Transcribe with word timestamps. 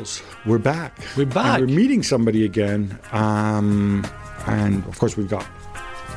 Juls. 0.00 0.22
We're 0.46 0.58
back. 0.58 0.98
We're 1.16 1.26
back. 1.26 1.60
And 1.60 1.70
we're 1.70 1.76
meeting 1.76 2.02
somebody 2.02 2.44
again. 2.44 2.98
Um, 3.12 4.06
and 4.46 4.84
of 4.86 4.98
course, 4.98 5.16
we've 5.16 5.28
got 5.28 5.46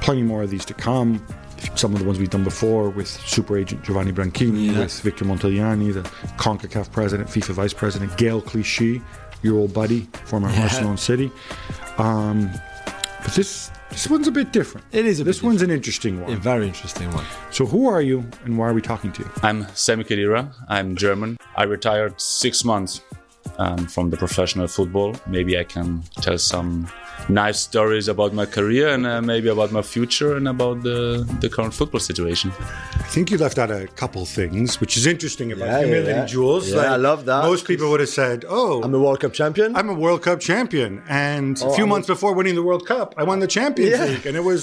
plenty 0.01 0.21
more 0.23 0.43
of 0.43 0.49
these 0.49 0.65
to 0.65 0.73
come. 0.73 1.25
Some 1.75 1.93
of 1.93 1.99
the 1.99 2.05
ones 2.05 2.19
we've 2.19 2.29
done 2.29 2.43
before 2.43 2.89
with 2.89 3.07
super 3.07 3.57
agent 3.57 3.83
Giovanni 3.83 4.11
Branchini, 4.11 4.71
Yeah. 4.73 4.79
with 4.79 4.99
Victor 5.01 5.25
Montagliani, 5.25 5.93
the 5.93 6.01
CONCACAF 6.37 6.91
president, 6.91 7.29
FIFA 7.29 7.53
vice 7.53 7.73
president, 7.73 8.11
Gaël 8.13 8.43
Clichy, 8.43 9.01
your 9.43 9.57
old 9.57 9.73
buddy, 9.73 10.07
former 10.25 10.49
Yeah. 10.49 10.61
Barcelona 10.61 10.97
City. 10.97 11.31
Um, 11.97 12.49
but 13.23 13.33
this 13.33 13.69
this 13.91 14.09
one's 14.09 14.27
a 14.27 14.31
bit 14.31 14.51
different. 14.51 14.87
It 14.91 15.05
is 15.05 15.19
a 15.19 15.23
This 15.23 15.37
bit 15.37 15.45
one's 15.45 15.61
an 15.61 15.69
interesting 15.69 16.19
one. 16.21 16.33
A 16.33 16.35
very 16.35 16.67
interesting 16.67 17.11
one. 17.13 17.23
So, 17.51 17.65
who 17.67 17.87
are 17.87 18.01
you, 18.01 18.25
and 18.43 18.57
why 18.57 18.67
are 18.67 18.73
we 18.73 18.81
talking 18.81 19.11
to 19.13 19.21
you? 19.21 19.29
I'm 19.43 19.67
Sami 19.75 20.03
Khedira. 20.03 20.51
I'm 20.67 20.95
German. 20.95 21.37
I 21.55 21.63
retired 21.63 22.19
six 22.19 22.65
months 22.65 23.01
um, 23.57 23.87
from 23.87 24.09
the 24.09 24.17
professional 24.17 24.67
football. 24.67 25.15
Maybe 25.27 25.57
I 25.57 25.63
can 25.63 26.03
tell 26.21 26.37
some 26.37 26.87
nice 27.29 27.59
stories 27.59 28.07
about 28.07 28.33
my 28.33 28.45
career 28.45 28.89
and 28.89 29.05
uh, 29.05 29.21
maybe 29.21 29.47
about 29.47 29.71
my 29.71 29.81
future 29.81 30.35
and 30.35 30.47
about 30.47 30.83
the, 30.83 31.23
the 31.39 31.49
current 31.49 31.73
football 31.73 31.99
situation. 31.99 32.51
I 32.59 33.07
think 33.15 33.31
you 33.31 33.37
left 33.37 33.57
out 33.57 33.71
a 33.71 33.87
couple 33.95 34.25
things, 34.25 34.79
which 34.81 34.97
is 34.97 35.05
interesting 35.07 35.51
about 35.51 35.67
Yeah, 35.67 35.79
humility 35.79 36.11
yeah, 36.11 36.17
yeah. 36.17 36.25
Juls. 36.25 36.71
Yeah, 36.71 36.93
I 36.93 36.95
love 36.97 37.25
that. 37.25 37.43
Most 37.43 37.65
people 37.65 37.89
would 37.91 37.99
have 37.99 38.09
said, 38.09 38.43
"Oh, 38.49 38.81
I'm 38.83 38.93
a 38.93 38.99
World 38.99 39.19
Cup 39.21 39.33
champion. 39.33 39.75
I'm 39.75 39.89
a 39.89 39.93
World 39.93 40.21
Cup 40.23 40.39
champion," 40.39 41.01
and 41.07 41.61
a 41.61 41.65
Oh, 41.65 41.73
few 41.75 41.83
I'm 41.85 41.89
months 41.89 42.07
before 42.07 42.33
winning 42.33 42.55
the 42.55 42.63
World 42.63 42.85
Cup, 42.85 43.13
I 43.17 43.23
won 43.23 43.39
the 43.39 43.47
Champions 43.47 43.91
Yeah. 43.91 44.05
League, 44.05 44.25
and 44.25 44.35
it 44.35 44.43
was 44.43 44.61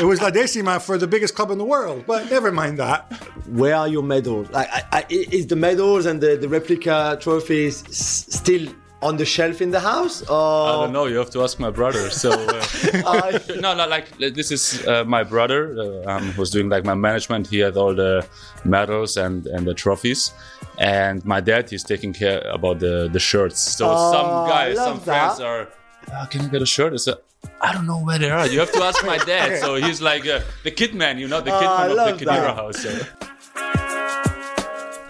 it 0.00 0.04
was 0.04 0.20
La 0.20 0.30
Decima 0.30 0.80
for 0.80 0.98
the 0.98 1.06
biggest 1.06 1.34
club 1.34 1.50
in 1.50 1.58
the 1.58 1.64
world. 1.64 2.04
But 2.06 2.30
never 2.30 2.50
mind 2.52 2.78
that. 2.78 3.10
Where 3.46 3.74
are 3.76 3.88
your 3.88 4.02
medals? 4.02 4.48
Like, 4.50 4.68
I, 4.70 4.82
I, 4.92 5.04
is 5.10 5.46
the 5.46 5.56
medals 5.56 6.06
and 6.06 6.20
the, 6.20 6.36
the 6.36 6.48
replica 6.48 7.18
trophies 7.20 7.84
still 7.94 8.68
on 9.02 9.16
the 9.16 9.24
shelf 9.24 9.60
in 9.60 9.70
the 9.70 9.80
house? 9.80 10.22
Or 10.28 10.68
I 10.68 10.72
don't 10.82 10.92
know. 10.92 11.06
You 11.06 11.16
have 11.18 11.30
to 11.30 11.42
ask 11.42 11.58
my 11.58 11.70
brother. 11.70 12.08
So 12.10 12.30
uh, 12.30 12.64
I- 13.06 13.40
no, 13.60 13.74
no, 13.74 13.86
like 13.88 14.06
this 14.18 14.50
is 14.50 14.86
uh, 14.86 15.04
my 15.04 15.22
brother 15.24 15.60
uh, 16.06 16.10
um, 16.12 16.22
who's 16.32 16.50
doing 16.50 16.68
like 16.68 16.84
my 16.84 16.94
management. 16.94 17.46
He 17.48 17.58
had 17.58 17.76
all 17.76 17.94
the 17.94 18.26
medals 18.64 19.16
and 19.16 19.46
and 19.46 19.66
the 19.66 19.74
trophies, 19.74 20.32
and 20.78 21.24
my 21.24 21.40
dad 21.40 21.68
he's 21.70 21.84
taking 21.84 22.12
care 22.12 22.40
about 22.58 22.78
the 22.78 23.08
the 23.12 23.20
shirts. 23.20 23.60
So 23.60 23.84
Oh, 23.90 24.12
some 24.12 24.26
I 24.46 24.48
guys, 24.48 24.76
love 24.76 24.86
some 24.88 25.00
friends 25.00 25.38
that. 25.38 25.46
are. 25.46 25.68
"Ah, 26.12 26.26
can 26.30 26.40
I 26.42 26.48
get 26.48 26.62
a 26.62 26.66
shirt? 26.66 26.92
I 26.92 26.96
said, 26.96 27.16
I 27.60 27.72
don't 27.74 27.86
know 27.86 27.98
where 28.06 28.18
they 28.18 28.30
are. 28.30 28.46
You 28.46 28.58
have 28.60 28.72
to 28.72 28.82
ask 28.82 29.04
my 29.06 29.18
dad. 29.18 29.58
So 29.64 29.74
he's 29.76 30.00
like 30.00 30.26
uh, 30.26 30.40
the 30.64 30.70
kid 30.70 30.94
man, 30.94 31.18
you 31.18 31.28
know, 31.28 31.40
the 31.40 31.50
kid 31.60 31.68
Oh, 31.70 31.76
I 31.76 31.80
man 31.82 31.90
of 31.90 31.96
love 31.96 32.18
the 32.18 32.24
Khedira 32.24 32.46
that. 32.48 32.56
house. 32.62 32.78
So. 32.82 32.90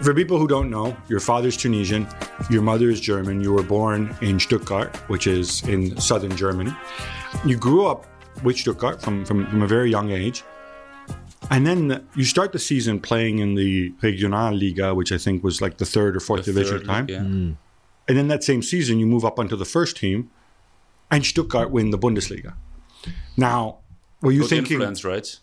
For 0.03 0.13
people 0.13 0.37
who 0.37 0.49
don't 0.49 0.69
know, 0.69 0.97
your 1.07 1.21
father's 1.21 1.55
Tunisian, 1.55 2.05
your 2.49 2.61
mother 2.61 2.89
is 2.89 2.99
German. 2.99 3.39
You 3.39 3.53
were 3.53 3.63
born 3.63 4.13
in 4.21 4.37
Stuttgart, 4.37 4.93
which 5.09 5.27
is 5.27 5.63
in 5.63 5.97
southern 5.97 6.35
Germany. 6.35 6.75
You 7.45 7.55
grew 7.55 7.87
up 7.87 8.05
with 8.43 8.57
Stuttgart 8.57 9.01
from, 9.01 9.23
from, 9.23 9.47
from 9.47 9.61
a 9.61 9.67
very 9.67 9.89
young 9.89 10.11
age. 10.11 10.43
And 11.49 11.65
then 11.65 12.05
you 12.15 12.25
start 12.25 12.51
the 12.51 12.59
season 12.59 12.99
playing 12.99 13.39
in 13.39 13.55
the 13.55 13.91
Regionalliga, 14.01 14.93
which 14.93 15.13
I 15.13 15.17
think 15.17 15.41
was 15.41 15.61
like 15.61 15.77
the 15.77 15.85
third 15.85 16.17
or 16.17 16.19
fourth 16.19 16.43
division 16.43 16.75
at 16.75 16.81
the 16.81 16.87
time. 16.87 17.07
Yeah. 17.07 17.19
Mm. 17.19 17.55
And 18.09 18.17
then 18.17 18.27
that 18.27 18.43
same 18.43 18.61
season, 18.61 18.99
you 18.99 19.05
move 19.05 19.23
up 19.23 19.39
onto 19.39 19.55
the 19.55 19.65
first 19.65 19.95
team, 19.95 20.29
and 21.11 21.25
Stuttgart 21.25 21.71
win 21.71 21.91
the 21.91 21.97
Bundesliga. 21.97 22.55
Now, 23.37 23.77
were 24.21 24.33
you 24.33 24.41
Good 24.41 24.49
thinking? 24.49 24.73
influence, 24.73 25.05
right? 25.05 25.39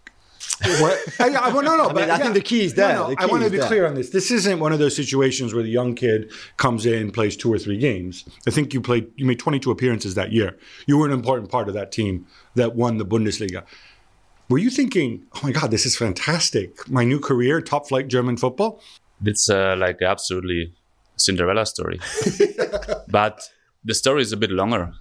What? 0.62 0.98
I, 1.20 1.28
I, 1.34 1.48
well, 1.52 1.62
no, 1.62 1.76
no. 1.76 1.90
mean, 1.92 2.10
I 2.10 2.18
think 2.18 2.34
the 2.34 2.40
key 2.40 2.64
is 2.64 2.74
that. 2.74 2.94
No, 2.94 3.08
no, 3.08 3.14
The 3.14 3.22
I 3.22 3.26
want 3.26 3.44
to 3.44 3.50
be 3.50 3.58
there. 3.58 3.66
clear 3.66 3.86
on 3.86 3.94
this. 3.94 4.10
This 4.10 4.30
isn't 4.30 4.58
one 4.60 4.72
of 4.72 4.78
those 4.78 4.94
situations 4.94 5.54
where 5.54 5.62
the 5.62 5.70
young 5.70 5.94
kid 5.94 6.30
comes 6.56 6.86
in, 6.86 7.10
plays 7.10 7.36
two 7.36 7.52
or 7.52 7.58
three 7.58 7.78
games. 7.78 8.24
I 8.46 8.50
think 8.50 8.74
you 8.74 8.80
played, 8.80 9.10
you 9.16 9.24
made 9.24 9.38
22 9.38 9.70
appearances 9.70 10.14
that 10.14 10.32
year. 10.32 10.58
You 10.86 10.98
were 10.98 11.06
an 11.06 11.12
important 11.12 11.50
part 11.50 11.68
of 11.68 11.74
that 11.74 11.92
team 11.92 12.26
that 12.54 12.74
won 12.74 12.98
the 12.98 13.06
Bundesliga. 13.06 13.64
Were 14.48 14.58
you 14.58 14.70
thinking, 14.70 15.26
oh 15.34 15.40
my 15.44 15.52
God, 15.52 15.70
this 15.70 15.86
is 15.86 15.96
fantastic. 15.96 16.88
My 16.90 17.04
new 17.04 17.20
career, 17.20 17.60
top 17.60 17.88
flight 17.88 18.08
German 18.08 18.36
football? 18.36 18.82
It's 19.24 19.48
uh, 19.48 19.76
like 19.78 20.02
absolutely 20.02 20.74
Cinderella 21.16 21.66
story. 21.66 22.00
but 23.08 23.42
the 23.84 23.94
story 23.94 24.22
is 24.22 24.32
a 24.32 24.36
bit 24.36 24.50
longer. 24.50 24.92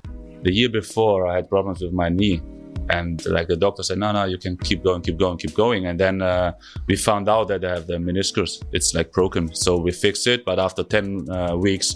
The 0.43 0.53
year 0.53 0.69
before, 0.69 1.27
I 1.27 1.35
had 1.35 1.49
problems 1.49 1.81
with 1.81 1.93
my 1.93 2.09
knee. 2.09 2.41
And 2.89 3.23
like 3.27 3.47
the 3.47 3.55
doctor 3.55 3.83
said, 3.83 3.99
no, 3.99 4.11
no, 4.11 4.23
you 4.25 4.37
can 4.37 4.57
keep 4.57 4.83
going, 4.83 5.01
keep 5.01 5.17
going, 5.17 5.37
keep 5.37 5.53
going. 5.53 5.85
And 5.85 5.99
then 5.99 6.21
uh, 6.21 6.53
we 6.87 6.95
found 6.95 7.29
out 7.29 7.47
that 7.49 7.63
I 7.63 7.69
have 7.75 7.87
the 7.87 7.97
meniscus. 7.97 8.63
It's 8.71 8.93
like 8.95 9.11
broken. 9.11 9.53
So 9.53 9.77
we 9.77 9.91
fixed 9.91 10.25
it. 10.27 10.43
But 10.43 10.59
after 10.59 10.83
10 10.83 11.29
uh, 11.29 11.55
weeks, 11.55 11.95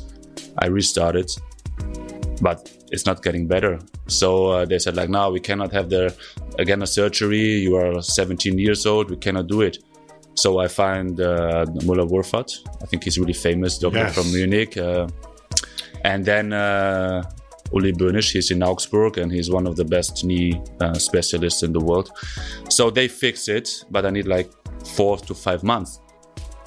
I 0.60 0.68
restarted. 0.68 1.30
But 2.42 2.72
it's 2.92 3.06
not 3.06 3.24
getting 3.24 3.48
better. 3.48 3.80
So 4.08 4.48
uh, 4.48 4.66
they 4.66 4.78
said, 4.80 4.96
like, 4.96 5.10
no, 5.10 5.32
we 5.32 5.40
cannot 5.40 5.72
have 5.72 5.90
the 5.90 6.16
again 6.60 6.82
a 6.84 6.88
surgery. 6.88 7.60
You 7.62 7.76
are 7.78 8.02
17 8.02 8.58
years 8.60 8.86
old. 8.86 9.10
We 9.10 9.18
cannot 9.18 9.48
do 9.48 9.62
it. 9.62 9.78
So 10.36 10.60
I 10.60 10.68
find 10.68 11.20
uh, 11.20 11.66
Müller-Wohlfahrt. 11.86 12.52
I 12.82 12.86
think 12.86 13.04
he's 13.04 13.18
really 13.20 13.34
famous 13.34 13.78
doctor 13.78 14.00
Yes. 14.00 14.16
from 14.16 14.32
Munich. 14.32 14.78
Uh, 14.78 15.08
and 16.04 16.26
then 16.26 16.54
uh, 16.54 17.24
Uli 17.72 17.94
Bönisch, 17.94 18.32
he's 18.32 18.52
in 18.52 18.62
Augsburg 18.62 19.18
and 19.18 19.32
he's 19.32 19.50
one 19.50 19.66
of 19.66 19.76
the 19.76 19.86
best 19.86 20.24
knee 20.24 20.62
uh, 20.82 20.94
specialists 20.94 21.64
in 21.64 21.74
the 21.74 21.80
world. 21.80 22.12
So 22.70 22.90
they 22.90 23.08
fix 23.08 23.48
it, 23.48 23.86
but 23.90 24.06
I 24.06 24.10
need 24.10 24.28
like 24.28 24.52
four 24.86 25.18
to 25.18 25.34
five 25.34 25.64
months 25.64 26.00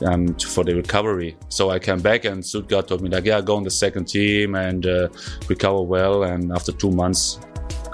um, 0.05 0.35
for 0.39 0.65
the 0.65 0.75
recovery. 0.75 1.37
So 1.49 1.71
I 1.71 1.79
came 1.79 2.01
back 2.01 2.25
and 2.25 2.45
Stuttgart 2.45 2.89
told 2.89 3.03
me 3.03 3.09
like, 3.09 3.25
yeah, 3.25 3.41
go 3.41 3.57
on 3.57 3.63
the 3.63 3.71
second 3.71 4.07
team 4.07 4.55
and 4.55 4.87
uh, 4.87 5.09
recover 5.49 5.83
well. 5.83 6.25
And 6.25 6.53
after 6.53 6.73
two 6.73 6.91
months, 6.91 7.39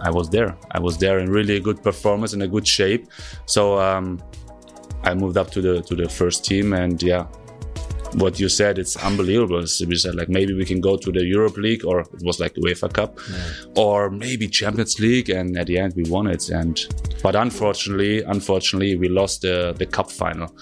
I 0.02 0.10
was 0.10 0.28
there. 0.28 0.56
I 0.72 0.80
was 0.80 0.98
there 0.98 1.18
in 1.18 1.30
really 1.30 1.60
good 1.60 1.82
performance 1.82 2.32
in 2.32 2.42
a 2.42 2.48
good 2.48 2.66
shape. 2.66 3.06
So 3.46 3.78
um, 3.78 4.20
I 5.04 5.14
moved 5.14 5.36
up 5.36 5.50
to 5.52 5.60
the 5.60 5.82
to 5.82 5.94
the 5.94 6.08
first 6.08 6.44
team, 6.44 6.72
and 6.72 7.00
yeah, 7.02 7.26
what 8.14 8.38
you 8.40 8.48
said, 8.48 8.78
it's 8.78 8.96
unbelievable. 8.96 9.66
So 9.66 9.86
we 9.86 9.96
said 9.96 10.14
like 10.14 10.28
maybe 10.28 10.54
we 10.54 10.64
can 10.64 10.80
go 10.80 10.96
to 10.96 11.10
the 11.12 11.24
Europe 11.24 11.56
League, 11.56 11.84
or 11.84 12.00
it 12.00 12.08
was 12.22 12.38
like 12.40 12.54
the 12.54 12.60
UEFA 12.62 12.92
Cup, 12.92 13.18
or 13.76 14.10
maybe 14.10 14.48
Champions 14.48 14.98
League, 15.00 15.30
and 15.30 15.56
at 15.56 15.66
the 15.66 15.78
end 15.78 15.94
we 15.96 16.04
won 16.04 16.26
it. 16.26 16.48
And 16.50 16.78
but 17.22 17.34
unfortunately, 17.36 18.22
unfortunately, 18.22 18.96
we 18.96 19.08
lost 19.08 19.42
the 19.42 19.74
the 19.76 19.86
cup 19.86 20.10
final. 20.10 20.54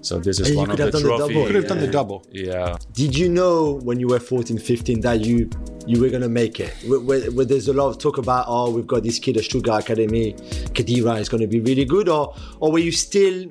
So 0.00 0.18
this 0.18 0.40
is 0.40 0.48
And 0.48 0.54
you 0.54 0.58
one 0.58 0.70
of 0.72 0.76
could 0.76 0.78
the 0.78 0.84
have 0.84 0.92
done 0.92 1.02
the 1.02 1.08
trophies. 1.16 1.28
double. 1.36 1.46
Could 1.46 1.54
have 1.54 1.66
done 1.68 1.80
the 1.80 1.86
double. 1.86 2.26
Yeah, 2.32 2.76
Did 2.92 3.16
you 3.16 3.28
know 3.28 3.78
when 3.84 4.00
you 4.00 4.08
were 4.08 4.18
14, 4.18 4.58
15 4.58 5.00
that 5.02 5.20
you 5.24 5.48
you 5.86 6.00
were 6.00 6.08
gonna 6.08 6.28
make 6.28 6.58
it? 6.58 6.72
Where, 6.88 6.98
where, 7.00 7.30
where 7.30 7.44
there's 7.44 7.68
a 7.68 7.72
lot 7.72 7.88
of 7.90 7.98
talk 7.98 8.18
about, 8.18 8.46
oh, 8.48 8.70
we've 8.70 8.86
got 8.86 9.04
this 9.04 9.20
kid 9.20 9.36
at 9.36 9.44
Stuttgart 9.44 9.84
Academy, 9.84 10.32
Khedira 10.74 11.20
is 11.20 11.28
gonna 11.28 11.46
be 11.46 11.60
really 11.60 11.84
good, 11.84 12.08
or 12.08 12.34
or 12.58 12.72
were 12.72 12.80
you 12.80 12.90
still, 12.90 13.46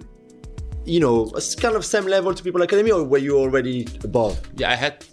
you 0.85 0.99
know, 0.99 1.25
a 1.35 1.41
kind 1.59 1.75
of 1.75 1.85
same 1.85 2.05
level 2.05 2.33
to 2.33 2.43
people 2.43 2.61
academy, 2.61 2.91
or 2.91 3.03
were 3.03 3.17
you 3.19 3.37
already 3.37 3.87
above? 4.03 4.39
yeah. 4.57 4.71
I 4.71 4.75
had 4.75 5.05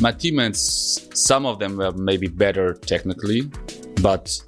my 0.00 0.12
teammates. 0.12 1.08
Some 1.14 1.44
of 1.46 1.58
them 1.58 1.76
were 1.76 1.92
maybe 1.92 2.26
better 2.28 2.74
technically, 2.74 3.42
but 4.02 4.40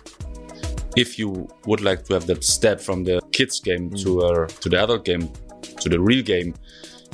if 0.96 1.18
you 1.18 1.48
would 1.66 1.80
like 1.80 2.04
to 2.04 2.14
have 2.14 2.26
that 2.26 2.44
step 2.44 2.80
from 2.80 3.04
the 3.04 3.20
kids 3.32 3.60
game 3.60 3.90
to 3.90 4.20
uh, 4.22 4.46
to 4.46 4.68
the 4.68 4.82
adult 4.82 5.04
game 5.04 5.28
to 5.80 5.88
the 5.88 5.98
real 5.98 6.22
game 6.22 6.54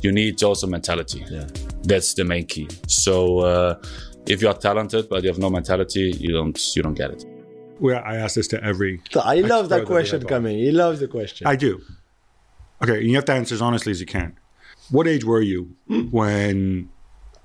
you 0.02 0.10
need 0.12 0.42
also 0.42 0.66
mentality 0.66 1.24
Yeah. 1.30 1.46
that's 1.84 2.14
the 2.14 2.24
main 2.24 2.44
key 2.46 2.68
so 2.88 3.38
uh, 3.40 3.80
if 4.26 4.42
you 4.42 4.48
are 4.48 4.54
talented 4.54 5.08
but 5.08 5.22
you 5.22 5.28
have 5.28 5.38
no 5.38 5.48
mentality 5.50 6.12
you 6.18 6.32
don't 6.32 6.58
you 6.76 6.82
don't 6.82 6.94
get 6.94 7.10
it 7.12 7.24
Well, 7.80 8.02
I 8.04 8.16
ask 8.16 8.34
this 8.34 8.48
to 8.48 8.58
every. 8.64 9.00
I 9.14 9.36
love 9.54 9.68
that 9.68 9.84
question 9.86 10.18
that 10.20 10.26
we 10.28 10.32
have 10.34 10.42
on. 10.42 10.50
coming. 10.50 10.58
He 10.58 10.72
loves 10.72 10.98
the 10.98 11.06
question. 11.06 11.46
I 11.46 11.54
do. 11.54 11.80
Okay, 12.82 12.98
and 12.98 13.08
you 13.08 13.14
have 13.16 13.24
to 13.26 13.32
answer 13.32 13.54
as 13.54 13.62
honestly 13.62 13.90
as 13.90 14.00
you 14.00 14.06
can. 14.06 14.36
What 14.90 15.06
age 15.08 15.24
were 15.24 15.40
you 15.40 15.74
when 16.10 16.88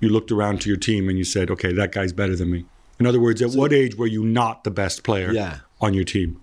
you 0.00 0.08
looked 0.08 0.30
around 0.32 0.60
to 0.62 0.68
your 0.68 0.78
team 0.78 1.08
and 1.08 1.18
you 1.18 1.24
said, 1.24 1.50
okay, 1.50 1.72
that 1.72 1.92
guy's 1.92 2.12
better 2.12 2.36
than 2.36 2.50
me? 2.50 2.64
In 3.00 3.06
other 3.06 3.20
words, 3.20 3.42
at 3.42 3.50
what 3.52 3.72
age 3.72 3.96
were 3.96 4.06
you 4.06 4.24
not 4.24 4.64
the 4.64 4.70
best 4.70 5.02
player 5.04 5.32
Yeah. 5.32 5.58
on 5.80 5.94
your 5.94 6.04
team? 6.04 6.40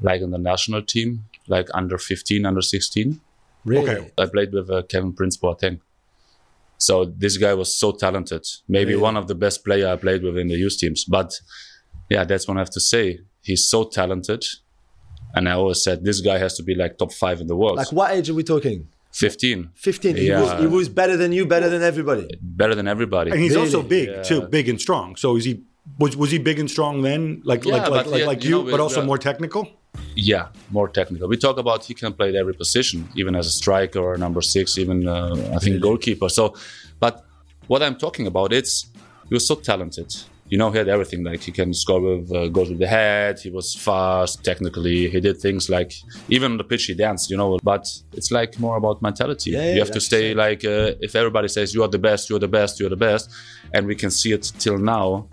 like 0.00 0.20
on 0.22 0.32
the 0.32 0.38
national 0.38 0.82
team 0.82 1.24
like 1.46 1.68
under 1.72 1.96
15 1.98 2.44
under 2.44 2.60
16 2.60 3.20
really? 3.64 3.88
Okay. 3.90 4.10
i 4.18 4.26
played 4.26 4.52
with 4.52 4.68
uh, 4.68 4.82
kevin 4.88 5.12
prince 5.12 5.36
boateng 5.36 5.78
so 6.78 7.04
this 7.04 7.36
guy 7.36 7.54
was 7.54 7.78
so 7.78 7.92
talented 7.92 8.44
maybe 8.66 8.90
Really? 8.90 9.02
one 9.02 9.16
of 9.16 9.28
the 9.28 9.36
best 9.36 9.64
player 9.64 9.86
i 9.88 9.94
played 9.94 10.24
with 10.24 10.36
in 10.36 10.48
the 10.48 10.56
youth 10.56 10.76
teams 10.78 11.04
but 11.04 11.30
yeah 12.10 12.24
that's 12.24 12.48
what 12.48 12.56
i 12.56 12.60
have 12.60 12.70
to 12.70 12.80
say 12.80 13.20
he's 13.42 13.64
so 13.70 13.84
talented 13.84 14.42
and 15.34 15.48
i 15.48 15.52
always 15.52 15.80
said 15.86 15.96
this 16.04 16.20
guy 16.28 16.38
has 16.38 16.52
to 16.58 16.62
be 16.62 16.74
like 16.82 16.92
top 17.02 17.12
five 17.12 17.40
in 17.40 17.46
the 17.52 17.56
world 17.62 17.76
Like 17.82 17.92
what 17.92 18.08
age 18.16 18.28
are 18.30 18.34
we 18.34 18.44
talking? 18.54 18.78
15 19.12 19.70
15. 19.74 20.16
He, 20.16 20.26
Yeah. 20.28 20.40
was, 20.42 20.50
he 20.62 20.66
was 20.66 20.88
better 20.88 21.16
than 21.22 21.30
you, 21.32 21.46
better 21.46 21.68
than 21.74 21.82
everybody. 21.82 22.26
better 22.60 22.74
than 22.74 22.88
everybody 22.94 23.30
And 23.32 23.40
he's 23.44 23.56
also 23.62 23.80
big 23.82 24.08
Yeah. 24.08 24.22
too, 24.30 24.40
big 24.56 24.66
and 24.72 24.80
strong. 24.86 25.06
So 25.22 25.36
is 25.38 25.44
he 25.50 25.54
was 26.02 26.16
was 26.22 26.30
he 26.34 26.38
big 26.38 26.58
and 26.62 26.70
strong 26.76 26.94
then, 27.08 27.22
like 27.50 27.62
Yeah, 27.64 27.74
like 27.76 27.90
like 27.96 28.06
like, 28.06 28.20
yeah, 28.20 28.26
like 28.32 28.42
you 28.44 28.50
you, 28.50 28.64
know, 28.64 28.70
but 28.72 28.80
also 28.80 29.00
we- 29.00 29.06
more 29.12 29.18
technical? 29.30 29.62
Yeah, 30.32 30.44
more 30.78 30.88
technical. 30.98 31.28
We 31.34 31.36
talk 31.46 31.56
about 31.64 31.78
he 31.90 31.94
can 32.02 32.12
play 32.18 32.28
at 32.32 32.36
every 32.42 32.54
position, 32.62 32.98
even 33.20 33.32
as 33.40 33.46
a 33.52 33.54
striker 33.60 34.00
or 34.08 34.16
number 34.26 34.42
six, 34.54 34.64
even 34.84 34.98
uh, 35.06 35.56
I 35.56 35.58
think 35.64 35.74
goalkeeper. 35.88 36.28
So, 36.38 36.44
but 37.04 37.14
what 37.70 37.80
I'm 37.86 37.96
talking 38.06 38.26
about 38.32 38.48
it's 38.58 38.72
he 39.28 39.32
was 39.38 39.44
so 39.50 39.54
talented. 39.70 40.08
You 40.50 40.58
know, 40.58 40.70
he 40.70 40.78
had 40.78 40.88
everything. 40.88 41.24
Like 41.24 41.40
he 41.40 41.52
can 41.52 41.72
score 41.72 42.00
with 42.00 42.30
uh, 42.32 42.48
goals 42.48 42.68
with 42.68 42.78
the 42.78 42.86
head. 42.86 43.38
He 43.40 43.50
was 43.50 43.74
fast, 43.74 44.44
technically. 44.44 45.08
He 45.08 45.18
did 45.20 45.38
things 45.38 45.68
like 45.70 45.92
even 46.28 46.52
on 46.52 46.58
the 46.58 46.64
pitch 46.64 46.84
he 46.84 46.94
danced. 46.94 47.30
You 47.30 47.36
know, 47.36 47.58
but 47.62 47.86
it's 48.12 48.30
like 48.30 48.58
more 48.60 48.76
about 48.76 49.00
mentality. 49.02 49.50
Yeah, 49.50 49.62
yeah, 49.64 49.72
you 49.74 49.78
have 49.80 49.90
to 49.92 50.00
stay 50.00 50.32
it. 50.32 50.36
like 50.36 50.64
uh, 50.64 50.92
if 51.00 51.14
everybody 51.16 51.48
says 51.48 51.74
you 51.74 51.82
are 51.82 51.88
the 51.88 51.98
best, 51.98 52.28
you 52.30 52.36
are 52.36 52.40
the 52.40 52.48
best, 52.48 52.78
you 52.78 52.86
are 52.86 52.90
the 52.90 52.96
best, 53.10 53.30
and 53.72 53.86
we 53.86 53.94
can 53.94 54.10
see 54.10 54.32
it 54.32 54.52
till 54.58 54.78
now. 54.78 55.28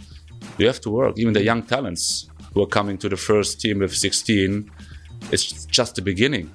You 0.57 0.67
have 0.67 0.81
to 0.81 0.89
work. 0.89 1.17
Even 1.19 1.33
the 1.33 1.43
young 1.43 1.61
talents 1.63 2.27
who 2.53 2.61
are 2.63 2.67
coming 2.67 2.97
to 2.99 3.07
the 3.09 3.15
first 3.17 3.61
team 3.61 3.79
with 3.79 3.95
16, 3.95 4.69
it's 5.31 5.65
just 5.65 5.95
the 5.95 6.01
beginning. 6.01 6.51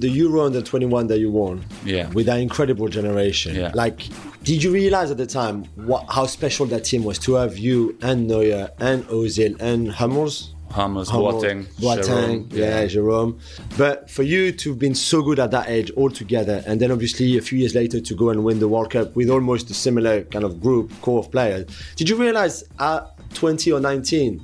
The 0.00 0.08
Euro 0.08 0.46
under 0.46 0.62
21 0.62 1.06
that 1.08 1.18
you 1.18 1.30
won 1.30 1.64
Yeah. 1.84 2.08
with 2.10 2.26
that 2.26 2.40
incredible 2.40 2.88
generation. 2.88 3.54
Yeah. 3.54 3.70
Like, 3.74 4.08
did 4.42 4.62
you 4.62 4.72
realize 4.72 5.10
at 5.10 5.18
the 5.18 5.26
time 5.26 5.64
what, 5.74 6.06
how 6.08 6.26
special 6.26 6.66
that 6.66 6.84
team 6.84 7.04
was 7.04 7.18
to 7.20 7.34
have 7.34 7.58
you 7.58 7.96
and 8.02 8.26
Neuer 8.26 8.70
and 8.78 9.04
Ozil 9.04 9.60
and 9.60 9.90
Hummels? 9.90 10.54
Hammers, 10.72 11.08
Hummels, 11.08 11.42
Boateng, 11.42 11.64
Boateng, 11.80 12.48
Jerome, 12.48 12.48
yeah, 12.52 12.86
Jerome. 12.86 13.40
But 13.76 14.08
for 14.08 14.22
you 14.22 14.52
to 14.52 14.70
have 14.70 14.78
been 14.78 14.94
so 14.94 15.20
good 15.20 15.40
at 15.40 15.50
that 15.50 15.68
age 15.68 15.90
all 15.96 16.10
together, 16.10 16.62
and 16.64 16.80
then 16.80 16.92
obviously 16.92 17.36
a 17.36 17.42
few 17.42 17.58
years 17.58 17.74
later 17.74 18.00
to 18.00 18.14
go 18.14 18.30
and 18.30 18.44
win 18.44 18.60
the 18.60 18.68
World 18.68 18.90
Cup 18.90 19.16
with 19.16 19.30
almost 19.30 19.68
a 19.70 19.74
similar 19.74 20.22
kind 20.22 20.44
of 20.44 20.60
group, 20.60 20.92
core 21.02 21.18
of 21.18 21.30
players, 21.32 21.66
did 21.96 22.08
you 22.08 22.14
realize 22.14 22.62
at 22.78 23.10
20 23.34 23.72
or 23.72 23.80
19, 23.80 24.40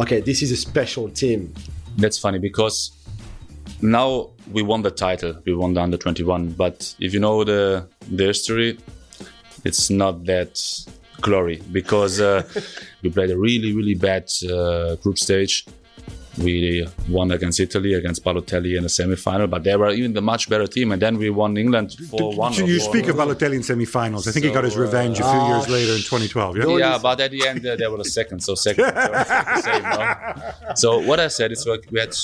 okay, 0.00 0.20
this 0.20 0.42
is 0.42 0.50
a 0.50 0.56
special 0.56 1.08
team? 1.10 1.54
That's 1.96 2.18
funny 2.18 2.38
because 2.38 2.90
now 3.80 4.30
we 4.50 4.62
won 4.62 4.82
the 4.82 4.90
title. 4.90 5.40
We 5.44 5.54
won 5.54 5.74
the 5.74 5.82
under 5.82 5.96
21. 5.96 6.50
But 6.50 6.94
if 6.98 7.14
you 7.14 7.20
know 7.20 7.44
the 7.44 7.86
the 8.10 8.24
history, 8.24 8.78
it's 9.68 9.90
not 9.90 10.24
that 10.24 10.52
glory 11.20 11.58
because 11.72 12.14
uh, 12.20 12.42
we 13.02 13.10
played 13.10 13.30
a 13.30 13.38
really 13.46 13.70
really 13.78 13.94
bad 13.94 14.24
uh, 14.50 14.96
group 15.02 15.18
stage. 15.18 15.54
We 16.46 16.86
won 17.08 17.32
against 17.32 17.58
Italy, 17.58 17.94
against 17.94 18.22
Balotelli 18.24 18.76
in 18.76 18.84
the 18.84 18.88
semi-final, 18.88 19.48
but 19.48 19.64
they 19.64 19.74
were 19.74 19.90
even 19.90 20.12
the 20.12 20.20
much 20.22 20.48
better 20.48 20.68
team. 20.68 20.92
And 20.92 21.02
then 21.02 21.18
we 21.18 21.30
won 21.30 21.56
England 21.56 21.88
for 22.10 22.32
one. 22.44 22.52
you 22.52 22.78
speak 22.78 23.08
of 23.08 23.16
Balotelli 23.16 23.56
in 23.56 23.64
semi-finals. 23.64 24.28
I 24.28 24.30
think 24.30 24.44
he 24.46 24.52
got 24.52 24.62
his 24.62 24.74
So, 24.74 24.78
uh, 24.78 24.84
revenge 24.84 25.18
a 25.18 25.24
few 25.32 25.42
years 25.52 25.68
later 25.68 25.92
in 25.98 25.98
2012. 25.98 26.56
Yeah. 26.58 26.76
yeah, 26.84 26.98
but 27.02 27.18
at 27.20 27.32
the 27.32 27.42
end 27.50 27.66
uh, 27.66 27.74
they 27.74 27.88
were 27.88 27.98
the 27.98 28.04
second, 28.20 28.38
so 28.48 28.54
second, 28.54 28.84
third, 28.84 29.62
same, 29.68 29.82
no? 29.82 30.74
So 30.82 30.88
what 31.08 31.18
I 31.18 31.26
said 31.38 31.50
is 31.50 31.66
like 31.66 31.84
we 31.90 31.98
had 32.04 32.14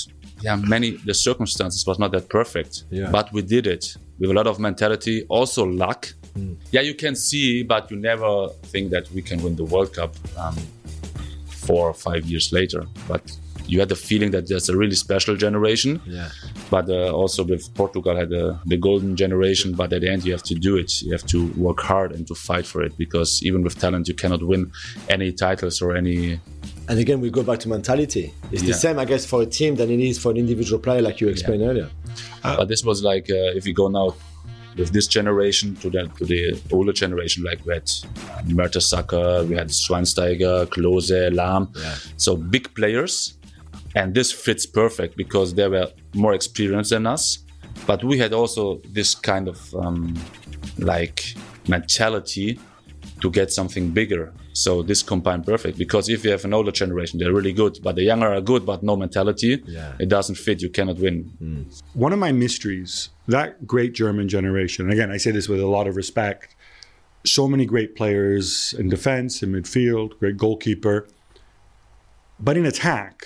yeah 0.45 0.55
many 0.55 0.91
the 1.09 1.13
circumstances 1.13 1.85
was 1.85 1.97
not 1.99 2.11
that 2.13 2.29
perfect, 2.29 2.73
Yeah. 2.91 3.11
but 3.17 3.25
we 3.33 3.41
did 3.55 3.65
it 3.75 3.83
with 4.19 4.29
a 4.31 4.33
lot 4.39 4.47
of 4.47 4.59
mentality, 4.59 5.25
also 5.27 5.65
luck. 5.65 6.01
Yeah, 6.71 6.81
you 6.81 6.93
can 6.93 7.15
see, 7.15 7.63
but 7.63 7.89
you 7.91 7.97
never 7.97 8.49
think 8.63 8.91
that 8.91 9.09
we 9.11 9.21
can 9.21 9.41
win 9.41 9.55
the 9.55 9.63
World 9.63 9.93
Cup 9.93 10.15
um, 10.37 10.55
four 11.47 11.89
or 11.89 11.93
five 11.93 12.25
years 12.25 12.51
later. 12.51 12.85
But 13.07 13.21
you 13.67 13.79
had 13.79 13.89
the 13.89 13.95
feeling 13.95 14.31
that 14.31 14.47
there's 14.47 14.69
a 14.69 14.77
really 14.77 14.95
special 14.95 15.35
generation. 15.35 16.01
Yeah. 16.05 16.29
But 16.69 16.89
uh, 16.89 17.11
also 17.11 17.43
with 17.43 17.73
Portugal 17.73 18.15
had 18.15 18.29
the, 18.29 18.59
the 18.65 18.77
golden 18.77 19.15
generation. 19.15 19.73
But 19.73 19.93
at 19.93 20.01
the 20.01 20.11
end, 20.11 20.25
you 20.25 20.31
have 20.33 20.43
to 20.43 20.55
do 20.55 20.77
it. 20.77 21.01
You 21.01 21.11
have 21.11 21.25
to 21.27 21.47
work 21.53 21.79
hard 21.81 22.11
and 22.11 22.27
to 22.27 22.35
fight 22.35 22.65
for 22.65 22.83
it 22.83 22.97
because 22.97 23.41
even 23.43 23.63
with 23.63 23.79
talent, 23.79 24.07
you 24.07 24.13
cannot 24.13 24.43
win 24.43 24.71
any 25.09 25.31
titles 25.31 25.81
or 25.81 25.95
any. 25.95 26.39
And 26.87 26.99
again, 26.99 27.19
we 27.21 27.29
go 27.31 27.43
back 27.43 27.59
to 27.59 27.69
mentality. 27.69 28.33
It's 28.51 28.61
the 28.61 28.73
same, 28.73 28.99
I 28.99 29.05
guess, 29.05 29.25
for 29.25 29.41
a 29.41 29.45
team 29.45 29.75
than 29.75 29.89
it 29.89 29.99
is 29.99 30.19
for 30.19 30.31
an 30.31 30.37
individual 30.37 30.79
player, 30.79 31.01
like 31.01 31.19
you 31.19 31.29
explained 31.29 31.63
earlier. 31.63 31.89
but 32.57 32.67
this 32.67 32.83
was 32.83 33.03
like 33.03 33.29
uh, 33.29 33.57
if 33.57 33.65
you 33.65 33.73
go 33.73 33.87
now 33.87 34.15
with 34.77 34.91
this 34.91 35.07
generation 35.07 35.75
to 35.77 35.89
the 35.89 36.07
to 36.17 36.25
the 36.25 36.41
older 36.71 36.93
generation, 36.93 37.43
like 37.43 37.59
we 37.65 37.73
had 37.73 37.83
uh, 37.83 38.41
Mertesacker, 38.59 39.47
we 39.47 39.55
had 39.55 39.69
Schweinsteiger, 39.69 40.65
Klose, 40.67 41.29
Lahm, 41.33 41.63
Yeah. 41.75 41.95
so 42.17 42.35
big 42.35 42.73
players, 42.75 43.37
and 43.95 44.13
this 44.13 44.31
fits 44.31 44.65
perfect 44.65 45.15
because 45.17 45.53
they 45.55 45.67
were 45.67 45.87
more 46.13 46.33
experienced 46.33 46.89
than 46.91 47.05
us, 47.07 47.39
but 47.87 48.03
we 48.03 48.17
had 48.17 48.33
also 48.33 48.81
this 48.97 49.15
kind 49.15 49.47
of 49.47 49.73
um, 49.75 50.13
like 50.77 51.35
mentality 51.67 52.59
to 53.21 53.29
get 53.31 53.51
something 53.51 53.91
bigger. 53.91 54.33
So 54.53 54.81
this 54.83 55.03
combined 55.03 55.45
perfect 55.45 55.77
because 55.77 56.07
if 56.09 56.23
you 56.23 56.31
have 56.31 56.45
an 56.45 56.53
older 56.53 56.71
generation, 56.71 57.19
they're 57.19 57.33
really 57.33 57.53
good, 57.53 57.79
but 57.83 57.95
the 57.95 58.03
younger 58.03 58.27
are 58.33 58.41
good, 58.41 58.65
but 58.65 58.83
no 58.83 58.95
mentality, 58.95 59.61
Yeah. 59.67 59.93
it 59.99 60.09
doesn't 60.09 60.35
fit. 60.35 60.61
You 60.61 60.69
cannot 60.69 60.97
win. 60.97 61.17
One 61.93 62.13
of 62.13 62.19
my 62.19 62.31
mysteries, 62.31 63.09
that 63.27 63.65
great 63.65 63.93
German 63.93 64.29
generation, 64.29 64.85
and 64.85 64.93
again, 64.93 65.11
I 65.11 65.17
say 65.17 65.31
this 65.31 65.49
with 65.49 65.59
a 65.59 65.67
lot 65.67 65.87
of 65.87 65.95
respect, 65.95 66.55
so 67.25 67.47
many 67.47 67.65
great 67.65 67.95
players 67.95 68.73
in 68.77 68.89
defense, 68.89 69.41
in 69.41 69.51
midfield, 69.51 70.17
great 70.19 70.37
goalkeeper. 70.37 71.07
But 72.39 72.57
in 72.57 72.65
attack, 72.65 73.25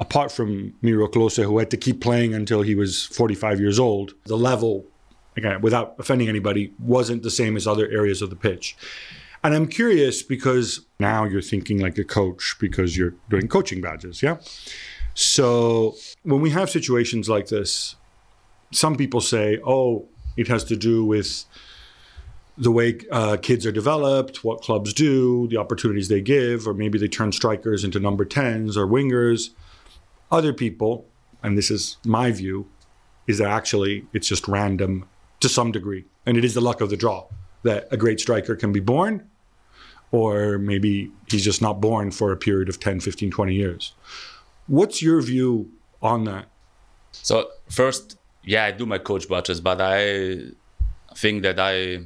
apart 0.00 0.32
from 0.32 0.74
Miro 0.82 1.06
Klose, 1.06 1.42
who 1.44 1.58
had 1.58 1.70
to 1.70 1.76
keep 1.76 2.00
playing 2.00 2.34
until 2.34 2.62
he 2.62 2.74
was 2.74 3.04
45 3.06 3.60
years 3.60 3.78
old, 3.78 4.14
the 4.24 4.36
level, 4.36 4.84
again, 5.36 5.60
without 5.60 5.94
offending 5.98 6.28
anybody, 6.28 6.72
wasn't 6.78 7.22
the 7.22 7.30
same 7.30 7.56
as 7.56 7.66
other 7.66 7.88
areas 7.88 8.22
of 8.22 8.30
the 8.30 8.36
pitch. 8.36 8.76
And 9.44 9.54
I'm 9.54 9.68
curious 9.68 10.22
because 10.22 10.80
now 10.98 11.24
you're 11.24 11.42
thinking 11.42 11.78
like 11.78 11.98
a 11.98 12.04
coach 12.04 12.56
because 12.58 12.96
you're 12.96 13.14
doing 13.30 13.46
coaching 13.46 13.80
badges, 13.80 14.22
yeah? 14.22 14.38
So 15.14 15.94
when 16.24 16.40
we 16.40 16.50
have 16.50 16.68
situations 16.68 17.28
like 17.28 17.46
this, 17.46 17.96
some 18.72 18.96
people 18.96 19.20
say, 19.20 19.58
oh, 19.64 20.06
it 20.36 20.48
has 20.48 20.64
to 20.64 20.76
do 20.76 21.04
with 21.04 21.44
the 22.58 22.70
way 22.70 22.98
uh, 23.10 23.36
kids 23.36 23.66
are 23.66 23.72
developed, 23.72 24.42
what 24.42 24.62
clubs 24.62 24.92
do, 24.92 25.46
the 25.48 25.56
opportunities 25.56 26.08
they 26.08 26.20
give, 26.20 26.66
or 26.66 26.72
maybe 26.72 26.98
they 26.98 27.08
turn 27.08 27.32
strikers 27.32 27.84
into 27.84 28.00
number 28.00 28.24
10s 28.24 28.76
or 28.76 28.86
wingers. 28.86 29.50
Other 30.30 30.52
people, 30.52 31.06
and 31.42 31.56
this 31.56 31.70
is 31.70 31.98
my 32.04 32.32
view, 32.32 32.66
is 33.26 33.38
that 33.38 33.48
actually 33.48 34.06
it's 34.12 34.28
just 34.28 34.48
random 34.48 35.06
to 35.40 35.48
some 35.48 35.70
degree. 35.70 36.04
And 36.24 36.36
it 36.36 36.44
is 36.44 36.54
the 36.54 36.60
luck 36.60 36.80
of 36.80 36.90
the 36.90 36.96
draw 36.96 37.26
that 37.62 37.88
a 37.90 37.96
great 37.96 38.20
striker 38.20 38.56
can 38.56 38.72
be 38.72 38.80
born, 38.80 39.28
or 40.12 40.58
maybe 40.58 41.10
he's 41.28 41.44
just 41.44 41.60
not 41.60 41.80
born 41.80 42.10
for 42.10 42.32
a 42.32 42.36
period 42.36 42.68
of 42.68 42.80
10, 42.80 43.00
15, 43.00 43.30
20 43.30 43.54
years. 43.54 43.94
What's 44.66 45.02
your 45.02 45.20
view 45.20 45.70
on 46.00 46.24
that? 46.24 46.46
So 47.12 47.50
first, 47.68 48.16
yeah, 48.46 48.64
I 48.64 48.70
do 48.70 48.86
my 48.86 48.98
coach 48.98 49.28
badges, 49.28 49.60
but 49.60 49.80
I 49.80 50.38
think 51.16 51.42
that 51.42 51.58
I 51.58 52.04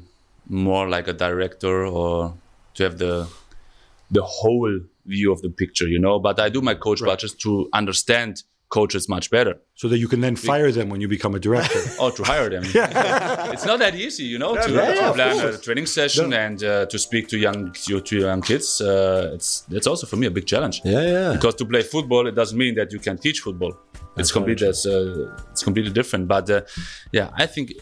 more 0.48 0.88
like 0.88 1.06
a 1.06 1.12
director 1.12 1.86
or 1.86 2.34
to 2.74 2.82
have 2.82 2.98
the 2.98 3.28
the 4.10 4.22
whole 4.22 4.80
view 5.06 5.32
of 5.32 5.42
the 5.42 5.50
picture, 5.50 5.86
you 5.86 6.00
know. 6.00 6.18
But 6.18 6.40
I 6.40 6.48
do 6.48 6.60
my 6.60 6.74
coach 6.74 7.00
badges 7.02 7.34
to 7.44 7.68
understand 7.72 8.42
coaches 8.70 9.08
much 9.08 9.30
better 9.30 9.60
So 9.74 9.88
that 9.88 9.98
you 9.98 10.06
can 10.06 10.20
then 10.20 10.36
fire 10.36 10.70
them 10.70 10.90
when 10.90 11.00
you 11.00 11.08
become 11.08 11.34
a 11.34 11.40
director. 11.40 11.80
or 12.00 12.12
to 12.12 12.22
hire 12.22 12.48
them. 12.48 12.62
it's 13.54 13.66
not 13.66 13.80
that 13.80 13.94
easy, 13.96 14.22
you 14.24 14.38
know, 14.38 14.54
to, 14.54 14.72
yeah, 14.72 14.94
to 14.94 15.12
plan 15.12 15.54
a 15.54 15.58
training 15.58 15.86
session 15.86 16.32
and 16.32 16.62
uh, 16.62 16.86
to 16.86 16.98
speak 16.98 17.26
to 17.28 17.36
young 17.36 17.72
to, 17.72 18.00
to 18.00 18.16
young 18.20 18.40
kids. 18.40 18.80
Uh, 18.80 19.32
it's 19.34 19.64
it's 19.70 19.88
also 19.88 20.06
for 20.06 20.16
me 20.16 20.26
a 20.26 20.30
big 20.30 20.46
challenge. 20.46 20.80
Yeah, 20.84 21.02
yeah. 21.02 21.32
Because 21.32 21.56
to 21.56 21.64
play 21.66 21.82
football, 21.82 22.26
it 22.28 22.34
doesn't 22.34 22.56
mean 22.56 22.76
that 22.76 22.92
you 22.92 23.00
can 23.00 23.18
teach 23.18 23.40
football. 23.40 23.72
It's 24.16 24.32
completely 24.32 24.68
it's, 24.68 24.86
uh, 24.86 25.34
it's 25.50 25.62
completely 25.62 25.92
different. 25.92 26.28
But 26.28 26.50
uh, 26.50 26.62
yeah, 27.12 27.30
I 27.34 27.46
think 27.46 27.72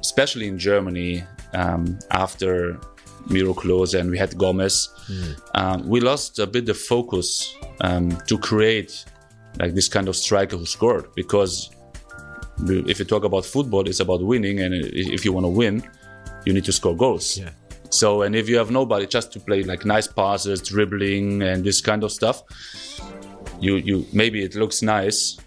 especially 0.00 0.48
in 0.48 0.58
Germany 0.58 1.24
um, 1.54 1.98
after 2.10 2.78
Miro 3.28 3.54
Klose 3.54 3.98
and 3.98 4.10
we 4.10 4.18
had 4.18 4.36
Gomez, 4.36 4.88
um, 5.54 5.88
we 5.88 6.00
lost 6.00 6.38
a 6.38 6.46
bit 6.46 6.66
the 6.66 6.74
focus 6.74 7.54
um, 7.80 8.10
to 8.26 8.38
create 8.38 9.04
like 9.58 9.74
this 9.74 9.88
kind 9.88 10.08
of 10.08 10.16
striker 10.16 10.56
who 10.56 10.66
scored 10.66 11.06
because 11.14 11.70
if 12.66 12.98
you 12.98 13.04
talk 13.04 13.24
about 13.24 13.44
football, 13.44 13.88
it's 13.88 14.00
about 14.00 14.22
winning, 14.22 14.60
and 14.60 14.74
if 14.74 15.24
you 15.24 15.32
want 15.32 15.44
to 15.44 15.50
win, 15.50 15.82
you 16.44 16.52
need 16.52 16.64
to 16.64 16.72
score 16.72 16.96
goals. 16.96 17.38
Yeah. 17.38 17.50
So, 17.90 18.22
and 18.22 18.34
if 18.34 18.48
you 18.48 18.58
have 18.58 18.70
nobody 18.70 19.06
just 19.06 19.32
to 19.32 19.40
play 19.40 19.62
like 19.62 19.84
nice 19.84 20.06
passes, 20.06 20.60
dribbling, 20.60 21.42
and 21.42 21.64
this 21.64 21.80
kind 21.80 22.04
of 22.04 22.12
stuff, 22.12 22.42
you 23.60 23.76
you 23.76 24.06
maybe 24.12 24.42
it 24.42 24.54
looks 24.54 24.82
nice. 24.82 25.38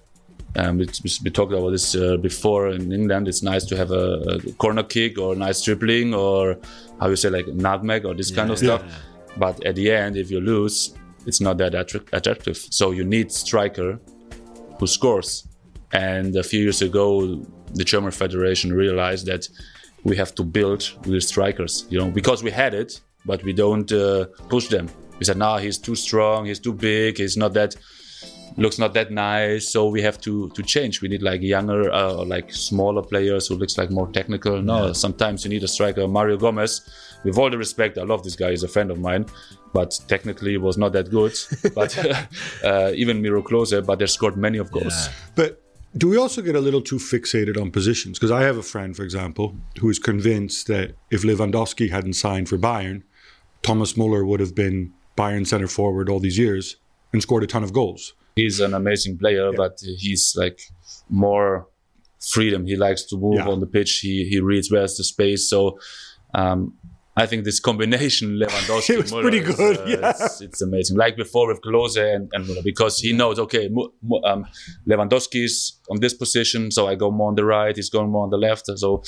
Um, 0.56 0.78
we, 0.80 0.88
we 1.24 1.30
talked 1.30 1.54
about 1.54 1.70
this 1.72 1.96
uh, 1.96 2.18
before 2.18 2.70
in 2.70 2.92
England. 2.92 3.28
It's 3.28 3.42
nice 3.42 3.64
to 3.66 3.78
have 3.78 3.92
a, 3.92 4.40
a 4.48 4.52
corner 4.54 4.84
kick 4.84 5.18
or 5.18 5.34
a 5.34 5.36
nice 5.36 5.62
dribbling 5.62 6.14
or 6.14 6.58
how 7.00 7.08
you 7.10 7.16
say 7.16 7.30
like 7.30 7.48
nutmeg 7.48 8.06
or 8.06 8.14
this 8.14 8.32
kind 8.32 8.52
of 8.52 8.62
Yeah. 8.62 8.78
stuff. 8.78 8.84
But 9.38 9.64
at 9.66 9.76
the 9.76 9.90
end, 9.92 10.18
if 10.18 10.30
you 10.30 10.42
lose, 10.42 10.94
it's 11.26 11.40
not 11.40 11.58
that 11.60 11.74
attractive. 11.74 12.58
So 12.58 12.92
you 12.92 13.06
need 13.06 13.32
striker 13.32 14.00
who 14.78 14.88
scores. 14.88 15.48
And 15.94 16.36
a 16.36 16.44
few 16.44 16.62
years 16.62 16.82
ago, 16.82 17.42
the 17.74 17.84
German 17.86 18.12
Federation 18.12 18.74
realized 18.74 19.26
that 19.28 19.48
we 20.04 20.18
have 20.18 20.34
to 20.36 20.44
build 20.44 20.90
with 21.06 21.24
strikers, 21.24 21.86
you 21.90 21.98
know, 22.00 22.10
because 22.10 22.44
we 22.44 22.52
had 22.52 22.74
it, 22.74 23.00
but 23.26 23.42
we 23.44 23.54
don't 23.54 23.90
uh, 23.92 24.26
push 24.50 24.68
them. 24.68 24.90
We 25.20 25.26
said, 25.26 25.38
"No, 25.38 25.58
he's 25.58 25.78
too 25.78 25.96
strong. 25.96 26.46
He's 26.48 26.60
too 26.60 26.74
big. 26.74 27.18
He's 27.20 27.38
not 27.38 27.54
that." 27.54 27.76
Looks 28.58 28.78
not 28.78 28.94
that 28.94 29.12
nice. 29.12 29.70
So 29.70 29.88
we 29.88 30.02
have 30.02 30.20
to 30.22 30.50
to 30.50 30.64
change. 30.64 31.02
We 31.02 31.08
need 31.08 31.22
like 31.22 31.42
younger, 31.42 31.92
uh, 31.92 32.24
like 32.26 32.54
smaller 32.54 33.02
players 33.02 33.48
who 33.48 33.56
looks 33.56 33.78
like 33.78 33.92
more 33.92 34.08
technical. 34.12 34.62
No, 34.62 34.94
sometimes 34.94 35.44
you 35.44 35.50
need 35.50 35.64
a 35.64 35.68
striker. 35.68 36.08
Mario 36.08 36.38
Gomez, 36.38 36.82
with 37.24 37.38
all 37.38 37.50
the 37.50 37.58
respect, 37.58 37.98
I 37.98 38.04
love 38.04 38.24
this 38.24 38.36
guy. 38.36 38.52
He's 38.52 38.64
a 38.64 38.68
friend 38.68 38.92
of 38.92 39.00
mine, 39.00 39.26
but 39.74 40.00
technically 40.08 40.58
was 40.58 40.78
not 40.78 40.94
that 40.94 41.10
good. 41.10 41.34
but 41.76 41.98
uh, 42.64 42.92
even 42.96 43.22
Miro 43.22 43.42
Klose, 43.42 43.86
but 43.86 44.00
they 44.00 44.08
scored 44.08 44.38
many 44.38 44.58
of 44.58 44.72
goals. 44.72 45.10
But 45.36 45.62
do 45.98 46.08
we 46.08 46.18
also 46.18 46.42
get 46.42 46.56
a 46.56 46.62
little 46.62 46.82
too 46.82 46.98
fixated 46.98 47.60
on 47.60 47.70
positions? 47.72 48.18
Because 48.18 48.32
I 48.32 48.44
have 48.44 48.58
a 48.58 48.64
friend, 48.64 48.96
for 48.96 49.04
example, 49.04 49.56
who 49.80 49.90
is 49.90 50.00
convinced 50.00 50.68
that 50.68 50.96
if 51.10 51.24
Lewandowski 51.24 51.90
hadn't 51.90 52.14
signed 52.14 52.48
for 52.48 52.58
Bayern, 52.58 53.04
Thomas 53.62 53.98
Muller 53.98 54.26
would 54.26 54.40
have 54.40 54.56
been 54.56 54.94
Bayern 55.18 55.46
center 55.46 55.68
forward 55.68 56.10
all 56.10 56.20
these 56.20 56.38
years 56.38 56.78
and 57.12 57.22
scored 57.22 57.44
a 57.44 57.48
ton 57.48 57.64
of 57.64 57.74
goals. 57.74 58.14
He's 58.36 58.60
an 58.60 58.74
amazing 58.74 59.18
player, 59.18 59.52
but 59.56 59.80
he's 59.82 60.34
like 60.38 60.60
more 61.10 61.68
freedom. 62.20 62.66
He 62.66 62.76
likes 62.76 63.04
to 63.06 63.18
move 63.18 63.36
Yeah. 63.36 63.48
on 63.50 63.60
the 63.60 63.68
pitch. 63.68 64.00
He 64.02 64.26
he 64.30 64.40
reads 64.40 64.72
where's 64.72 64.96
the 64.98 65.04
space. 65.04 65.50
So 65.50 65.78
um, 66.34 66.74
I 67.18 67.26
think 67.26 67.44
this 67.44 67.60
combination 67.60 68.38
Lewandowski 68.42 68.90
It 68.92 68.98
was 69.02 69.12
Müller 69.12 69.22
pretty 69.24 69.40
is, 69.40 69.56
good, 69.56 69.78
uh, 69.80 69.86
yeah. 69.86 70.10
it's, 70.12 70.40
it's 70.42 70.62
amazing. 70.62 70.96
Like 70.98 71.18
before 71.18 71.48
with 71.50 71.60
Klose 71.62 71.98
and, 72.16 72.30
and 72.34 72.46
Müller, 72.46 72.64
because 72.64 73.00
he 73.00 73.12
knows 73.12 73.38
okay, 73.40 73.68
Mu- 73.70 73.90
Mu- 74.02 74.22
um, 74.24 74.46
Lewandowski's 74.88 75.80
on 75.90 76.00
this 76.00 76.14
position, 76.14 76.72
so 76.72 76.88
I 76.88 76.96
go 76.96 77.12
more 77.12 77.28
on 77.30 77.36
the 77.36 77.44
right. 77.46 77.76
He's 77.76 77.90
going 77.90 78.10
more 78.10 78.24
on 78.24 78.30
the 78.30 78.38
left. 78.38 78.66
So 78.78 79.04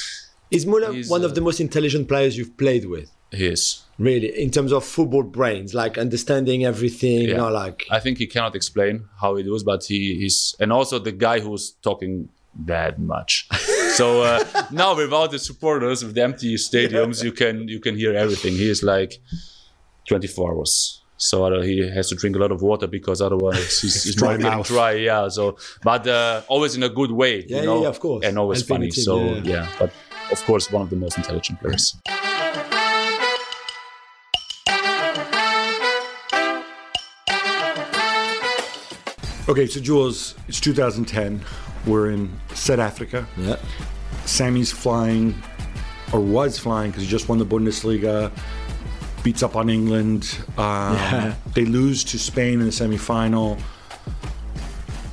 Is 0.52 0.66
Muller 0.66 0.92
He's, 0.92 1.10
one 1.10 1.22
uh, 1.22 1.26
of 1.28 1.36
the 1.36 1.42
most 1.42 1.60
intelligent 1.62 2.08
players 2.08 2.38
you've 2.38 2.58
played 2.58 2.86
with? 2.86 3.10
He 3.34 3.48
is. 3.48 3.84
Really, 4.00 4.42
in 4.42 4.50
terms 4.50 4.72
of 4.72 4.84
football 4.84 5.24
brains, 5.24 5.74
like 5.74 5.98
understanding 5.98 6.66
everything, 6.66 7.22
you 7.22 7.36
know, 7.36 7.50
like 7.50 7.86
I 7.92 8.00
think 8.00 8.18
he 8.18 8.26
cannot 8.26 8.56
explain 8.56 9.06
how 9.22 9.36
he 9.36 9.44
does, 9.44 9.64
but 9.64 9.84
he, 9.86 10.26
is, 10.26 10.56
and 10.60 10.74
also 10.74 10.98
the 10.98 11.12
guy 11.12 11.40
who's 11.40 11.72
talking 11.84 12.30
that 12.66 13.00
much. 13.00 13.48
so 13.96 14.24
uh, 14.24 14.44
now 14.72 14.96
without 14.96 15.30
the 15.30 15.40
supporters, 15.40 16.04
with 16.04 16.16
the 16.16 16.24
empty 16.24 16.56
stadiums, 16.56 17.24
you 17.24 17.32
can 17.32 17.68
you 17.68 17.80
can 17.80 17.96
hear 17.96 18.16
everything. 18.16 18.54
He 18.54 18.68
is 18.68 18.82
like 18.82 19.22
24 20.08 20.54
hours. 20.54 21.04
So 21.18 21.46
uh, 21.46 21.62
he 21.62 21.88
has 21.88 22.10
to 22.10 22.16
drink 22.16 22.36
a 22.36 22.40
lot 22.40 22.52
of 22.52 22.62
water 22.62 22.88
because 22.88 23.22
otherwise 23.22 23.80
he's, 23.82 24.04
he's 24.04 24.16
dry 24.16 24.38
getting 24.38 24.52
mouth. 24.52 24.68
dry. 24.68 24.94
Yeah. 24.94 25.30
So, 25.30 25.58
but 25.84 26.08
uh, 26.08 26.42
always 26.48 26.76
in 26.76 26.84
a 26.84 26.90
good 26.90 27.12
way. 27.12 27.46
Yeah, 27.48 27.60
you 27.60 27.66
know? 27.66 27.76
yeah, 27.78 27.84
yeah, 27.84 27.88
of 27.90 28.00
course. 28.00 28.26
and 28.26 28.38
always 28.38 28.64
funny. 28.64 28.92
so 28.92 29.20
yeah. 29.20 29.42
yeah, 29.44 29.70
but 29.80 29.92
of 30.32 30.44
course 30.46 30.72
one 30.72 30.82
of 30.82 30.90
the 30.90 30.96
most 30.96 31.18
intelligent 31.18 31.60
players. 31.62 31.96
Okay, 39.50 39.68
so 39.68 39.82
Juls, 39.82 40.36
it's 40.48 40.62
2010. 40.62 41.42
We're 41.86 42.12
in 42.12 42.32
South 42.54 42.80
Africa. 42.80 43.28
yeah, 43.38 43.58
Sami's 44.26 44.72
flying, 44.72 45.36
or 46.14 46.22
was 46.22 46.58
flying, 46.58 46.92
because 46.92 47.04
he 47.04 47.10
just 47.10 47.28
won 47.28 47.40
the 47.40 47.46
Bundesliga. 47.46 48.32
Beats 49.22 49.44
up 49.44 49.56
on 49.56 49.70
England. 49.70 50.38
Um, 50.58 50.96
Yeah. 50.96 51.36
They 51.54 51.66
lose 51.66 52.04
to 52.06 52.20
Spain 52.20 52.60
in 52.60 52.66
the 52.66 52.72
semifinal. 52.72 53.60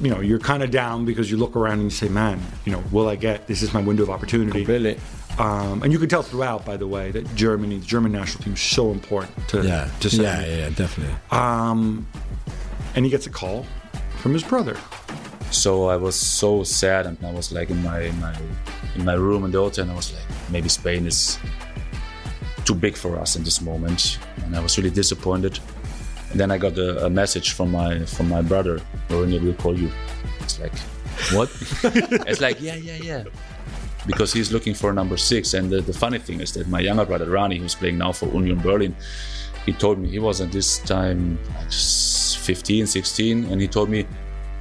You 0.01 0.11
know, 0.11 0.21
you're 0.21 0.39
kind 0.39 0.63
of 0.63 0.71
down 0.71 1.05
because 1.05 1.31
you 1.31 1.37
look 1.37 1.57
around 1.57 1.75
and 1.75 1.85
you 1.85 1.91
say, 1.91 2.09
"Man, 2.09 2.41
you 2.65 2.73
know, 2.73 2.83
will 2.91 3.09
I 3.09 3.17
get? 3.17 3.47
This 3.47 3.63
is 3.63 3.75
my 3.75 3.81
window 3.81 4.03
of 4.05 4.11
opportunity." 4.11 4.65
really, 4.65 4.99
Um, 5.39 5.83
and 5.83 5.93
you 5.93 5.99
can 5.99 6.09
tell 6.09 6.23
throughout, 6.23 6.65
by 6.65 6.77
the 6.77 6.87
way, 6.87 7.11
that 7.13 7.35
Germany, 7.35 7.79
the 7.79 7.87
German 7.87 8.13
national 8.13 8.45
team, 8.45 8.55
is 8.55 8.61
so 8.61 8.91
important 8.91 9.49
to 9.49 9.63
yeah, 9.63 9.89
to 10.01 10.09
yeah, 10.09 10.45
yeah, 10.47 10.71
definitely. 10.71 11.15
Um, 11.31 12.07
and 12.95 13.05
he 13.05 13.11
gets 13.11 13.27
a 13.27 13.31
call 13.31 13.67
from 14.21 14.33
his 14.35 14.45
brother. 14.45 14.77
so 15.51 15.89
I 15.89 15.97
was 15.97 16.15
so 16.15 16.63
sad, 16.63 17.07
and 17.07 17.19
I 17.25 17.33
was 17.33 17.51
like 17.51 17.71
in 17.71 17.83
my 17.83 18.03
in 18.03 18.21
my 18.21 18.35
in 18.95 19.05
my 19.05 19.15
room 19.15 19.45
in 19.45 19.51
the 19.51 19.59
hotel, 19.59 19.83
and 19.83 19.93
I 19.93 19.97
was 19.97 20.13
like, 20.13 20.23
maybe 20.51 20.69
Spain 20.69 21.07
is 21.07 21.39
too 22.65 22.75
big 22.75 22.97
for 22.97 23.19
us 23.19 23.37
in 23.37 23.43
this 23.43 23.61
moment, 23.61 24.19
and 24.45 24.55
I 24.57 24.61
was 24.61 24.77
really 24.79 24.91
disappointed. 24.91 25.59
And 26.31 26.39
then 26.39 26.51
I 26.53 26.59
got 26.59 26.79
a, 26.79 27.07
a 27.07 27.11
message 27.11 27.53
from 27.55 27.73
my 27.73 28.05
from 28.05 28.29
my 28.29 28.43
brother, 28.43 28.81
Mourinho 29.09 29.43
will 29.43 29.55
call 29.55 29.77
you. 29.77 29.91
It's 30.41 30.61
like, 30.61 30.77
what? 31.33 31.49
it's 32.29 32.41
like, 32.41 32.61
yeah, 32.61 32.77
yeah, 32.77 32.99
yeah. 33.03 33.25
Because 34.07 34.33
he's 34.33 34.53
looking 34.53 34.75
for 34.75 34.93
number 34.93 35.17
six. 35.17 35.55
And 35.55 35.71
the, 35.71 35.81
the 35.83 35.93
funny 35.93 36.19
thing 36.19 36.41
is 36.41 36.53
that 36.53 36.69
my 36.69 36.81
younger 36.81 37.05
brother 37.05 37.29
Rani, 37.29 37.59
who's 37.59 37.75
playing 37.75 37.99
now 37.99 38.13
for 38.13 38.27
Union 38.27 38.59
Berlin, 38.61 38.95
he 39.67 39.73
told 39.73 39.99
me 39.99 40.09
he 40.09 40.19
was 40.19 40.41
at 40.41 40.53
this 40.53 40.79
time 40.79 41.39
like 41.57 41.71
15, 42.41 42.87
16, 42.87 43.45
and 43.53 43.61
he 43.61 43.69
told 43.69 43.89
me, 43.91 44.07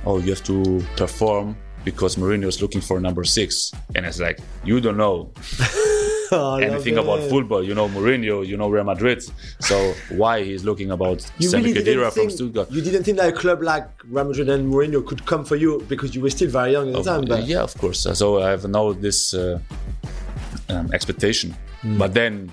"Oh, 0.05 0.17
you 0.19 0.29
have 0.31 0.43
to 0.43 0.83
perform 0.95 1.55
because 1.85 2.17
Mourinho 2.17 2.47
is 2.47 2.61
looking 2.61 2.81
for 2.81 2.99
number 2.99 3.23
six. 3.23 3.71
And 3.95 4.05
it's 4.05 4.19
like, 4.19 4.39
you 4.65 4.81
don't 4.81 4.97
know 4.97 5.31
Oh, 6.31 6.57
anything 6.57 6.97
about 6.99 7.21
football. 7.29 7.63
You 7.63 7.73
know 7.73 7.87
Mourinho, 7.89 8.45
you 8.45 8.55
know 8.57 8.69
Real 8.69 8.83
Madrid. 8.83 9.23
So 9.61 9.93
why 10.11 10.43
he's 10.43 10.63
looking 10.63 10.91
about 10.91 11.25
You 11.39 11.49
Sami 11.49 11.63
really 11.63 11.73
didn't 11.81 12.03
Khedira 12.03 12.03
from 12.11 12.11
think 12.11 12.31
Stuttgart? 12.31 12.69
you 12.69 12.81
didn't 12.81 13.03
think 13.03 13.17
that 13.17 13.29
a 13.29 13.31
club 13.31 13.63
like 13.63 13.87
Real 14.07 14.25
Madrid 14.25 14.49
and 14.49 14.71
Mourinho 14.71 15.03
could 15.03 15.25
come 15.25 15.43
for 15.43 15.55
you 15.55 15.83
because 15.87 16.13
you 16.13 16.21
were 16.21 16.29
still 16.29 16.49
very 16.51 16.73
young 16.73 16.89
at 16.89 16.95
the 16.95 17.03
time. 17.03 17.25
But 17.25 17.45
yeah, 17.47 17.61
of 17.63 17.75
course. 17.77 18.05
So 18.13 18.43
I 18.43 18.49
have 18.51 18.67
now 18.69 18.91
this 18.93 19.33
uh, 19.33 19.57
um, 20.69 20.91
expectation, 20.93 21.55
Hmm. 21.81 21.97
but 21.97 22.13
then 22.13 22.51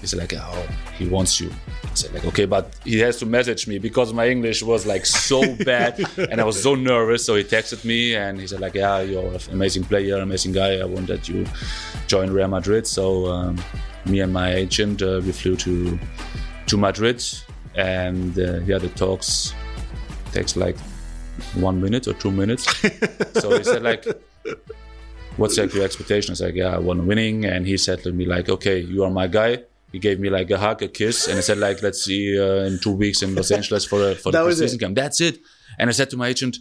he's 0.00 0.14
like, 0.14 0.32
"Oh, 0.32 0.66
he 0.96 1.04
wants 1.08 1.40
you." 1.40 1.50
I 1.90 1.94
said, 1.94 2.14
"Like, 2.14 2.24
okay, 2.26 2.46
but 2.46 2.74
he 2.84 2.98
has 3.00 3.18
to 3.18 3.26
message 3.26 3.66
me 3.66 3.78
because 3.78 4.12
my 4.12 4.28
English 4.28 4.62
was 4.62 4.86
like 4.86 5.04
so 5.06 5.54
bad, 5.64 6.00
and 6.16 6.40
I 6.40 6.44
was 6.44 6.62
so 6.62 6.74
nervous." 6.74 7.24
So 7.24 7.34
he 7.34 7.44
texted 7.44 7.84
me 7.84 8.14
and 8.14 8.40
he 8.40 8.46
said, 8.46 8.60
"Like, 8.60 8.74
yeah, 8.74 9.00
you're 9.00 9.32
an 9.32 9.40
amazing 9.52 9.84
player, 9.84 10.16
amazing 10.16 10.52
guy. 10.52 10.78
I 10.78 10.84
want 10.84 11.08
that 11.08 11.28
you 11.28 11.46
join 12.06 12.30
Real 12.30 12.48
Madrid." 12.48 12.86
So 12.86 13.26
um, 13.26 13.58
me 14.06 14.20
and 14.20 14.32
my 14.32 14.52
agent 14.54 15.02
uh, 15.02 15.20
we 15.24 15.32
flew 15.32 15.56
to 15.56 15.98
to 16.66 16.76
Madrid, 16.76 17.24
and 17.74 18.38
uh, 18.38 18.60
yeah, 18.60 18.78
the 18.78 18.88
talks 18.90 19.54
takes 20.32 20.56
like 20.56 20.78
one 21.54 21.80
minute 21.80 22.06
or 22.06 22.14
two 22.14 22.30
minutes. 22.30 22.64
so 23.40 23.56
he 23.56 23.64
said 23.64 23.82
like 23.82 24.06
what's 25.36 25.58
like 25.58 25.74
your 25.74 25.84
expectations? 25.84 26.40
Like, 26.40 26.54
yeah, 26.54 26.74
I 26.74 26.78
want 26.78 27.04
winning. 27.04 27.44
And 27.44 27.66
he 27.66 27.76
said 27.76 28.02
to 28.04 28.12
me 28.12 28.26
like, 28.26 28.48
okay, 28.48 28.78
you 28.78 29.04
are 29.04 29.10
my 29.10 29.26
guy. 29.26 29.64
He 29.92 29.98
gave 29.98 30.20
me 30.20 30.30
like 30.30 30.50
a 30.50 30.58
hug, 30.58 30.82
a 30.82 30.88
kiss, 30.88 31.26
and 31.28 31.36
I 31.38 31.40
said 31.40 31.58
like, 31.58 31.82
let's 31.82 32.02
see 32.04 32.38
uh, 32.38 32.64
in 32.68 32.78
two 32.78 32.92
weeks 32.92 33.22
in 33.22 33.34
Los 33.34 33.50
Angeles 33.50 33.84
for 33.84 33.98
the 34.04 34.14
for 34.14 34.30
That 34.32 34.44
the 34.44 34.64
it. 34.64 34.78
camp. 34.80 34.94
That's 34.94 35.20
it. 35.20 35.40
And 35.78 35.88
I 35.90 35.92
said 35.92 36.10
to 36.10 36.16
my 36.16 36.28
agent, 36.28 36.58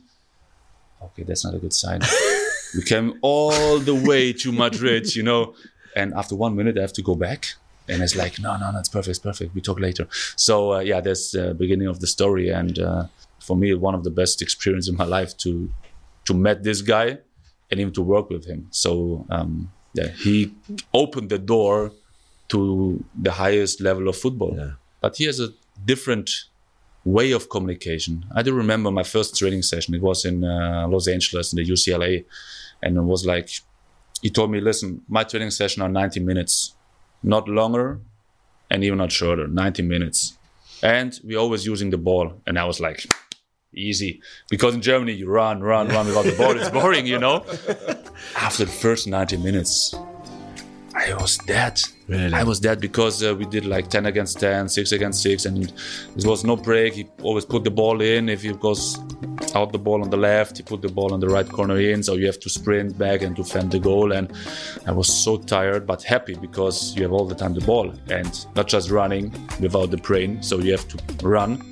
okay, 1.02 1.24
that's 1.24 1.44
not 1.46 1.54
a 1.54 1.60
good 1.60 1.74
sign. 1.74 2.02
we 2.76 2.84
came 2.84 3.14
all 3.22 3.80
the 3.80 3.96
way 3.96 4.34
to 4.34 4.52
Madrid, 4.52 5.16
you 5.16 5.24
know, 5.24 5.54
and 5.96 6.14
after 6.14 6.36
one 6.36 6.56
minute 6.56 6.78
I 6.78 6.82
have 6.82 6.94
to 6.94 7.02
go 7.02 7.16
back. 7.16 7.54
And 7.88 8.04
it's 8.04 8.16
like, 8.16 8.40
no, 8.40 8.56
no, 8.58 8.70
no, 8.72 8.78
it's 8.80 8.90
perfect, 8.90 9.10
it's 9.10 9.20
perfect. 9.20 9.56
We 9.56 9.62
talk 9.62 9.80
later. 9.80 10.08
So 10.36 10.74
uh, 10.74 10.80
yeah, 10.80 11.02
that's 11.02 11.32
the 11.32 11.56
beginning 11.56 11.88
of 11.88 12.00
the 12.00 12.08
story, 12.08 12.50
and 12.50 12.78
uh, 12.78 13.06
for 13.40 13.56
me, 13.58 13.74
one 13.74 13.96
of 13.96 14.04
the 14.04 14.12
best 14.12 14.42
experience 14.44 14.88
in 14.88 14.96
my 14.96 15.06
life 15.06 15.36
to 15.38 15.72
to 16.26 16.34
met 16.36 16.64
this 16.64 16.82
guy 16.82 17.18
and 17.72 17.80
even 17.80 17.94
to 17.94 18.02
work 18.04 18.30
with 18.30 18.46
him. 18.46 18.68
So 18.70 19.26
um, 19.30 19.72
yeah, 19.94 20.10
he 20.10 20.54
opened 20.94 21.30
the 21.30 21.40
door 21.40 21.92
to 22.50 23.04
the 23.16 23.32
highest 23.32 23.82
level 23.82 24.08
of 24.08 24.18
football. 24.18 24.56
Yeah. 24.56 24.72
But 25.02 25.18
he 25.18 25.26
has 25.26 25.40
a 25.40 25.50
different 25.86 26.30
way 27.06 27.32
of 27.32 27.50
communication. 27.50 28.26
I 28.36 28.42
do 28.42 28.54
remember 28.54 28.92
my 28.92 29.04
first 29.04 29.38
training 29.38 29.62
session. 29.62 29.96
It 29.96 30.02
was 30.02 30.26
in 30.26 30.44
uh, 30.44 30.88
Los 30.88 31.08
Angeles 31.08 31.54
in 31.54 31.58
the 31.58 31.66
UCLA, 31.66 32.26
and 32.84 32.98
it 32.98 33.02
was 33.02 33.26
like 33.26 33.50
he 34.22 34.30
told 34.30 34.52
me, 34.52 34.60
"Listen, 34.60 35.02
my 35.08 35.24
training 35.24 35.52
session 35.52 35.82
are 35.82 35.90
90 35.90 36.20
minutes, 36.20 36.76
not 37.24 37.48
longer, 37.48 38.00
and 38.70 38.84
even 38.84 38.98
not 38.98 39.12
shorter. 39.12 39.48
90 39.48 39.84
minutes, 39.84 40.38
and 40.84 41.20
we're 41.24 41.40
always 41.40 41.66
using 41.66 41.90
the 41.90 41.98
ball." 41.98 42.42
And 42.46 42.60
I 42.60 42.66
was 42.66 42.80
like, 42.80 43.06
"Easy," 43.74 44.22
because 44.50 44.76
in 44.76 44.82
Germany 44.82 45.14
you 45.14 45.30
run, 45.30 45.62
run, 45.62 45.88
run 45.88 46.08
without 46.08 46.26
the 46.26 46.36
ball. 46.36 46.58
It's 46.60 46.70
boring, 46.70 47.08
you 47.08 47.20
know. 47.20 47.46
After 48.36 48.66
the 48.66 48.72
first 48.72 49.08
90 49.08 49.38
minutes, 49.38 49.96
I 51.12 51.22
was 51.22 51.38
dead. 51.38 51.82
Really? 52.08 52.34
I 52.34 52.44
was 52.44 52.60
dead 52.60 52.80
because 52.82 53.24
uh, 53.24 53.36
we 53.36 53.46
did 53.46 53.66
like 53.66 53.90
10 53.90 54.06
against 54.06 54.40
10, 54.40 54.70
6 54.70 54.92
against 54.92 55.22
6, 55.22 55.46
and 55.46 55.72
it 56.16 56.26
was 56.26 56.44
no 56.44 56.56
break. 56.56 56.94
He 56.94 57.08
always 57.22 57.46
put 57.46 57.64
the 57.64 57.72
ball 57.72 58.02
in. 58.02 58.30
If 58.30 58.42
he 58.42 58.54
goes 58.54 58.98
out 59.56 59.72
the 59.72 59.80
ball 59.80 60.02
on 60.02 60.10
the 60.10 60.18
left, 60.18 60.58
he 60.58 60.64
put 60.64 60.82
the 60.82 60.90
ball 60.90 61.14
on 61.14 61.20
the 61.20 61.28
right 61.28 61.48
corner 61.48 61.80
in. 61.80 62.04
So 62.04 62.16
you 62.16 62.26
have 62.26 62.40
to 62.40 62.50
sprint 62.50 62.98
back 62.98 63.22
and 63.22 63.36
defend 63.36 63.72
the 63.72 63.80
goal. 63.80 64.12
And 64.12 64.32
I 64.86 64.92
was 64.92 65.08
so 65.08 65.38
tired, 65.38 65.86
but 65.86 66.04
happy 66.04 66.36
because 66.36 66.96
you 66.96 67.04
have 67.04 67.12
all 67.12 67.26
the 67.26 67.36
time 67.36 67.54
the 67.54 67.62
ball 67.62 67.94
and 68.10 68.46
not 68.56 68.68
just 68.68 68.90
running 68.90 69.32
without 69.60 69.92
the 69.92 69.98
brain. 69.98 70.42
So 70.42 70.60
you 70.60 70.72
have 70.72 70.88
to 70.90 71.28
run 71.28 71.64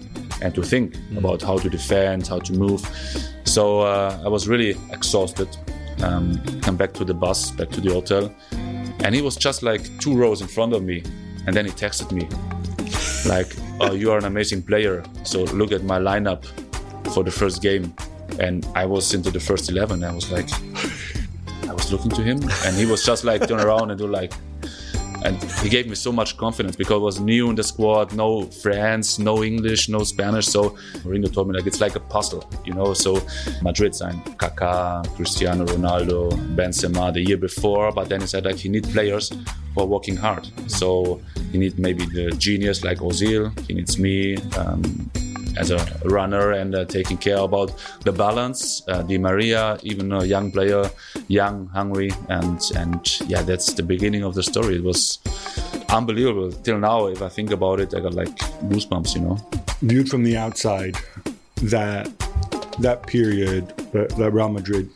and 0.41 0.53
to 0.55 0.61
think 0.61 0.95
about 1.17 1.41
how 1.41 1.57
to 1.57 1.69
defend, 1.69 2.27
how 2.27 2.39
to 2.39 2.53
move. 2.53 2.81
So 3.45 3.81
uh, 3.81 4.21
I 4.23 4.27
was 4.27 4.47
really 4.47 4.75
exhausted. 4.91 5.49
Um, 6.03 6.39
come 6.61 6.77
back 6.77 6.93
to 6.93 7.05
the 7.05 7.15
bus, 7.15 7.49
back 7.51 7.69
to 7.69 7.81
the 7.81 7.91
hotel, 7.91 8.31
and 9.03 9.13
he 9.15 9.21
was 9.21 9.35
just 9.35 9.63
like 9.63 9.81
two 9.99 10.15
rows 10.15 10.41
in 10.41 10.47
front 10.47 10.73
of 10.73 10.83
me. 10.83 11.03
And 11.45 11.55
then 11.55 11.65
he 11.65 11.71
texted 11.71 12.11
me, 12.11 12.27
like, 13.29 13.47
"Oh, 13.79 13.93
you 13.93 14.11
are 14.11 14.17
an 14.17 14.25
amazing 14.25 14.63
player. 14.63 15.03
So 15.23 15.43
look 15.43 15.71
at 15.71 15.83
my 15.83 15.97
lineup 15.97 16.45
for 17.13 17.23
the 17.23 17.31
first 17.31 17.61
game." 17.61 17.93
and 18.39 18.67
I 18.75 18.85
was 18.85 19.13
into 19.13 19.31
the 19.31 19.39
first 19.39 19.69
eleven. 19.69 20.03
I 20.03 20.11
was 20.11 20.31
like, 20.31 20.49
I 21.67 21.73
was 21.73 21.91
looking 21.91 22.11
to 22.11 22.21
him, 22.21 22.41
and 22.65 22.75
he 22.75 22.85
was 22.85 23.03
just 23.03 23.23
like 23.23 23.47
turn 23.47 23.59
around 23.59 23.91
and 23.91 23.97
do 23.97 24.07
like 24.07 24.33
and 25.27 25.43
he 25.61 25.69
gave 25.69 25.87
me 25.87 25.95
so 25.95 26.11
much 26.11 26.37
confidence 26.37 26.75
because 26.75 26.95
I 27.01 27.03
was 27.11 27.19
new 27.19 27.49
in 27.49 27.55
the 27.55 27.63
squad, 27.63 28.13
no 28.13 28.43
friends, 28.43 29.19
no 29.19 29.43
English, 29.43 29.89
no 29.89 30.03
Spanish. 30.03 30.47
So 30.47 30.61
Mourinho 31.03 31.31
told 31.31 31.49
me 31.49 31.55
like 31.55 31.67
it's 31.67 31.81
like 31.81 31.95
a 31.95 31.99
puzzle, 31.99 32.49
you 32.63 32.73
know. 32.73 32.93
So 32.93 33.21
Madrid 33.61 33.93
signed 33.93 34.23
Kaká, 34.41 35.03
Cristiano 35.15 35.65
Ronaldo, 35.65 36.31
Benzema 36.55 37.13
the 37.13 37.21
year 37.21 37.37
before, 37.37 37.91
but 37.91 38.07
then 38.07 38.21
he 38.21 38.27
said 38.27 38.45
like 38.45 38.55
he 38.55 38.69
need 38.69 38.85
players 38.85 39.29
who 39.73 39.81
are 39.81 39.85
working 39.85 40.15
hard. 40.15 40.47
So 40.67 41.21
he 41.51 41.57
need 41.57 41.77
maybe 41.77 42.05
the 42.05 42.31
genius 42.37 42.83
like 42.83 42.99
Ozil. 42.99 43.51
He 43.67 43.73
needs 43.73 43.99
me. 43.99 44.37
Um, 44.57 45.11
as 45.57 45.71
a 45.71 45.85
runner 46.05 46.51
and 46.51 46.75
uh, 46.75 46.85
taking 46.85 47.17
care 47.17 47.37
about 47.37 47.71
the 48.03 48.11
balance. 48.11 48.81
Uh, 48.87 49.01
Di 49.03 49.17
Maria, 49.17 49.77
even 49.83 50.11
a 50.11 50.23
young 50.23 50.51
player, 50.51 50.89
young, 51.27 51.67
hungry, 51.67 52.11
and 52.29 52.61
and 52.75 53.19
yeah, 53.29 53.41
that's 53.41 53.73
the 53.73 53.83
beginning 53.83 54.23
of 54.23 54.35
the 54.35 54.43
story. 54.43 54.75
It 54.77 54.83
was 54.83 55.19
unbelievable 55.89 56.51
till 56.51 56.79
now. 56.79 57.07
If 57.07 57.21
I 57.21 57.29
think 57.29 57.51
about 57.51 57.79
it, 57.79 57.93
I 57.93 57.99
got 57.99 58.13
like 58.13 58.35
goosebumps. 58.69 59.15
You 59.15 59.21
know, 59.21 59.37
viewed 59.81 60.09
from 60.09 60.23
the 60.23 60.37
outside, 60.37 60.95
that 61.63 62.07
that 62.79 63.07
period, 63.07 63.69
that, 63.93 64.09
that 64.17 64.31
Real 64.31 64.49
Madrid, 64.49 64.89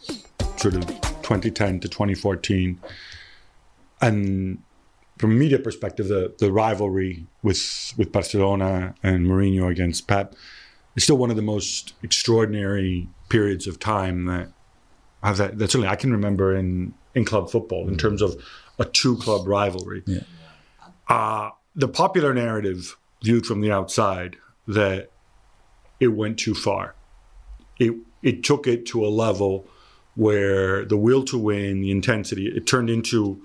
sort 0.58 0.76
of 0.76 0.88
2010 1.22 1.80
to 1.82 1.88
2014, 1.88 2.80
and 4.02 4.60
from 5.22 5.32
a 5.32 5.36
media 5.36 5.60
perspective, 5.60 6.08
the, 6.08 6.34
the 6.40 6.52
rivalry 6.52 7.28
with 7.44 7.94
with 7.96 8.12
Barcelona 8.12 8.96
and 9.04 9.28
Mourinho 9.28 9.70
against 9.70 10.08
Pep 10.08 10.36
is 10.96 11.04
still 11.04 11.18
one 11.18 11.30
of 11.30 11.36
the 11.36 11.44
most 11.44 11.94
extraordinary 12.02 13.08
periods 13.30 13.68
of 13.68 13.80
time 13.80 14.26
that 14.26 14.52
have 15.24 15.38
that, 15.38 15.60
that 15.60 15.70
certainly 15.70 15.88
I 15.88 15.96
can 15.96 16.12
remember 16.12 16.56
in 16.56 16.96
in 17.14 17.24
club 17.24 17.52
football 17.52 17.88
in 17.88 17.98
terms 17.98 18.22
of 18.22 18.36
a 18.80 18.86
true 18.86 19.16
club 19.16 19.48
rivalry. 19.48 20.02
Yeah. 20.08 20.22
Uh, 21.08 21.52
the 21.76 21.88
popular 21.88 22.34
narrative 22.34 22.98
viewed 23.22 23.46
from 23.46 23.62
the 23.62 23.72
outside 23.72 24.38
that 24.68 25.12
it 26.00 26.08
went 26.08 26.40
too 26.40 26.56
far. 26.56 26.96
It 27.80 27.94
it 28.24 28.44
took 28.44 28.66
it 28.66 28.88
to 28.88 29.06
a 29.06 29.10
level 29.10 29.68
where 30.16 30.84
the 30.84 30.98
will 30.98 31.24
to 31.26 31.38
win, 31.38 31.82
the 31.82 31.92
intensity, 31.92 32.48
it 32.48 32.66
turned 32.66 32.90
into 32.90 33.42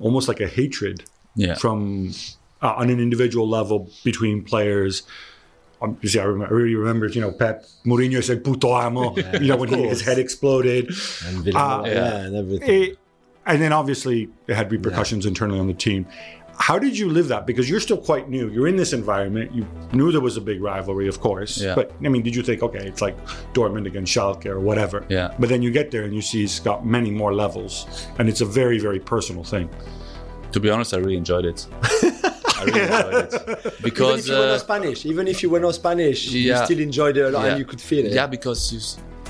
almost 0.00 0.28
like 0.28 0.40
a 0.40 0.46
hatred 0.48 1.04
yeah. 1.36 1.54
from 1.54 2.12
uh, 2.62 2.74
on 2.74 2.90
an 2.90 2.98
individual 3.00 3.48
level 3.48 3.88
between 4.04 4.42
players. 4.42 5.02
Um, 5.82 5.96
you 6.02 6.08
see, 6.10 6.18
I, 6.18 6.24
remember, 6.24 6.54
I 6.54 6.58
really 6.58 6.74
remember, 6.74 7.06
you 7.06 7.20
know, 7.20 7.32
Pep 7.32 7.64
Mourinho 7.86 8.22
said 8.22 8.44
"puto 8.44 8.72
amo," 8.72 9.16
you 9.40 9.48
know, 9.48 9.56
when 9.56 9.68
he, 9.70 9.88
his 9.88 10.02
head 10.02 10.18
exploded. 10.18 10.90
And 11.24 11.48
Uh, 11.54 11.82
yeah. 11.86 11.92
yeah. 11.92 12.16
and 12.16 12.36
everything. 12.36 12.82
It- 12.82 12.98
and 13.46 13.60
then 13.60 13.72
obviously 13.72 14.28
it 14.46 14.54
had 14.54 14.70
repercussions 14.70 15.24
internally 15.26 15.58
on 15.58 15.66
the 15.66 15.74
team. 15.74 16.06
How 16.60 16.78
did 16.78 16.96
you 16.96 17.08
live 17.08 17.28
that? 17.28 17.46
Because 17.46 17.70
you're 17.70 17.80
still 17.80 17.96
quite 17.96 18.28
new. 18.28 18.48
You're 18.50 18.68
in 18.68 18.76
this 18.76 18.92
environment. 18.92 19.50
You 19.54 19.66
knew 19.92 20.12
there 20.12 20.20
was 20.20 20.36
a 20.36 20.40
big 20.42 20.60
rivalry, 20.62 21.08
of 21.08 21.18
course. 21.20 21.58
Yeah. 21.58 21.74
But 21.74 21.90
I 22.04 22.08
mean, 22.08 22.22
did 22.22 22.36
you 22.36 22.42
think, 22.42 22.62
okay, 22.62 22.86
it's 22.86 23.00
like 23.00 23.16
Dortmund 23.54 23.86
against 23.86 24.14
Schalke 24.14 24.46
or 24.46 24.60
whatever? 24.60 25.04
Yeah. 25.08 25.34
But 25.38 25.48
then 25.48 25.62
you 25.62 25.70
get 25.70 25.90
there 25.90 26.02
and 26.02 26.14
you 26.14 26.20
see 26.20 26.44
it's 26.44 26.60
got 26.60 26.84
many 26.84 27.10
more 27.10 27.32
levels, 27.34 27.86
and 28.18 28.28
it's 28.28 28.42
a 28.42 28.44
very, 28.44 28.78
very 28.78 29.00
personal 29.00 29.42
thing. 29.42 29.68
to 30.52 30.60
be 30.60 30.68
honest, 30.68 30.92
I 30.92 30.98
really 30.98 31.16
enjoyed 31.16 31.46
it. 31.46 31.66
I 31.82 32.64
really 32.66 32.80
enjoyed 32.82 33.14
it 33.14 33.60
even 33.86 34.18
if 34.18 34.26
you 34.28 34.34
were 34.34 34.44
uh, 34.44 34.52
not 34.52 34.60
Spanish, 34.60 35.06
even 35.06 35.28
if 35.28 35.42
you 35.42 35.50
were 35.50 35.60
not 35.60 35.74
Spanish, 35.74 36.26
you 36.30 36.56
still 36.56 36.80
enjoyed 36.80 37.16
it 37.16 37.24
a 37.24 37.30
lot 37.30 37.44
Yeah. 37.44 37.50
and 37.50 37.58
you 37.58 37.64
could 37.64 37.80
feel 37.80 38.04
it. 38.06 38.12
Yeah, 38.12 38.26
because 38.26 38.72
you, 38.72 38.80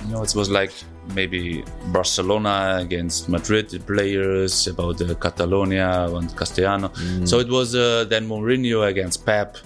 you 0.07 0.13
know 0.15 0.23
it 0.23 0.35
was 0.35 0.51
like 0.51 0.73
maybe 1.15 1.65
Barcelona 1.93 2.79
against 2.81 3.29
Madrid 3.29 3.69
the 3.71 3.79
players 3.81 4.67
about 4.67 4.99
the 4.99 5.15
Catalonia 5.15 6.09
and 6.15 6.35
Castellano. 6.37 6.89
Mm. 6.89 7.29
So 7.29 7.39
it 7.39 7.49
was 7.49 7.75
uh, 7.75 8.05
then 8.09 8.29
Mourinho 8.29 8.89
against 8.89 9.25
Pep. 9.27 9.57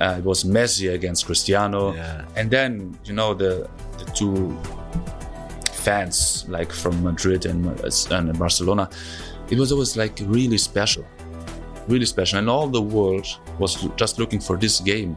Uh, 0.00 0.16
it 0.18 0.24
was 0.24 0.44
Messi 0.44 0.92
against 0.94 1.26
Cristiano, 1.26 1.92
Yeah. 1.94 2.24
and 2.36 2.50
then 2.50 2.96
you 3.04 3.12
know 3.14 3.34
the 3.34 3.68
the 3.98 4.04
two 4.14 4.56
fans 5.72 6.44
like 6.48 6.72
from 6.72 7.02
Madrid 7.02 7.46
and, 7.46 7.66
and 8.10 8.38
Barcelona. 8.38 8.88
It 9.50 9.58
was 9.58 9.72
always 9.72 9.96
like 9.96 10.18
really 10.26 10.58
special, 10.58 11.04
really 11.88 12.04
special, 12.06 12.38
and 12.38 12.48
all 12.50 12.68
the 12.68 12.82
world 12.82 13.26
was 13.58 13.88
just 13.96 14.18
looking 14.18 14.40
for 14.40 14.56
this 14.56 14.80
game. 14.80 15.16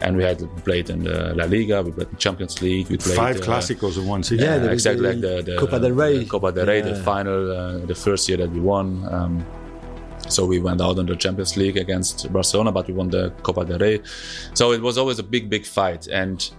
And 0.00 0.16
we 0.16 0.24
had 0.24 0.38
played 0.64 0.90
in 0.90 1.04
the 1.04 1.34
La 1.34 1.44
Liga, 1.44 1.82
we 1.82 1.92
played 1.92 2.08
in 2.10 2.16
Champions 2.16 2.60
League, 2.60 2.88
we 2.88 2.98
played 2.98 3.16
Five 3.16 3.36
uh, 3.40 3.44
Clásicos 3.44 3.96
in 3.96 4.06
one 4.06 4.22
season. 4.22 4.44
Yeah, 4.44 4.62
yeah, 4.62 4.70
exactly 4.70 5.06
like 5.06 5.20
the, 5.20 5.42
the 5.42 5.56
Copa 5.56 5.78
del 5.78 5.92
Rey. 5.92 6.18
the 6.18 6.24
Copa 6.26 6.52
del 6.52 6.66
Rey, 6.66 6.80
the 6.80 6.96
final, 6.96 7.50
uh, 7.50 7.78
the 7.86 7.94
first 7.94 8.28
year 8.28 8.38
that 8.38 8.50
we 8.50 8.60
won. 8.60 9.06
Um, 9.10 9.46
so 10.28 10.44
we 10.46 10.58
went 10.58 10.80
out 10.80 10.98
in 10.98 11.06
the 11.06 11.16
Champions 11.16 11.56
League 11.56 11.76
against 11.76 12.32
Barcelona, 12.32 12.72
but 12.72 12.86
we 12.86 12.94
won 12.94 13.08
the 13.08 13.30
Copa 13.42 13.64
del 13.64 13.78
Rey. 13.78 14.00
So 14.52 14.72
it 14.72 14.82
was 14.82 14.98
always 14.98 15.18
a 15.18 15.22
big, 15.22 15.48
big 15.48 15.64
fight 15.64 16.08
and 16.08 16.50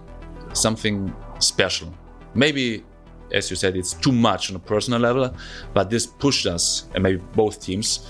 something 0.52 1.14
special. 1.38 1.92
Maybe, 2.34 2.84
as 3.32 3.50
you 3.50 3.56
said, 3.56 3.76
it's 3.76 3.92
too 3.92 4.12
much 4.12 4.50
on 4.50 4.56
a 4.56 4.60
personal 4.60 5.00
level, 5.00 5.34
but 5.74 5.90
this 5.90 6.06
pushed 6.06 6.46
us, 6.46 6.88
and 6.94 7.02
maybe 7.02 7.22
both 7.34 7.60
teams, 7.60 8.06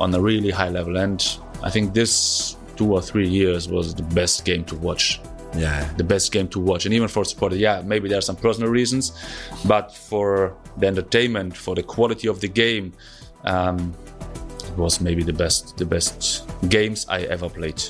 on 0.00 0.14
a 0.14 0.20
really 0.20 0.50
high 0.50 0.68
level. 0.68 0.96
And 0.96 1.22
I 1.62 1.70
think 1.70 1.94
this 1.94 2.56
two 2.76 2.92
or 2.92 3.02
three 3.02 3.28
years 3.28 3.68
was 3.68 3.94
the 3.94 4.02
best 4.02 4.44
game 4.44 4.64
to 4.64 4.76
watch 4.76 5.20
yeah. 5.56 5.88
the 5.96 6.04
best 6.04 6.32
game 6.32 6.48
to 6.48 6.60
watch. 6.60 6.86
And 6.86 6.94
even 6.94 7.08
for 7.08 7.24
supporters, 7.24 7.58
yeah, 7.58 7.82
maybe 7.84 8.08
there 8.08 8.18
are 8.18 8.22
some 8.22 8.36
personal 8.36 8.70
reasons, 8.70 9.12
but 9.64 9.94
for 9.94 10.56
the 10.78 10.86
entertainment, 10.86 11.56
for 11.56 11.74
the 11.74 11.82
quality 11.82 12.28
of 12.28 12.40
the 12.40 12.48
game, 12.48 12.92
um, 13.44 13.94
it 14.64 14.76
was 14.76 15.00
maybe 15.00 15.22
the 15.22 15.32
best, 15.32 15.76
the 15.76 15.84
best 15.84 16.48
games 16.68 17.06
I 17.08 17.22
ever 17.22 17.48
played. 17.48 17.82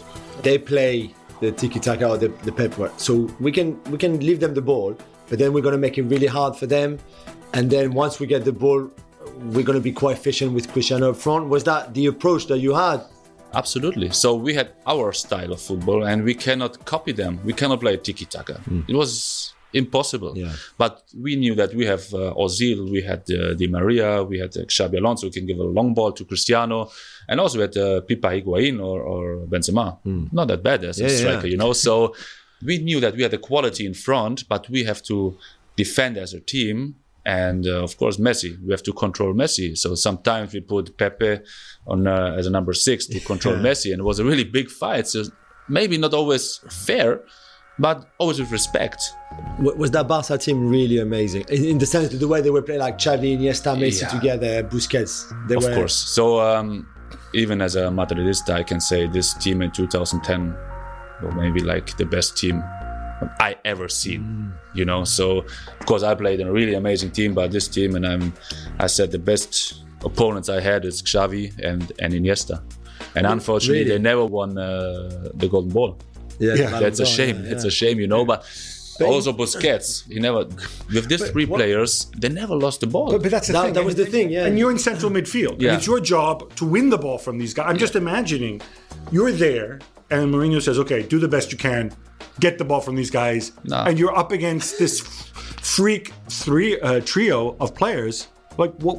They 0.43 0.59
play 0.59 1.15
the 1.41 1.53
tiki 1.53 1.81
taka 1.81 2.09
or 2.09 2.19
the, 2.19 2.29
the 2.45 2.53
pep 2.53 2.77
work. 2.79 2.93
So 2.97 3.31
we 3.41 3.53
can 3.53 3.83
we 3.85 3.99
can 3.99 4.19
leave 4.21 4.41
them 4.41 4.55
the 4.55 4.63
ball, 4.63 4.97
but 5.29 5.39
then 5.39 5.53
we're 5.53 5.63
gonna 5.63 5.79
make 5.79 5.99
it 5.99 6.03
really 6.03 6.27
hard 6.27 6.57
for 6.57 6.67
them. 6.67 6.99
And 7.55 7.71
then 7.71 7.93
once 7.93 8.19
we 8.19 8.27
get 8.27 8.45
the 8.45 8.53
ball, 8.53 8.91
we're 9.53 9.65
gonna 9.65 9.81
be 9.81 9.93
quite 9.93 10.17
efficient 10.17 10.53
with 10.53 10.73
Cristiano 10.73 11.11
up 11.11 11.17
front. 11.17 11.49
Was 11.49 11.65
that 11.65 11.95
the 11.95 12.07
approach 12.07 12.47
that 12.47 12.59
you 12.59 12.75
had? 12.75 13.03
Absolutely. 13.55 14.11
So 14.11 14.35
we 14.35 14.55
had 14.55 14.73
our 14.87 15.13
style 15.13 15.53
of 15.53 15.61
football, 15.61 16.05
and 16.05 16.25
we 16.25 16.35
cannot 16.35 16.85
copy 16.85 17.13
them. 17.13 17.41
We 17.45 17.53
cannot 17.53 17.81
play 17.81 17.97
tiki 17.97 18.25
taka. 18.25 18.61
It 18.89 18.95
was 18.95 19.55
impossible. 19.75 20.37
Yeah. 20.37 20.53
But 20.77 21.03
we 21.19 21.37
knew 21.37 21.55
that 21.55 21.75
we 21.75 21.87
have 21.87 22.05
uh, 22.13 22.35
Ozil, 22.35 22.91
we 22.91 23.01
had 23.03 23.23
uh, 23.31 23.55
Di 23.55 23.67
Maria, 23.69 24.23
we 24.23 24.39
had 24.39 24.55
uh, 24.57 24.65
Xabi 24.65 24.99
Alonso, 24.99 25.27
who 25.27 25.33
can 25.33 25.47
give 25.47 25.59
a 25.59 25.65
long 25.65 25.95
ball 25.95 26.13
to 26.13 26.25
Cristiano, 26.25 26.91
and 27.29 27.41
also 27.41 27.57
we 27.59 27.63
had 27.63 27.77
uh, 27.77 28.01
Pipa 28.03 28.29
Higuain 28.29 28.79
or, 28.81 29.01
or 29.03 29.47
Benzema. 29.47 29.99
Not 30.33 30.49
that 30.49 30.63
bad 30.63 30.85
as 30.85 31.01
a 31.01 31.05
Yeah, 31.05 31.09
yeah. 31.11 31.17
striker, 31.17 31.47
you 31.47 31.57
know. 31.57 31.73
So 31.87 32.15
we 32.65 32.79
knew 32.79 33.01
that 33.01 33.17
we 33.17 33.23
had 33.23 33.31
the 33.33 33.39
quality 33.39 33.87
in 33.87 33.95
front, 33.95 34.47
but 34.49 34.69
we 34.69 34.85
have 34.85 35.03
to 35.05 35.37
defend 35.77 36.17
as 36.19 36.35
a 36.35 36.41
team. 36.41 36.97
And 37.25 37.67
uh, 37.67 37.83
of 37.85 37.97
course, 37.97 38.17
Messi. 38.17 38.57
We 38.65 38.73
have 38.73 38.83
to 38.83 38.93
control 38.93 39.33
Messi. 39.35 39.77
So 39.79 39.95
sometimes 39.95 40.53
we 40.53 40.61
put 40.61 40.97
Pepe 40.99 41.39
on 41.87 42.07
uh, 42.07 42.35
as 42.39 42.47
a 42.47 42.51
number 42.51 42.73
six 42.73 43.07
to 43.07 43.21
control 43.33 43.55
Messi, 43.57 43.93
and 43.93 44.01
it 44.01 44.05
was 44.05 44.19
a 44.19 44.25
really 44.25 44.45
big 44.45 44.69
fight. 44.71 45.07
So 45.07 45.25
maybe 45.69 45.99
not 45.99 46.15
always 46.15 46.59
fair, 46.87 47.21
but 47.79 48.05
always 48.19 48.41
with 48.41 48.51
respect. 48.51 49.01
Was 49.61 49.91
that 49.93 50.09
Barca 50.09 50.37
team 50.37 50.69
really 50.69 50.99
amazing 50.99 51.45
in, 51.49 51.65
in 51.65 51.79
the 51.79 51.87
sense 51.87 52.09
that 52.09 52.19
the 52.19 52.29
way 52.29 52.41
they 52.41 52.51
were 52.51 52.63
playing, 52.63 52.81
like 52.81 52.99
Xavi, 52.99 53.39
Iniesta, 53.39 53.77
Messi 53.77 54.03
Yeah. 54.03 54.09
together, 54.09 54.63
Busquets? 54.65 55.25
They 55.49 55.55
Of 55.55 55.65
were, 55.65 55.75
course. 55.75 55.95
So 55.95 56.41
um, 56.41 56.87
even 57.35 57.61
as 57.63 57.77
a 57.77 57.83
Madridista, 57.83 58.51
I 58.55 58.63
can 58.65 58.81
say 58.81 59.07
this 59.07 59.33
team 59.35 59.63
in 59.63 59.71
2010 59.71 60.57
was 61.23 61.35
maybe 61.37 61.61
like 61.61 61.97
the 61.97 62.05
best 62.05 62.37
team 62.37 62.63
I 63.41 63.57
ever 63.65 63.89
seen. 63.89 64.53
You 64.75 64.85
know, 64.85 65.05
so 65.05 65.39
of 65.81 65.87
course 65.87 66.03
I 66.03 66.15
played 66.15 66.41
in 66.41 66.47
a 66.49 66.53
really 66.53 66.75
amazing 66.75 67.11
team, 67.11 67.35
but 67.35 67.51
this 67.53 67.69
team, 67.69 67.95
and 67.97 68.07
I'm, 68.07 68.33
I 68.79 68.87
said 68.87 69.11
the 69.11 69.19
best 69.19 69.83
opponents 70.05 70.49
I 70.49 70.61
had 70.61 70.85
is 70.85 71.03
Xavi 71.03 71.53
and 71.63 71.93
and 72.01 72.13
Iniesta, 72.15 72.63
and 73.15 73.27
unfortunately 73.27 73.85
really? 73.85 73.91
they 73.91 73.99
never 73.99 74.25
won 74.25 74.57
uh, 74.59 75.29
the 75.35 75.49
Golden 75.49 75.71
Ball. 75.73 75.99
Yeah, 76.39 76.55
Yeah. 76.55 76.81
That's 76.81 77.01
a 77.01 77.07
shame. 77.07 77.45
yeah, 77.45 77.53
It's 77.53 77.65
a 77.65 77.71
shame, 77.71 78.01
you 78.01 78.07
know. 78.09 78.25
But, 78.25 78.45
also 79.01 79.33
Busquets, 79.33 80.07
he 80.13 80.21
never. 80.21 80.45
With 80.95 81.09
these 81.09 81.29
three 81.31 81.45
what- 81.45 81.59
players, 81.59 82.07
they 82.17 82.29
never 82.29 82.55
lost 82.55 82.81
the 82.81 82.87
ball. 82.87 83.11
But, 83.13 83.23
but 83.23 83.31
that's 83.33 83.49
the 83.49 83.53
That- 83.55 83.65
thing. 83.65 83.75
that 83.75 83.85
was 83.85 83.97
the 83.97 84.07
thing, 84.07 84.31
yeah. 84.31 84.47
And 84.47 84.57
you're 84.59 84.71
in 84.71 84.79
central 84.79 85.11
midfield. 85.11 85.57
Yeah. 85.61 85.71
And 85.71 85.79
it's 85.79 85.87
your 85.87 85.99
job 86.01 86.55
to 86.57 86.65
win 86.65 86.89
the 86.91 86.99
ball 86.99 87.19
from 87.19 87.37
these 87.39 87.53
guys. 87.53 87.67
I'm 87.69 87.79
just 87.79 87.97
imagining 87.97 88.61
you're 89.11 89.33
there, 89.33 89.81
and 90.11 90.33
Mourinho 90.33 90.61
says, 90.63 90.79
"Okay, 90.79 91.03
do 91.03 91.19
the 91.19 91.27
best 91.37 91.51
you 91.53 91.59
can, 91.59 91.93
get 92.45 92.59
the 92.61 92.67
ball 92.71 92.83
from 92.87 92.95
these 93.01 93.13
guys," 93.23 93.53
and 93.89 93.95
you're 93.99 94.17
up 94.23 94.31
against 94.39 94.79
this 94.83 95.01
freak 95.77 96.05
three 96.29 96.73
uh, 96.81 97.01
trio 97.13 97.57
of 97.63 97.69
players. 97.75 98.29
Like 98.59 98.75
what? 98.85 98.97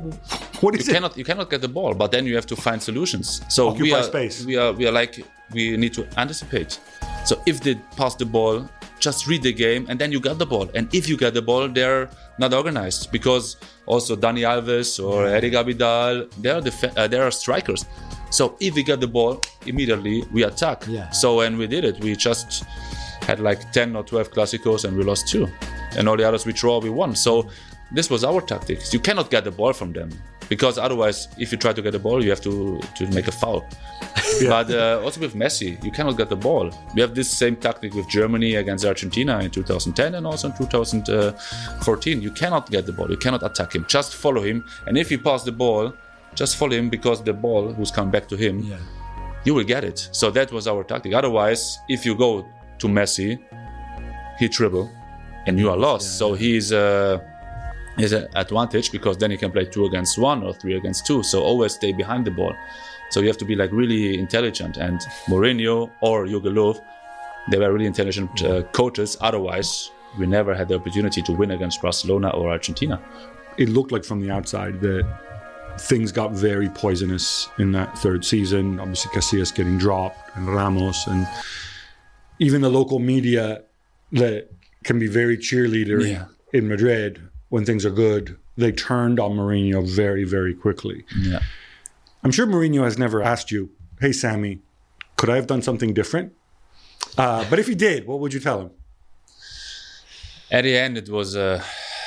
What 0.63 0.71
is 0.75 0.87
you 0.87 0.91
it? 0.91 0.95
cannot 0.95 1.11
you 1.21 1.25
cannot 1.31 1.47
get 1.53 1.61
the 1.61 1.73
ball 1.79 1.93
but 2.01 2.09
then 2.13 2.23
you 2.25 2.35
have 2.39 2.47
to 2.53 2.55
find 2.55 2.79
solutions 2.81 3.27
so 3.55 3.61
we 3.73 3.91
are 3.93 4.03
space. 4.03 4.35
we 4.49 4.55
are 4.61 4.71
we 4.79 4.83
are 4.87 4.95
like 5.01 5.13
we 5.55 5.75
need 5.83 5.93
to 5.99 6.03
anticipate 6.17 6.79
so 7.25 7.33
if 7.45 7.59
they 7.65 7.75
pass 7.99 8.15
the 8.15 8.25
ball 8.25 8.55
just 9.03 9.27
read 9.27 9.43
the 9.43 9.51
game 9.51 9.85
and 9.89 9.99
then 9.99 10.11
you 10.11 10.19
get 10.19 10.39
the 10.39 10.45
ball. 10.45 10.69
And 10.73 10.83
if 10.95 11.09
you 11.09 11.17
get 11.17 11.33
the 11.33 11.41
ball, 11.41 11.67
they're 11.67 12.09
not 12.39 12.53
organized 12.53 13.11
because 13.11 13.57
also 13.85 14.15
Dani 14.15 14.43
Alves 14.53 15.03
or 15.03 15.27
Eric 15.27 15.53
Abidal, 15.53 16.31
they 16.41 16.49
are 16.49 16.61
def- 16.61 16.97
uh, 16.97 17.07
they 17.07 17.19
are 17.19 17.31
strikers. 17.31 17.85
So 18.31 18.55
if 18.59 18.73
we 18.75 18.83
get 18.83 18.99
the 19.01 19.07
ball, 19.07 19.41
immediately 19.67 20.23
we 20.31 20.43
attack. 20.43 20.85
Yeah. 20.87 21.09
So 21.11 21.37
when 21.37 21.57
we 21.57 21.67
did 21.67 21.83
it, 21.83 21.99
we 21.99 22.15
just 22.15 22.63
had 23.27 23.39
like 23.39 23.71
10 23.71 23.95
or 23.95 24.03
12 24.03 24.31
classicos 24.31 24.85
and 24.85 24.95
we 24.97 25.03
lost 25.03 25.27
two. 25.27 25.47
And 25.97 26.07
all 26.09 26.17
the 26.17 26.27
others 26.27 26.45
we 26.45 26.53
draw, 26.53 26.79
we 26.79 26.89
won. 26.89 27.15
So 27.15 27.47
this 27.91 28.09
was 28.09 28.23
our 28.23 28.41
tactics. 28.41 28.93
You 28.93 28.99
cannot 28.99 29.29
get 29.29 29.43
the 29.43 29.51
ball 29.51 29.73
from 29.73 29.93
them 29.93 30.09
because 30.49 30.77
otherwise, 30.77 31.27
if 31.37 31.51
you 31.51 31.57
try 31.57 31.73
to 31.73 31.81
get 31.81 31.91
the 31.91 31.99
ball, 31.99 32.23
you 32.23 32.29
have 32.29 32.41
to, 32.41 32.79
to 32.97 33.07
make 33.07 33.27
a 33.27 33.31
foul. 33.31 33.65
But 34.47 34.71
uh, 34.71 34.99
also 35.03 35.19
with 35.21 35.35
Messi, 35.35 35.81
you 35.83 35.91
cannot 35.91 36.17
get 36.17 36.27
the 36.29 36.35
ball. 36.35 36.71
We 36.95 37.01
have 37.01 37.13
this 37.13 37.29
same 37.29 37.55
tactic 37.55 37.93
with 37.93 38.07
Germany 38.09 38.55
against 38.55 38.83
Argentina 38.83 39.39
in 39.39 39.51
2010 39.51 40.15
and 40.15 40.25
also 40.25 40.47
in 40.49 40.57
2014. 40.57 42.21
You 42.21 42.31
cannot 42.31 42.69
get 42.69 42.85
the 42.85 42.93
ball. 42.93 43.09
You 43.09 43.17
cannot 43.17 43.43
attack 43.43 43.75
him. 43.75 43.85
Just 43.87 44.15
follow 44.15 44.41
him. 44.41 44.65
And 44.87 44.97
if 44.97 45.09
he 45.09 45.17
pass 45.17 45.43
the 45.43 45.51
ball, 45.51 45.93
just 46.35 46.55
follow 46.57 46.71
him 46.73 46.89
because 46.89 47.23
the 47.23 47.33
ball 47.33 47.71
who's 47.73 47.91
coming 47.91 48.11
back 48.11 48.27
to 48.29 48.35
him, 48.35 48.59
Yeah. 48.63 48.77
you 49.45 49.53
will 49.53 49.63
get 49.65 49.83
it. 49.83 50.09
So 50.11 50.31
that 50.31 50.51
was 50.51 50.67
our 50.67 50.83
tactic. 50.83 51.13
Otherwise, 51.13 51.77
if 51.87 52.05
you 52.05 52.15
go 52.15 52.45
to 52.79 52.87
Messi, 52.87 53.39
he 54.39 54.47
dribble, 54.47 54.89
and 55.45 55.59
you 55.59 55.69
are 55.69 55.77
lost. 55.77 56.17
so 56.17 56.33
he's 56.33 56.71
uh, 56.71 57.19
is 57.97 58.13
an 58.13 58.27
advantage 58.35 58.91
because 58.91 59.17
then 59.17 59.31
he 59.31 59.37
can 59.37 59.51
play 59.51 59.65
two 59.65 59.85
against 59.85 60.17
one 60.17 60.43
or 60.43 60.53
three 60.53 60.75
against 60.75 61.05
two. 61.05 61.21
So 61.23 61.43
always 61.43 61.73
stay 61.73 61.91
behind 61.91 62.25
the 62.25 62.31
ball. 62.31 62.55
So 63.11 63.19
you 63.19 63.27
have 63.27 63.37
to 63.37 63.45
be 63.45 63.55
like 63.55 63.71
really 63.71 64.17
intelligent. 64.17 64.77
And 64.77 64.99
Mourinho 65.27 65.91
or 66.01 66.25
Jogi 66.25 66.51
Löw, 66.51 66.79
they 67.51 67.59
were 67.59 67.71
really 67.71 67.85
intelligent 67.85 68.43
uh, 68.43 68.63
coaches. 68.71 69.15
Otherwise, 69.21 69.91
we 70.17 70.25
never 70.25 70.55
had 70.55 70.67
the 70.69 70.75
opportunity 70.75 71.21
to 71.21 71.31
win 71.33 71.51
against 71.51 71.81
Barcelona 71.81 72.29
or 72.29 72.49
Argentina. 72.49 72.99
it 73.57 73.69
looked 73.69 73.91
like 73.91 74.03
from 74.03 74.21
the 74.21 74.31
outside 74.31 74.81
that 74.81 75.05
things 75.79 76.11
got 76.11 76.31
very 76.31 76.69
poisonous 76.69 77.49
in 77.57 77.71
that 77.71 77.97
third 77.97 78.23
season. 78.23 78.79
Obviously, 78.79 79.11
Casillas 79.11 79.53
getting 79.53 79.77
dropped 79.77 80.35
and 80.35 80.47
Ramos, 80.47 81.07
and 81.07 81.27
even 82.39 82.61
the 82.61 82.69
local 82.69 82.99
media 82.99 83.63
that 84.11 84.49
can 84.83 84.99
be 84.99 85.07
very 85.07 85.37
cheerleadery 85.37 86.11
Yeah. 86.11 86.25
in 86.51 86.67
Madrid 86.67 87.21
when 87.49 87.65
things 87.65 87.85
are 87.85 87.89
good. 87.91 88.37
They 88.57 88.71
turned 88.71 89.19
on 89.19 89.31
Mourinho 89.37 89.87
very, 89.87 90.23
very 90.23 90.53
quickly. 90.53 91.05
Yeah. 91.17 91.39
I'm 92.23 92.31
sure 92.31 92.45
Mourinho 92.45 92.83
has 92.83 92.97
never 92.97 93.21
asked 93.21 93.51
you, 93.51 93.69
"Hey, 93.99 94.11
Sami, 94.11 94.61
could 95.17 95.29
I 95.29 95.35
have 95.35 95.47
done 95.47 95.61
something 95.61 95.93
different?" 95.93 96.33
Uh, 97.17 97.45
but 97.49 97.59
if 97.59 97.67
he 97.67 97.75
did, 97.75 98.05
what 98.07 98.19
would 98.19 98.33
you 98.33 98.39
tell 98.39 98.59
him? 98.61 98.71
At 100.51 100.63
the 100.63 100.77
end, 100.77 100.97
it 100.97 101.09
was, 101.09 101.35
uh, 101.35 101.63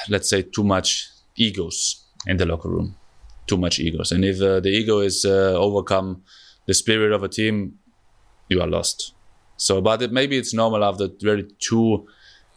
let's 0.09 0.29
say, 0.29 0.43
too 0.43 0.63
much 0.65 1.09
egos 1.37 2.05
in 2.27 2.37
the 2.37 2.47
locker 2.47 2.69
room. 2.69 2.95
Too 3.47 3.57
much 3.57 3.79
egos. 3.79 4.13
And 4.13 4.25
if 4.25 4.41
uh, 4.41 4.61
the 4.61 4.71
ego 4.71 5.01
is 5.01 5.25
uh, 5.25 5.55
overcome 5.59 6.23
the 6.67 6.75
spirit 6.75 7.13
of 7.13 7.23
a 7.23 7.29
team, 7.29 7.79
you 8.49 8.61
are 8.61 8.69
lost. 8.69 9.13
So, 9.57 9.81
but 9.81 10.03
it, 10.03 10.13
maybe 10.13 10.37
it's 10.37 10.53
normal 10.55 10.85
after 10.85 11.09
very 11.21 11.45
two 11.59 12.07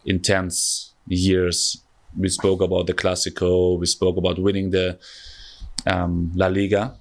intense 0.04 0.92
years. 1.08 1.82
We 2.18 2.28
spoke 2.28 2.60
about 2.60 2.86
the 2.86 2.94
Clasico. 2.94 3.78
We 3.78 3.86
spoke 3.86 4.16
about 4.16 4.38
winning 4.38 4.70
the 4.70 4.98
um, 5.86 6.32
La 6.34 6.48
Liga 6.48 6.96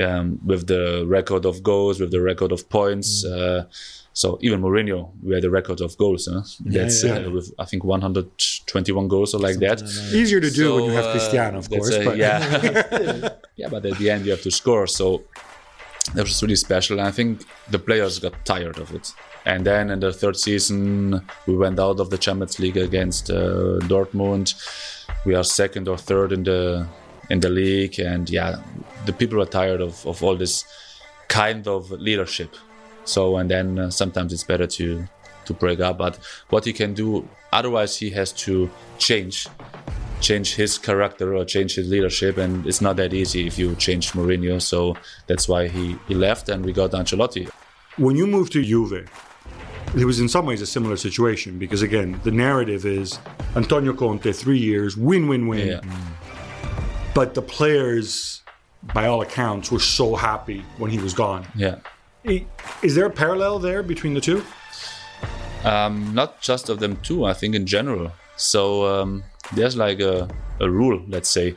um, 0.00 0.38
with 0.44 0.66
the 0.66 1.04
record 1.06 1.44
of 1.44 1.62
goals, 1.62 2.00
with 2.00 2.10
the 2.10 2.20
record 2.20 2.52
of 2.52 2.68
points. 2.68 3.24
Uh, 3.24 3.64
so 4.12 4.38
even 4.40 4.60
Mourinho, 4.60 5.10
we 5.22 5.34
had 5.34 5.44
a 5.44 5.50
record 5.50 5.80
of 5.80 5.96
goals. 5.98 6.28
Huh? 6.32 6.42
That's 6.64 7.04
yeah. 7.04 7.18
Uh, 7.18 7.30
with 7.30 7.52
I 7.58 7.64
think 7.64 7.84
121 7.84 9.08
goals 9.08 9.34
or 9.34 9.38
like 9.40 9.58
that. 9.58 9.82
Easier 10.12 10.40
to 10.40 10.50
do 10.50 10.74
when 10.74 10.84
you 10.84 10.90
have 10.92 11.04
uh, 11.06 11.12
Cristiano, 11.12 11.58
of 11.58 11.68
course. 11.68 11.90
a- 11.94 12.04
but 12.04 12.16
yeah, 12.16 12.38
yeah, 13.56 13.68
but 13.68 13.84
at 13.86 13.98
the 13.98 14.10
end 14.10 14.24
you 14.24 14.32
have 14.32 14.42
to 14.42 14.50
score. 14.50 14.86
So 14.86 15.22
that 16.14 16.24
was 16.24 16.42
really 16.42 16.56
special. 16.56 16.98
And 16.98 17.08
I 17.08 17.10
think 17.10 17.44
the 17.70 17.78
players 17.78 18.18
got 18.18 18.44
tired 18.44 18.78
of 18.78 18.94
it. 18.94 19.12
And 19.44 19.64
then 19.64 19.90
in 19.90 20.00
the 20.00 20.12
third 20.12 20.36
season, 20.36 21.26
we 21.46 21.56
went 21.56 21.78
out 21.78 22.00
of 22.00 22.10
the 22.10 22.18
Champions 22.18 22.58
League 22.58 22.76
against 22.76 23.30
uh, 23.30 23.78
Dortmund. 23.82 24.54
We 25.24 25.34
are 25.34 25.44
second 25.44 25.88
or 25.88 25.96
third 25.96 26.32
in 26.32 26.44
the 26.44 26.86
in 27.30 27.40
the 27.40 27.50
league, 27.50 27.98
and 27.98 28.28
yeah, 28.30 28.56
the 29.04 29.12
people 29.12 29.40
are 29.42 29.46
tired 29.46 29.82
of, 29.82 30.06
of 30.06 30.22
all 30.22 30.34
this 30.34 30.64
kind 31.28 31.68
of 31.68 31.90
leadership. 31.90 32.56
So 33.04 33.36
and 33.36 33.50
then 33.50 33.78
uh, 33.78 33.90
sometimes 33.90 34.32
it's 34.32 34.44
better 34.44 34.66
to 34.66 35.06
to 35.46 35.54
break 35.54 35.80
up. 35.80 35.98
But 35.98 36.18
what 36.50 36.64
he 36.64 36.72
can 36.72 36.94
do, 36.94 37.28
otherwise 37.52 37.96
he 37.96 38.10
has 38.10 38.32
to 38.44 38.70
change 38.98 39.46
change 40.20 40.54
his 40.56 40.78
character 40.78 41.34
or 41.36 41.44
change 41.44 41.74
his 41.74 41.88
leadership 41.88 42.36
and 42.38 42.66
it's 42.66 42.80
not 42.80 42.96
that 42.96 43.12
easy 43.14 43.46
if 43.46 43.58
you 43.58 43.74
change 43.76 44.12
Mourinho 44.12 44.60
so 44.60 44.96
that's 45.26 45.48
why 45.48 45.68
he, 45.68 45.96
he 46.08 46.14
left 46.14 46.48
and 46.48 46.64
we 46.64 46.72
got 46.72 46.90
Ancelotti 46.92 47.48
when 47.96 48.14
you 48.16 48.26
moved 48.26 48.52
to 48.52 48.62
Juve, 48.62 49.08
it 49.96 50.04
was 50.04 50.20
in 50.20 50.28
some 50.28 50.46
ways 50.46 50.60
a 50.62 50.66
similar 50.66 50.96
situation 50.96 51.58
because 51.58 51.82
again, 51.82 52.20
the 52.22 52.30
narrative 52.30 52.84
is 52.86 53.18
Antonio 53.56 53.92
Conte, 53.92 54.30
three 54.32 54.58
years, 54.58 54.96
win, 54.96 55.26
win, 55.28 55.48
win. 55.48 55.66
yeah 55.66 55.80
But 57.14 57.34
the 57.34 57.42
players, 57.42 58.42
by 58.94 59.06
all 59.08 59.22
accounts, 59.22 59.72
were 59.72 59.80
so 59.80 60.14
happy 60.14 60.60
when 60.76 60.90
he 60.90 60.98
was 60.98 61.12
gone. 61.14 61.46
yeah 61.56 61.76
Is 62.82 62.94
there 62.94 63.06
a 63.06 63.10
parallel 63.10 63.58
there 63.58 63.82
between 63.82 64.14
the 64.14 64.20
two? 64.20 64.42
um, 65.64 66.14
not 66.14 66.40
just 66.40 66.68
of 66.68 66.78
them 66.78 66.96
two. 67.02 67.24
I 67.24 67.34
think 67.34 67.54
in 67.54 67.66
general 67.66 68.12
so 68.36 68.86
um, 68.86 69.24
there's 69.54 69.76
like 69.76 70.00
a, 70.00 70.28
a 70.60 70.70
rule 70.70 71.02
let's 71.08 71.28
say. 71.28 71.54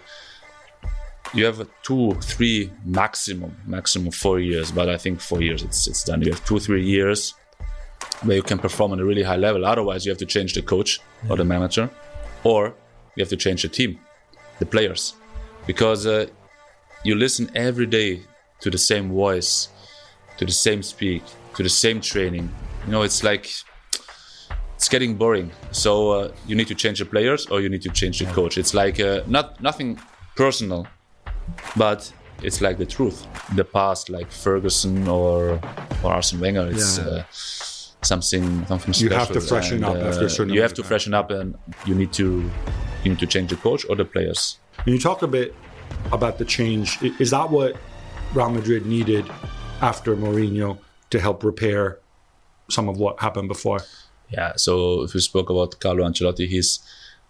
You 1.34 1.46
have 1.46 1.66
two 1.82 2.14
three 2.16 2.72
maximum 2.84 3.56
maximum 3.66 4.12
four 4.12 4.40
years 4.40 4.72
but 4.72 4.90
I 4.90 4.98
think 4.98 5.22
four 5.22 5.42
years 5.42 5.64
it's, 5.64 5.88
it's 5.88 6.04
done. 6.04 6.22
You 6.22 6.32
have 6.32 6.46
two 6.46 6.60
three 6.60 6.86
years 6.86 7.34
where 8.24 8.36
you 8.36 8.44
can 8.44 8.60
perform 8.60 8.92
on 8.92 9.00
a 9.00 9.06
really 9.06 9.24
high 9.24 9.38
level. 9.38 9.66
Otherwise 9.66 10.06
you 10.06 10.12
have 10.12 10.20
to 10.20 10.26
change 10.26 10.54
the 10.54 10.62
coach 10.62 11.00
or 11.30 11.38
the 11.38 11.46
manager 11.46 11.90
or 12.44 12.76
you 13.16 13.22
have 13.22 13.30
to 13.30 13.38
change 13.38 13.62
the 13.62 13.70
team 13.70 14.00
the 14.60 14.66
players. 14.66 15.14
Because 15.68 16.06
uh, 16.06 16.26
you 17.04 17.16
listen 17.16 17.50
every 17.56 17.86
day 17.86 18.24
to 18.62 18.70
the 18.70 18.78
same 18.78 19.12
voice 19.12 19.70
to 20.38 20.46
the 20.46 20.52
same 20.52 20.82
speak 20.82 21.24
to 21.56 21.64
the 21.64 21.70
same 21.70 22.02
training. 22.02 22.50
You 22.86 22.92
know 22.92 23.04
it's 23.04 23.24
like 23.24 23.50
it's 24.82 24.90
getting 24.90 25.14
boring. 25.16 25.52
So 25.72 26.10
uh, 26.10 26.32
you 26.48 26.56
need 26.56 26.68
to 26.70 26.74
change 26.74 26.98
the 26.98 27.06
players 27.06 27.46
or 27.52 27.62
you 27.62 27.70
need 27.70 27.84
to 27.84 27.90
change 27.90 28.18
the 28.18 28.26
coach. 28.26 28.58
It's 28.58 28.74
like 28.74 29.00
uh, 29.00 29.22
not 29.28 29.62
nothing 29.62 30.00
personal 30.36 30.88
but 31.76 32.12
it's 32.42 32.62
like 32.62 32.80
the 32.80 32.86
truth. 32.88 33.28
The 33.56 33.64
past 33.64 34.10
like 34.10 34.32
ferguson 34.32 35.08
or 35.08 35.60
or 36.04 36.12
arsene 36.18 36.40
wenger 36.40 36.68
it's 36.72 36.98
Yeah. 36.98 37.06
uh, 37.06 37.24
something 38.12 38.66
something 38.66 38.94
special 38.94 39.12
You 39.12 39.20
have 39.20 39.32
to 39.34 39.42
freshen 39.42 39.84
and, 39.84 39.98
up 39.98 40.04
after 40.10 40.26
a 40.26 40.30
certain 40.32 40.52
you 40.56 40.64
have 40.64 40.74
to 40.74 40.84
freshen 40.84 41.14
up 41.14 41.30
and 41.30 41.54
you 41.86 41.94
need 41.94 42.12
to 42.14 42.28
you 43.04 43.10
need 43.12 43.20
to 43.20 43.28
change 43.28 43.52
the 43.52 43.58
coach 43.58 43.86
or 43.88 43.96
the 43.96 44.06
players. 44.06 44.58
And 44.80 44.96
you 44.96 45.00
talk 45.00 45.22
a 45.22 45.28
bit 45.28 45.54
about 46.12 46.40
the 46.40 46.46
change. 46.58 46.88
Is 47.20 47.30
that 47.30 47.52
what 47.52 47.72
Real 48.34 48.50
Madrid 48.50 48.88
needed 48.88 49.26
after 49.80 50.16
Mourinho 50.16 50.80
to 51.12 51.20
help 51.20 51.44
repair 51.44 52.00
some 52.68 52.90
of 52.90 52.98
what 52.98 53.20
happened 53.20 53.48
before? 53.48 53.82
Yeah, 54.32 54.54
so 54.56 55.04
if 55.04 55.14
we 55.14 55.20
spoke 55.20 55.50
about 55.50 55.80
Carlo 55.80 56.04
Ancelotti, 56.08 56.48
he's 56.48 56.80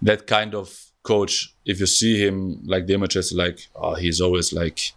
that 0.02 0.28
kind 0.28 0.54
of 0.56 0.92
coach. 1.04 1.54
If 1.66 1.80
you 1.80 1.88
see 1.88 2.24
him, 2.24 2.62
like 2.66 2.86
the 2.88 2.94
images, 2.94 3.34
like 3.34 3.68
oh, 3.76 3.96
he's 3.96 4.22
always 4.22 4.54
like 4.54 4.94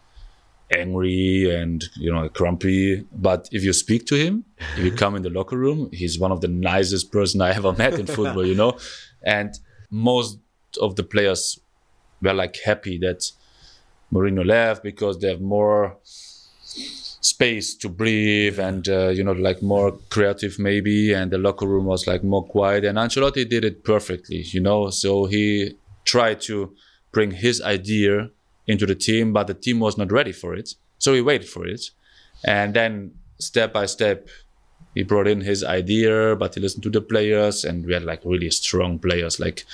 angry 0.77 1.55
and 1.55 1.85
you 1.97 2.13
know 2.13 2.29
grumpy. 2.29 3.07
But 3.13 3.49
if 3.53 3.65
you 3.65 3.73
speak 3.73 4.07
to 4.07 4.17
him, 4.17 4.45
if 4.77 4.85
you 4.85 4.93
come 4.93 5.17
in 5.17 5.23
the 5.23 5.31
locker 5.31 5.57
room, 5.57 5.89
he's 5.93 6.19
one 6.19 6.33
of 6.33 6.41
the 6.41 6.49
nicest 6.49 7.11
person 7.13 7.41
I 7.41 7.55
ever 7.55 7.73
met 7.73 7.95
in 7.95 8.07
football. 8.07 8.47
You 8.47 8.55
know, 8.55 8.79
and 9.23 9.59
most 9.91 10.39
of 10.81 10.97
the 10.97 11.05
players 11.05 11.61
were 12.21 12.35
like 12.35 12.57
happy 12.65 12.99
that 12.99 13.31
Mourinho 14.13 14.45
left 14.45 14.83
because 14.83 15.19
they 15.19 15.29
have 15.29 15.41
more 15.41 15.99
space 17.25 17.75
to 17.75 17.89
breathe 17.89 18.59
and 18.59 18.89
uh, 18.89 19.09
you 19.09 19.25
know 19.25 19.33
like 19.33 19.63
more 19.63 19.93
creative 20.11 20.59
maybe 20.59 21.15
and 21.15 21.31
the 21.31 21.39
locker 21.39 21.67
room 21.67 21.87
was 21.87 22.07
like 22.07 22.23
more 22.23 22.45
quiet 22.45 22.85
and 22.85 22.99
Ancelotti 22.99 23.49
did 23.49 23.65
it 23.65 23.83
perfectly 23.83 24.43
you 24.49 24.61
know? 24.61 24.91
So 24.91 25.25
he 25.25 25.75
tried 26.05 26.43
to 26.43 26.75
bring 27.13 27.31
his 27.31 27.63
idea 27.63 28.31
into 28.67 28.85
the 28.85 28.95
team 28.95 29.33
but 29.33 29.47
the 29.47 29.55
team 29.55 29.81
was 29.81 29.97
not 29.97 30.13
ready 30.13 30.33
for 30.33 30.55
it 30.55 30.75
so 31.05 31.13
he 31.13 31.21
waited 31.21 31.49
for 31.49 31.67
it. 31.67 31.91
And 32.47 32.73
then 32.73 33.13
step 33.39 33.75
by 33.75 33.85
step 33.87 34.29
he 34.95 35.03
brought 35.03 35.27
in 35.27 35.41
his 35.41 35.65
idea 35.65 36.37
but 36.37 36.55
he 36.55 36.61
listened 36.61 36.83
to 36.83 36.91
the 36.91 37.01
players 37.01 37.65
and 37.65 37.87
we 37.87 37.93
had 37.93 38.05
like 38.05 38.21
really 38.25 38.51
strong 38.51 38.99
players 38.99 39.41
like 39.41 39.65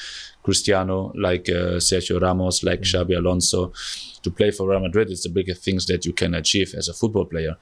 Cristiano 0.42 1.12
like 1.14 1.48
uh, 1.48 1.78
Sergio 1.78 2.20
Ramos 2.20 2.62
like 2.62 2.80
Xabi 2.80 3.16
Alonso 3.16 3.72
to 4.22 4.30
play 4.30 4.50
for 4.50 4.68
Real 4.68 4.80
Madrid 4.80 5.10
is 5.10 5.22
the 5.22 5.28
biggest 5.28 5.62
things 5.64 5.86
that 5.86 6.04
you 6.04 6.12
can 6.12 6.34
achieve 6.34 6.74
as 6.76 6.88
a 6.88 6.94
football 6.94 7.24
player. 7.24 7.56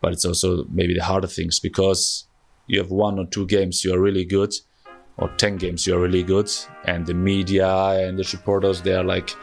But 0.00 0.12
it's 0.12 0.24
also 0.24 0.64
maybe 0.70 0.94
the 0.94 1.02
harder 1.02 1.26
things 1.26 1.58
because 1.58 2.26
you 2.66 2.78
have 2.78 2.90
one 2.90 3.18
or 3.18 3.26
two 3.26 3.46
games 3.46 3.84
you 3.84 3.94
are 3.94 4.00
really 4.00 4.24
good, 4.24 4.54
or 5.18 5.28
10 5.36 5.56
games 5.56 5.86
you're 5.86 6.00
really 6.00 6.22
good 6.22 6.50
and 6.84 7.06
the 7.06 7.14
media 7.14 7.68
and 8.06 8.18
the 8.18 8.24
supporters 8.24 8.82
they 8.82 8.94
are 8.94 9.04
like 9.04 9.34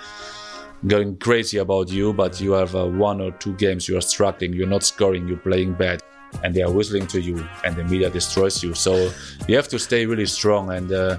going 0.87 1.17
crazy 1.17 1.57
about 1.57 1.89
you 1.89 2.13
but 2.13 2.39
you 2.39 2.51
have 2.51 2.75
uh, 2.75 2.85
one 2.85 3.21
or 3.21 3.31
two 3.31 3.53
games 3.55 3.87
you 3.87 3.97
are 3.97 4.01
struggling 4.01 4.53
you're 4.53 4.67
not 4.67 4.83
scoring 4.83 5.27
you're 5.27 5.37
playing 5.37 5.73
bad 5.73 6.01
and 6.43 6.53
they 6.53 6.61
are 6.61 6.71
whistling 6.71 7.07
to 7.07 7.21
you 7.21 7.47
and 7.63 7.75
the 7.75 7.83
media 7.83 8.09
destroys 8.09 8.63
you. 8.63 8.73
So 8.73 9.11
you 9.47 9.55
have 9.55 9.67
to 9.69 9.79
stay 9.79 10.05
really 10.05 10.25
strong 10.25 10.71
and 10.71 10.91
uh, 10.91 11.17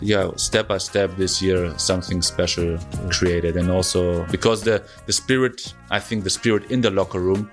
yeah 0.00 0.30
step 0.36 0.68
by 0.68 0.78
step 0.78 1.16
this 1.16 1.42
year 1.42 1.76
something 1.78 2.22
special 2.22 2.78
created. 3.10 3.56
And 3.56 3.70
also 3.70 4.24
because 4.26 4.62
the 4.62 4.82
the 5.06 5.12
spirit 5.12 5.74
i 5.90 5.98
think 5.98 6.24
the 6.24 6.30
spirit 6.30 6.70
in 6.70 6.80
the 6.80 6.90
locker 6.90 7.20
room 7.20 7.50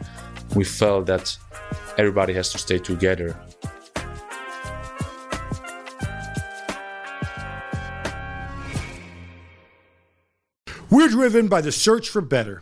we 0.56 0.63
felt 0.63 1.06
that 1.08 1.38
everybody 1.97 2.34
has 2.34 2.52
to 2.52 2.58
stay 2.58 2.80
together. 2.80 3.36
We're 10.89 11.10
driven 11.10 11.47
by 11.47 11.62
the 11.62 11.71
search 11.71 12.10
for 12.10 12.21
better. 12.21 12.62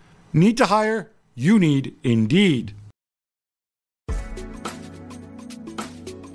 Need 0.33 0.57
to 0.59 0.65
hire? 0.65 1.11
You 1.35 1.59
need 1.59 1.93
Indeed. 2.03 2.73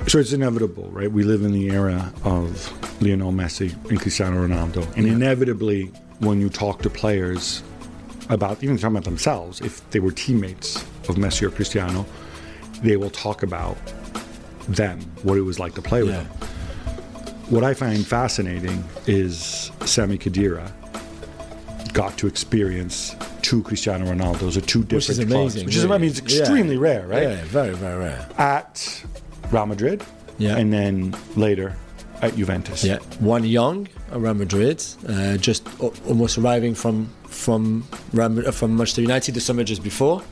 So 0.07 0.19
it's 0.19 0.33
inevitable, 0.33 0.89
right? 0.91 1.11
We 1.11 1.25
live 1.25 1.43
in 1.43 1.53
the 1.53 1.71
era 1.71 2.13
of 2.23 2.71
Lionel 3.03 3.33
Messi 3.33 3.73
and 3.91 3.99
Cristiano 3.99 4.47
Ronaldo. 4.47 4.87
And 4.97 5.07
inevitably, 5.07 5.87
when 6.21 6.41
you 6.41 6.49
talk 6.49 6.83
to 6.83 6.91
players 6.91 7.63
about, 8.29 8.63
even 8.63 8.77
talking 8.77 8.97
about 8.97 9.05
themselves, 9.05 9.61
if 9.63 9.89
they 9.91 10.01
were 10.01 10.13
teammates 10.13 10.77
of 11.09 11.17
Messi 11.17 11.43
or 11.43 11.51
Cristiano, 11.51 12.07
they 12.83 12.97
will 12.97 13.11
talk 13.11 13.43
about 13.43 13.79
them, 14.69 15.01
what 15.23 15.39
it 15.39 15.43
was 15.43 15.59
like 15.59 15.75
to 15.75 15.83
play 15.83 16.03
with 16.03 16.13
them. 16.13 16.27
What 17.49 17.65
I 17.65 17.73
find 17.73 18.07
fascinating 18.07 18.85
is 19.07 19.73
Sami 19.87 20.19
Khedira 20.19 20.71
got 21.93 22.19
to 22.19 22.27
experience 22.27 23.17
two 23.49 23.63
Cristiano 23.69 24.05
Ronaldos 24.13 24.57
or 24.57 24.63
two 24.73 24.83
different 24.83 24.93
Which 24.93 25.09
is 25.11 25.19
clubs, 25.19 25.31
amazing. 25.55 25.65
which 25.67 25.77
is 25.77 25.85
I 25.85 25.99
mean 25.99 26.11
it's 26.11 26.21
Yeah. 26.21 26.41
extremely 26.41 26.77
rare, 26.89 27.05
right? 27.13 27.23
Yeah, 27.23 27.45
very, 27.59 27.75
very 27.85 27.99
rare. 28.07 28.23
At 28.39 28.73
Real 29.53 29.67
Madrid, 29.67 29.99
Yeah. 30.39 30.59
and 30.59 30.73
then 30.73 31.15
later 31.37 31.69
at 32.23 32.33
Juventus. 32.41 32.83
Yeah, 32.85 32.99
one 33.21 33.45
young 33.45 33.79
at 34.13 34.19
Real 34.25 34.35
Madrid, 34.45 34.79
uh, 35.09 35.37
just 35.49 35.63
o- 35.85 35.93
almost 36.11 36.35
arriving 36.39 36.75
from 36.83 36.97
from 37.45 37.63
Real, 38.19 38.33
uh, 38.49 38.53
from 38.61 38.71
Manchester 38.77 39.03
United 39.03 39.35
the 39.35 39.41
summer 39.49 39.63
just 39.73 39.83
before, 39.83 40.23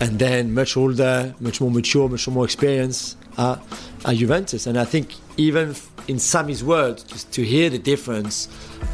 and 0.00 0.18
then 0.18 0.42
much 0.60 0.76
older, 0.76 1.34
much 1.40 1.60
more 1.62 1.70
mature, 1.78 2.08
much 2.08 2.28
more 2.28 2.44
experience 2.44 3.16
at, 3.38 3.58
at 4.04 4.14
Juventus. 4.22 4.66
And 4.68 4.76
I 4.78 4.84
think 4.92 5.06
even 5.48 5.70
f- 5.70 5.88
in 6.08 6.18
Sami's 6.18 6.62
words, 6.62 7.02
just 7.02 7.32
to 7.32 7.44
hear 7.44 7.68
the 7.70 7.78
difference 7.78 8.48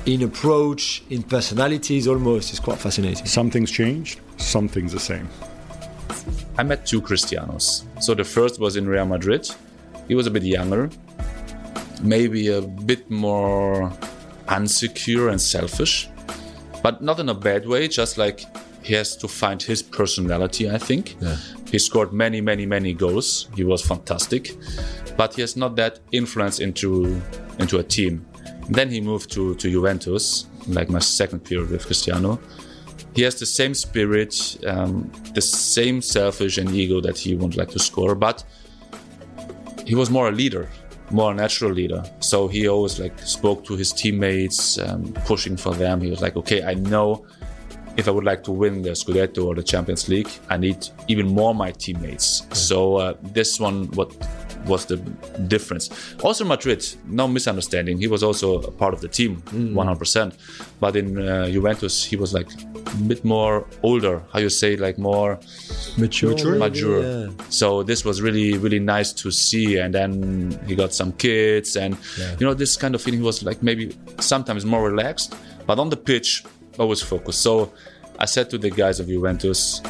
in 0.07 0.23
approach, 0.23 1.03
in 1.11 1.23
personalities, 1.23 2.09
almost 2.09 2.53
is 2.53 2.61
quite 2.61 2.79
fascinating. 2.79 3.27
Some 3.27 3.51
things 3.51 3.71
changed, 3.71 4.21
some 4.39 4.69
things 4.69 4.93
the 4.93 5.01
same. 5.01 5.29
I 6.59 6.63
met 6.63 6.87
two 6.87 7.01
Cristianos. 7.01 7.85
So 8.03 8.15
the 8.15 8.25
first 8.25 8.61
was 8.61 8.77
in 8.77 8.87
Real 8.87 9.07
Madrid. 9.07 9.49
He 10.09 10.15
was 10.15 10.27
a 10.27 10.31
bit 10.31 10.43
younger, 10.43 10.91
maybe 12.03 12.49
a 12.49 12.63
bit 12.63 13.11
more 13.11 13.91
unsecure 14.47 15.31
and 15.31 15.41
selfish, 15.41 16.09
but 16.83 17.03
not 17.03 17.21
in 17.21 17.29
a 17.29 17.35
bad 17.35 17.67
way, 17.67 17.89
just 17.89 18.19
like 18.19 18.45
he 18.83 18.95
has 18.95 19.17
to 19.17 19.29
find 19.29 19.63
his 19.63 19.83
personality, 19.83 20.71
I 20.71 20.79
think. 20.79 21.17
Yeah. 21.21 21.37
He 21.71 21.79
scored 21.79 22.13
many, 22.13 22.41
many, 22.41 22.67
many 22.67 22.93
goals. 22.93 23.49
He 23.55 23.65
was 23.65 23.81
fantastic, 23.83 24.53
but 25.17 25.35
he 25.35 25.41
has 25.41 25.57
not 25.57 25.77
that 25.77 26.01
influence 26.13 26.61
into 26.61 27.21
into 27.59 27.79
a 27.79 27.83
team. 27.83 28.27
Then 28.69 28.89
he 28.91 29.01
moved 29.01 29.31
to, 29.33 29.55
to 29.57 29.71
Juventus, 29.71 30.47
like 30.69 30.89
my 30.89 31.01
second 31.01 31.41
period 31.41 31.71
with 31.71 31.85
Cristiano 31.85 32.39
he 33.15 33.23
has 33.23 33.39
the 33.39 33.47
same 33.47 33.75
spirit, 33.75 34.59
um, 34.67 35.11
the 35.35 35.41
same 35.41 36.01
selfish 36.01 36.59
and 36.59 36.71
ego 36.71 37.01
that 37.01 37.19
he 37.19 37.35
would 37.35 37.57
like 37.57 37.69
to 37.71 37.79
score, 37.79 38.15
but 38.15 38.43
he 39.87 39.95
was 39.95 40.11
more 40.11 40.29
a 40.29 40.33
leader, 40.33 40.69
more 41.11 41.33
a 41.33 41.35
natural 41.35 41.73
leader. 41.73 42.03
So 42.21 42.49
he 42.49 42.69
always 42.69 42.99
like 42.99 43.19
spoke 43.21 43.65
to 43.67 43.77
his 43.77 43.93
teammates, 43.93 44.79
um, 44.79 45.13
pushing 45.27 45.57
for 45.57 45.75
them. 45.75 46.01
He 46.01 46.11
was 46.11 46.23
like, 46.23 46.37
okay, 46.37 46.63
I 46.63 46.75
know 46.75 47.27
if 47.99 48.09
I 48.09 48.11
would 48.11 48.25
like 48.25 48.43
to 48.45 48.53
win 48.53 48.81
the 48.81 48.91
Scudetto 48.91 49.45
or 49.45 49.55
the 49.55 49.63
Champions 49.63 50.09
League, 50.09 50.31
I 50.49 50.57
need 50.57 50.89
even 51.09 51.27
more 51.27 51.55
my 51.55 51.73
teammates. 51.73 52.47
So 52.53 52.97
uh, 52.97 53.15
this 53.21 53.61
one, 53.61 53.89
what 53.89 54.11
was 54.67 54.87
the 54.87 54.97
difference? 55.49 55.91
Also 56.23 56.45
Madrid, 56.45 56.85
no 57.07 57.29
misunderstanding. 57.29 57.99
He 57.99 58.07
was 58.07 58.23
also 58.23 58.61
a 58.63 58.71
part 58.71 58.95
of 58.95 59.01
the 59.01 59.09
team, 59.09 59.43
100%. 59.47 60.35
But 60.81 60.97
in 60.97 61.19
uh, 61.19 61.49
Juventus, 61.49 62.05
he 62.05 62.17
was 62.17 62.33
like 62.35 62.49
a 62.53 62.97
bit 63.07 63.25
more 63.25 63.67
older. 63.83 64.23
How 64.33 64.39
you 64.41 64.49
say, 64.49 64.77
like 64.77 64.99
more 64.99 65.39
Mature, 65.99 66.35
maybe, 66.35 66.59
mature. 66.59 67.03
yeah. 67.03 67.31
So 67.49 67.83
this 67.83 68.05
was 68.05 68.23
really, 68.23 68.57
really 68.59 68.79
nice 68.79 69.13
to 69.15 69.31
see. 69.31 69.79
And 69.79 69.95
then 69.95 70.59
he 70.67 70.75
got 70.75 70.93
some 70.93 71.13
kids, 71.13 71.77
and 71.77 71.97
you 72.39 72.47
know, 72.47 72.55
this 72.55 72.77
kind 72.77 72.95
of 72.95 73.03
feeling. 73.03 73.21
He 73.21 73.27
was 73.27 73.43
like 73.43 73.63
maybe 73.63 73.97
sometimes 74.19 74.65
more 74.65 74.83
relaxed, 74.89 75.35
but 75.67 75.79
on 75.79 75.91
the 75.91 75.97
pitch, 75.97 76.45
always 76.79 77.03
focused. 77.03 77.43
So 77.43 77.73
I 78.19 78.25
said 78.27 78.51
to 78.51 78.59
the 78.59 78.71
guys 78.71 79.01
of 79.01 79.07
Juventus, 79.09 79.81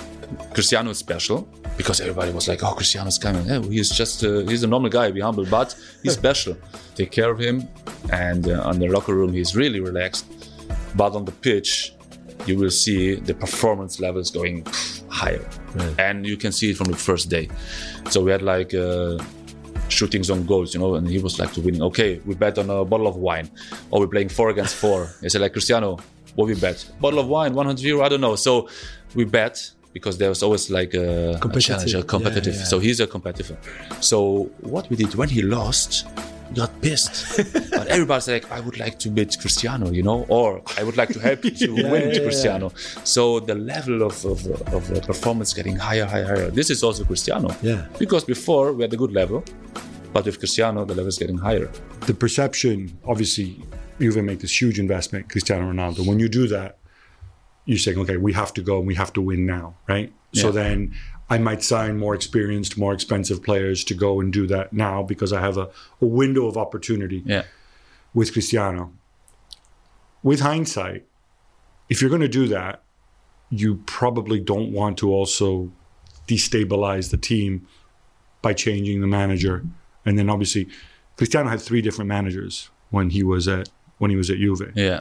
Cristiano 0.55 0.91
is 0.91 0.99
special 0.99 1.49
because 1.77 2.01
everybody 2.01 2.33
was 2.33 2.49
like, 2.49 2.63
"Oh, 2.63 2.73
Cristiano's 2.75 3.19
coming. 3.19 3.51
Oh, 3.51 3.63
he's 3.63 3.91
just 3.91 4.25
uh, 4.25 4.41
he's 4.41 4.63
a 4.63 4.67
normal 4.67 4.91
guy. 4.91 5.11
Be 5.11 5.21
humble, 5.21 5.47
but 5.47 5.75
he's 6.03 6.15
special. 6.23 6.57
Take 6.95 7.11
care 7.11 7.31
of 7.31 7.39
him." 7.39 7.69
And 8.13 8.49
uh, 8.49 8.63
on 8.63 8.79
the 8.79 8.89
locker 8.89 9.15
room, 9.15 9.33
he's 9.33 9.55
really 9.57 9.81
relaxed. 9.81 10.27
But 10.95 11.15
on 11.15 11.25
the 11.25 11.33
pitch, 11.33 11.95
you 12.47 12.59
will 12.59 12.71
see 12.71 13.17
the 13.17 13.35
performance 13.35 14.01
levels 14.01 14.31
going 14.31 14.67
higher, 15.09 15.47
and 15.99 16.27
you 16.27 16.37
can 16.37 16.53
see 16.53 16.71
it 16.71 16.77
from 16.77 16.91
the 16.91 16.97
first 16.97 17.29
day. 17.29 17.49
So 18.11 18.23
we 18.23 18.31
had 18.31 18.43
like. 18.43 18.75
Uh, 18.75 19.19
shootings 19.89 20.31
on 20.31 20.47
goals, 20.47 20.73
you 20.73 20.81
know, 20.81 20.95
and 20.95 21.07
he 21.07 21.19
was 21.19 21.39
like 21.39 21.53
to 21.53 21.61
winning. 21.61 21.83
Okay, 21.83 22.19
we 22.25 22.35
bet 22.35 22.57
on 22.57 22.71
a 22.71 22.83
bottle 22.83 23.07
of 23.07 23.17
wine, 23.17 23.51
or 23.91 24.01
we're 24.01 24.07
playing 24.07 24.31
four 24.31 24.49
against 24.49 24.75
four. 24.75 25.11
He 25.21 25.29
said 25.29 25.43
like 25.43 25.53
Cristiano, 25.53 25.99
what 26.35 26.47
we 26.47 26.55
bet? 26.55 26.85
Bottle 27.01 27.19
of 27.19 27.27
wine, 27.29 27.55
100 27.55 27.83
euro, 27.85 28.03
I 28.03 28.09
don't 28.09 28.21
know. 28.21 28.37
So 28.37 28.69
we 29.15 29.25
bet 29.25 29.71
because 29.93 30.19
there 30.19 30.29
was 30.29 30.43
always 30.43 30.71
like 30.71 30.95
a, 30.95 31.39
Competitive. 31.41 31.77
challenge, 31.77 31.95
a 31.95 32.03
competitive. 32.03 32.55
Yeah, 32.55 32.61
yeah. 32.61 32.67
So 32.67 32.79
he's 32.79 33.01
a 33.01 33.07
competitor. 33.07 33.57
So 34.01 34.51
what 34.61 34.89
we 34.91 34.97
did 34.97 35.15
when 35.15 35.29
he 35.29 35.43
lost, 35.43 36.07
he 36.49 36.55
got 36.55 36.81
pissed. 36.81 37.37
but 37.71 37.87
everybody's 37.89 38.29
like, 38.29 38.51
I 38.51 38.61
would 38.61 38.79
like 38.79 38.99
to 39.01 39.09
beat 39.11 39.37
Cristiano, 39.41 39.91
you 39.91 40.03
know, 40.03 40.25
or 40.29 40.63
I 40.79 40.85
would 40.85 40.97
like 40.97 41.11
to 41.11 41.21
help 41.21 41.45
you 41.45 41.51
to 41.51 41.73
win 41.73 42.09
yeah, 42.09 42.15
yeah. 42.15 42.21
Cristiano. 42.21 42.73
So 43.05 43.41
the 43.41 43.55
level 43.55 44.03
of, 44.03 44.25
of, 44.25 44.47
of 44.73 45.03
performance 45.07 45.53
getting 45.53 45.77
higher, 45.77 46.07
higher, 46.07 46.27
higher. 46.27 46.51
This 46.51 46.71
is 46.71 46.83
also 46.83 47.05
Cristiano. 47.05 47.55
Yeah. 47.63 47.87
Because 47.99 48.25
before 48.25 48.73
we 48.73 48.83
had 48.83 48.93
a 48.93 48.97
good 48.97 49.13
level, 49.13 49.45
but 50.13 50.25
with 50.25 50.39
Cristiano, 50.39 50.85
the 50.85 50.95
level 50.95 51.09
is 51.09 51.19
getting 51.19 51.39
higher. 51.39 51.71
The 52.01 52.15
perception, 52.15 52.99
obviously, 53.07 53.63
Juve 53.99 54.23
make 54.25 54.41
this 54.41 54.61
huge 54.61 54.79
investment, 54.79 55.31
Cristiano 55.31 55.73
Ronaldo. 55.73 56.07
When 56.07 56.19
you 56.19 56.29
do 56.29 56.47
that, 56.49 56.79
you're 57.65 57.79
saying, 57.79 57.99
okay, 57.99 58.17
we 58.17 58.33
have 58.33 58.53
to 58.55 58.63
go 58.63 58.79
and 58.79 58.87
we 58.87 58.95
have 58.95 59.13
to 59.13 59.21
win 59.21 59.47
now, 59.47 59.75
right? 59.89 60.13
So 60.35 60.51
then 60.51 60.95
I 61.29 61.39
might 61.39 61.63
sign 61.63 61.99
more 61.99 62.15
experienced, 62.15 62.79
more 62.79 62.93
expensive 62.95 63.43
players 63.43 63.85
to 63.85 63.95
go 63.95 64.21
and 64.21 64.33
do 64.33 64.47
that 64.47 64.73
now 64.73 65.03
because 65.03 65.33
I 65.33 65.41
have 65.41 65.57
a, 65.59 65.69
a 66.01 66.07
window 66.07 66.47
of 66.47 66.57
opportunity. 66.57 67.23
Yeah. 67.25 67.45
with 68.15 68.33
Cristiano. 68.33 68.93
With 70.23 70.41
hindsight, 70.41 71.07
if 71.89 72.01
you're 72.01 72.11
going 72.11 72.23
to 72.23 72.29
do 72.29 72.47
that, 72.49 72.83
you 73.51 73.77
probably 73.87 74.41
don't 74.41 74.73
want 74.73 74.97
to 74.99 75.11
also 75.13 75.71
destabilize 76.27 77.11
the 77.11 77.17
team 77.17 77.67
by 78.41 78.53
changing 78.55 79.01
the 79.01 79.07
manager. 79.07 79.65
And 80.05 80.19
then 80.19 80.31
obviously, 80.31 80.69
Cristiano 81.17 81.49
had 81.49 81.61
three 81.61 81.83
different 81.83 82.09
managers 82.09 82.71
when 82.91 83.11
he 83.11 83.23
was 83.23 83.49
at 83.49 83.69
when 83.99 84.11
he 84.11 84.17
was 84.17 84.31
at 84.31 84.39
Juve. 84.39 84.73
Yeah. 84.75 85.01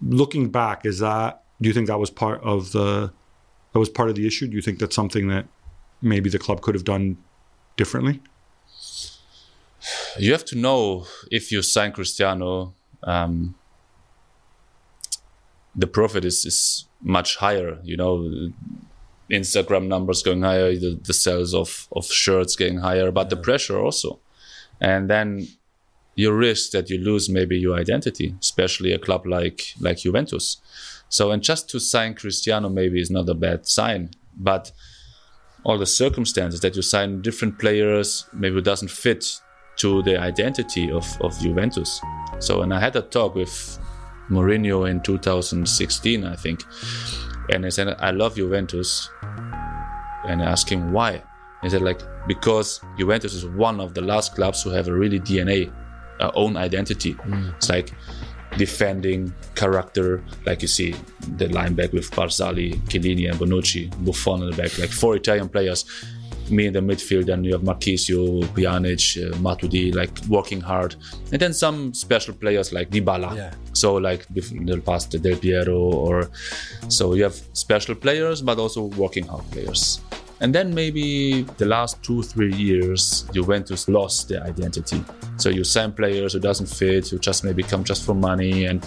Looking 0.00 0.50
back, 0.50 0.84
is 0.84 0.98
that 0.98 1.41
do 1.62 1.68
you 1.68 1.72
think 1.72 1.86
that 1.86 1.98
was 1.98 2.10
part 2.10 2.42
of 2.42 2.72
the 2.72 3.12
that 3.72 3.78
was 3.78 3.88
part 3.88 4.10
of 4.10 4.16
the 4.16 4.26
issue? 4.26 4.46
Do 4.48 4.56
you 4.56 4.62
think 4.62 4.78
that's 4.78 4.94
something 4.94 5.28
that 5.28 5.46
maybe 6.02 6.28
the 6.28 6.38
club 6.38 6.60
could 6.60 6.74
have 6.74 6.84
done 6.84 7.16
differently? 7.76 8.20
You 10.18 10.32
have 10.32 10.44
to 10.46 10.58
know 10.58 11.06
if 11.30 11.50
you 11.50 11.62
sign 11.62 11.92
Cristiano, 11.92 12.74
um, 13.02 13.54
the 15.74 15.86
profit 15.86 16.24
is, 16.24 16.44
is 16.44 16.86
much 17.00 17.36
higher. 17.36 17.78
You 17.82 17.96
know, 17.96 18.52
Instagram 19.30 19.86
numbers 19.86 20.22
going 20.22 20.42
higher, 20.42 20.74
the, 20.76 21.00
the 21.02 21.14
sales 21.14 21.54
of, 21.54 21.88
of 21.92 22.04
shirts 22.04 22.54
getting 22.56 22.78
higher, 22.78 23.10
but 23.10 23.30
the 23.30 23.36
pressure 23.36 23.78
also. 23.80 24.20
And 24.80 25.08
then 25.08 25.48
you 26.14 26.30
risk 26.32 26.72
that 26.72 26.90
you 26.90 26.98
lose 26.98 27.30
maybe 27.30 27.58
your 27.58 27.78
identity, 27.78 28.34
especially 28.40 28.92
a 28.92 28.98
club 28.98 29.26
like 29.26 29.62
like 29.80 29.98
Juventus. 29.98 30.58
So, 31.12 31.30
and 31.30 31.42
just 31.42 31.68
to 31.68 31.78
sign 31.78 32.14
Cristiano 32.14 32.70
maybe 32.70 32.98
is 32.98 33.10
not 33.10 33.28
a 33.28 33.34
bad 33.34 33.66
sign, 33.66 34.12
but 34.34 34.72
all 35.62 35.76
the 35.76 35.84
circumstances 35.84 36.60
that 36.60 36.74
you 36.74 36.80
sign 36.80 37.20
different 37.20 37.58
players 37.58 38.24
maybe 38.32 38.62
doesn't 38.62 38.90
fit 38.90 39.38
to 39.76 40.02
the 40.04 40.16
identity 40.16 40.90
of, 40.90 41.04
of 41.20 41.38
Juventus. 41.38 42.00
So, 42.38 42.62
and 42.62 42.72
I 42.72 42.80
had 42.80 42.96
a 42.96 43.02
talk 43.02 43.34
with 43.34 43.78
Mourinho 44.30 44.90
in 44.90 45.02
2016, 45.02 46.24
I 46.24 46.34
think, 46.34 46.64
and 47.50 47.66
I 47.66 47.68
said, 47.68 47.88
I 48.00 48.10
love 48.12 48.36
Juventus. 48.36 49.10
And 50.26 50.40
I 50.40 50.46
asked 50.46 50.70
him 50.70 50.92
why. 50.92 51.22
He 51.60 51.68
said, 51.68 51.82
like, 51.82 52.00
because 52.26 52.80
Juventus 52.98 53.34
is 53.34 53.44
one 53.44 53.80
of 53.80 53.92
the 53.92 54.00
last 54.00 54.34
clubs 54.34 54.62
who 54.62 54.70
have 54.70 54.88
a 54.88 54.94
really 54.94 55.20
DNA, 55.20 55.70
uh, 56.20 56.30
own 56.34 56.56
identity. 56.56 57.16
It's 57.56 57.68
like 57.68 57.92
defending 58.56 59.32
character, 59.54 60.22
like 60.46 60.62
you 60.62 60.68
see 60.68 60.94
the 61.36 61.48
line 61.48 61.74
back 61.74 61.92
with 61.92 62.10
Barzagli, 62.10 62.76
Chiellini, 62.88 63.30
and 63.30 63.38
Bonucci, 63.38 63.90
Buffon 64.04 64.42
in 64.42 64.50
the 64.50 64.56
back, 64.56 64.78
like 64.78 64.90
four 64.90 65.16
Italian 65.16 65.48
players. 65.48 65.84
Me 66.50 66.66
in 66.66 66.72
the 66.72 66.80
midfield, 66.80 67.32
and 67.32 67.46
you 67.46 67.52
have 67.52 67.62
Marchisio, 67.62 68.42
Pjanic, 68.46 69.16
uh, 69.16 69.34
Matuidi, 69.36 69.94
like 69.94 70.10
working 70.28 70.60
hard, 70.60 70.96
and 71.30 71.40
then 71.40 71.54
some 71.54 71.94
special 71.94 72.34
players 72.34 72.72
like 72.72 72.90
Dybala. 72.90 73.36
Yeah. 73.36 73.54
So 73.72 73.94
like 73.94 74.26
in 74.50 74.66
the 74.66 74.78
past, 74.78 75.12
Del 75.12 75.36
Piero, 75.36 75.78
or 75.78 76.28
so 76.88 77.14
you 77.14 77.22
have 77.22 77.40
special 77.52 77.94
players, 77.94 78.42
but 78.42 78.58
also 78.58 78.82
working 78.82 79.26
hard 79.26 79.48
players. 79.52 80.00
And 80.42 80.52
then 80.52 80.74
maybe 80.74 81.42
the 81.58 81.66
last 81.66 82.02
two, 82.02 82.20
three 82.20 82.52
years, 82.52 83.24
Juventus 83.32 83.88
lost 83.88 84.28
their 84.28 84.42
identity. 84.42 85.04
So 85.36 85.50
you 85.50 85.62
sign 85.62 85.92
players 85.92 86.32
who 86.32 86.40
doesn't 86.40 86.66
fit, 86.66 87.08
who 87.08 87.20
just 87.20 87.44
maybe 87.44 87.62
come 87.62 87.84
just 87.84 88.04
for 88.04 88.12
money, 88.12 88.64
and 88.66 88.82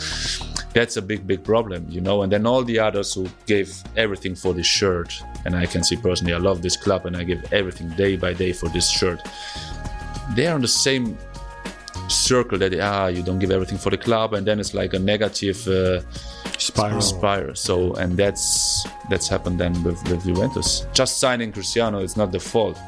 that's 0.74 0.98
a 0.98 1.02
big, 1.02 1.26
big 1.26 1.46
problem, 1.46 1.86
you 1.89 2.02
know. 2.02 2.24
And 2.24 2.32
then 2.32 2.46
all 2.46 2.62
the 2.62 2.78
others 2.78 3.13
who 3.13 3.30
gave 3.46 3.74
everything 3.96 4.36
for 4.36 4.54
this 4.54 4.65
shirt, 4.65 5.13
and 5.46 5.56
I 5.56 5.65
can 5.65 5.82
see 5.82 5.96
personally, 5.96 6.34
I 6.34 6.39
love 6.39 6.62
this 6.62 6.76
club, 6.76 7.06
and 7.06 7.15
I 7.15 7.24
give 7.24 7.41
everything 7.54 7.89
day 7.91 8.18
by 8.18 8.34
day 8.34 8.52
for 8.52 8.68
this 8.68 8.89
shirt. 8.89 9.22
They 10.36 10.48
are 10.48 10.56
on 10.56 10.62
the 10.62 10.68
same 10.68 11.18
circle 12.08 12.58
that 12.60 12.73
ah, 12.79 13.08
you 13.08 13.23
don't 13.23 13.39
give 13.39 13.51
everything 13.51 13.77
for 13.77 13.89
the 13.89 13.97
club, 13.97 14.34
and 14.34 14.45
then 14.45 14.60
it's 14.60 14.73
like 14.73 14.93
a 14.93 14.99
negative. 14.99 15.67
Uh, 15.67 16.01
Spiral. 16.58 17.01
spiral. 17.01 17.55
So, 17.55 17.93
and 17.95 18.15
that's 18.15 18.86
that's 19.10 19.27
happened 19.27 19.60
then 19.60 19.73
with, 19.84 20.01
with 20.10 20.23
Juventus. 20.23 20.88
Just 20.93 21.19
signing 21.19 21.51
Cristiano 21.51 21.99
is 21.99 22.15
not 22.15 22.31
the 22.31 22.39
fault. 22.39 22.79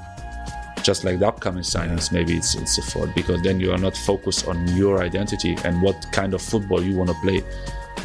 Just 0.83 1.03
like 1.03 1.19
the 1.19 1.27
upcoming 1.27 1.63
signings, 1.63 2.13
maybe 2.13 2.37
it's 2.37 2.55
it's 2.55 2.77
a 2.77 2.81
fault 2.81 3.09
because 3.13 3.41
then 3.41 3.59
you 3.59 3.73
are 3.73 3.77
not 3.77 3.97
focused 3.97 4.47
on 4.47 4.67
your 4.77 5.03
identity 5.03 5.57
and 5.65 5.81
what 5.81 6.07
kind 6.13 6.33
of 6.33 6.41
football 6.41 6.81
you 6.81 6.95
want 6.95 7.09
to 7.09 7.15
play, 7.21 7.43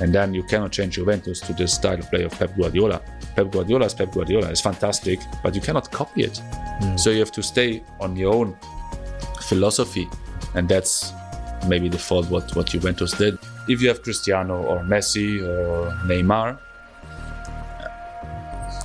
and 0.00 0.12
then 0.12 0.34
you 0.34 0.42
cannot 0.42 0.72
change 0.72 0.96
Juventus 0.96 1.38
to 1.40 1.52
the 1.52 1.68
style 1.68 2.00
of 2.00 2.10
play 2.10 2.24
of 2.24 2.32
Pep 2.32 2.56
Guardiola. 2.56 3.00
Pep 3.36 3.52
Guardiola 3.52 3.86
is 3.86 3.94
Pep 3.94 4.10
Guardiola. 4.10 4.50
It's 4.50 4.60
fantastic, 4.60 5.20
but 5.44 5.54
you 5.54 5.60
cannot 5.60 5.92
copy 5.92 6.24
it. 6.24 6.42
So 6.96 7.10
you 7.10 7.20
have 7.20 7.32
to 7.32 7.42
stay 7.42 7.84
on 8.00 8.16
your 8.16 8.34
own 8.34 8.56
philosophy, 9.42 10.08
and 10.54 10.68
that's 10.68 11.12
maybe 11.68 11.88
the 11.88 11.98
fault 11.98 12.28
what 12.30 12.54
what 12.56 12.66
Juventus 12.66 13.12
did. 13.12 13.38
If 13.68 13.80
you 13.80 13.88
have 13.88 14.02
Cristiano 14.02 14.62
or 14.62 14.80
Messi 14.80 15.40
or 15.46 15.92
Neymar, 16.06 16.58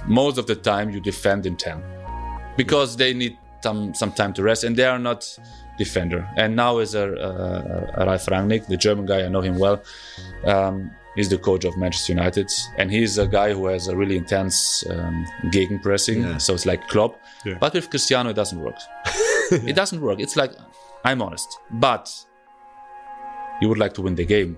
most 0.05 0.37
of 0.37 0.47
the 0.47 0.55
time 0.55 0.89
you 0.89 0.99
defend 0.99 1.45
in 1.45 1.57
10 1.57 1.83
because 2.55 2.95
they 2.97 3.13
need 3.13 3.37
some 3.61 3.93
some 3.93 4.11
time 4.11 4.33
to 4.33 4.43
rest 4.43 4.63
and 4.63 4.75
they 4.75 4.85
are 4.85 4.99
not 4.99 5.37
defender. 5.77 6.27
And 6.37 6.55
now 6.55 6.79
is 6.79 6.95
a 6.95 7.05
uh, 7.13 8.05
Ralf 8.05 8.25
Rangnick 8.27 8.67
the 8.67 8.77
German 8.77 9.05
guy 9.05 9.23
I 9.25 9.27
know 9.29 9.41
him 9.41 9.57
well. 9.59 9.81
Um, 10.45 10.91
he's 11.15 11.29
the 11.29 11.37
coach 11.37 11.65
of 11.65 11.77
Manchester 11.77 12.13
United. 12.13 12.49
And 12.77 12.91
he's 12.91 13.17
a 13.17 13.27
guy 13.27 13.53
who 13.53 13.67
has 13.67 13.87
a 13.87 13.95
really 13.95 14.17
intense 14.17 14.83
um, 14.89 15.25
gegenpressing. 15.45 16.23
Yeah. 16.23 16.37
so 16.37 16.53
it's 16.53 16.65
like 16.65 16.87
Klopp. 16.87 17.19
Yeah. 17.45 17.57
but 17.59 17.73
with 17.73 17.89
Cristiano 17.89 18.29
it 18.29 18.35
doesn't 18.35 18.59
work. 18.59 18.75
It 19.51 19.77
doesn't 19.77 20.01
work. 20.01 20.19
It's 20.19 20.35
like 20.35 20.51
I'm 21.03 21.21
honest 21.21 21.59
but 21.71 22.09
you 23.61 23.69
would 23.69 23.77
like 23.77 23.93
to 23.95 24.01
win 24.01 24.15
the 24.15 24.25
game. 24.25 24.57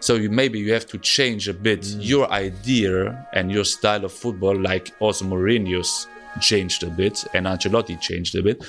So 0.00 0.14
you, 0.14 0.30
maybe 0.30 0.60
you 0.60 0.72
have 0.72 0.86
to 0.86 0.98
change 0.98 1.48
a 1.48 1.52
bit 1.54 1.80
mm. 1.80 1.96
your 1.98 2.30
idea 2.30 3.26
and 3.34 3.50
your 3.50 3.64
style 3.64 4.04
of 4.04 4.12
football, 4.12 4.56
like 4.56 4.92
also 5.00 5.24
Mourinho's 5.24 6.06
changed 6.40 6.84
a 6.84 6.86
bit 6.86 7.24
and 7.34 7.46
Ancelotti 7.46 8.00
changed 8.00 8.36
a 8.36 8.42
bit, 8.42 8.64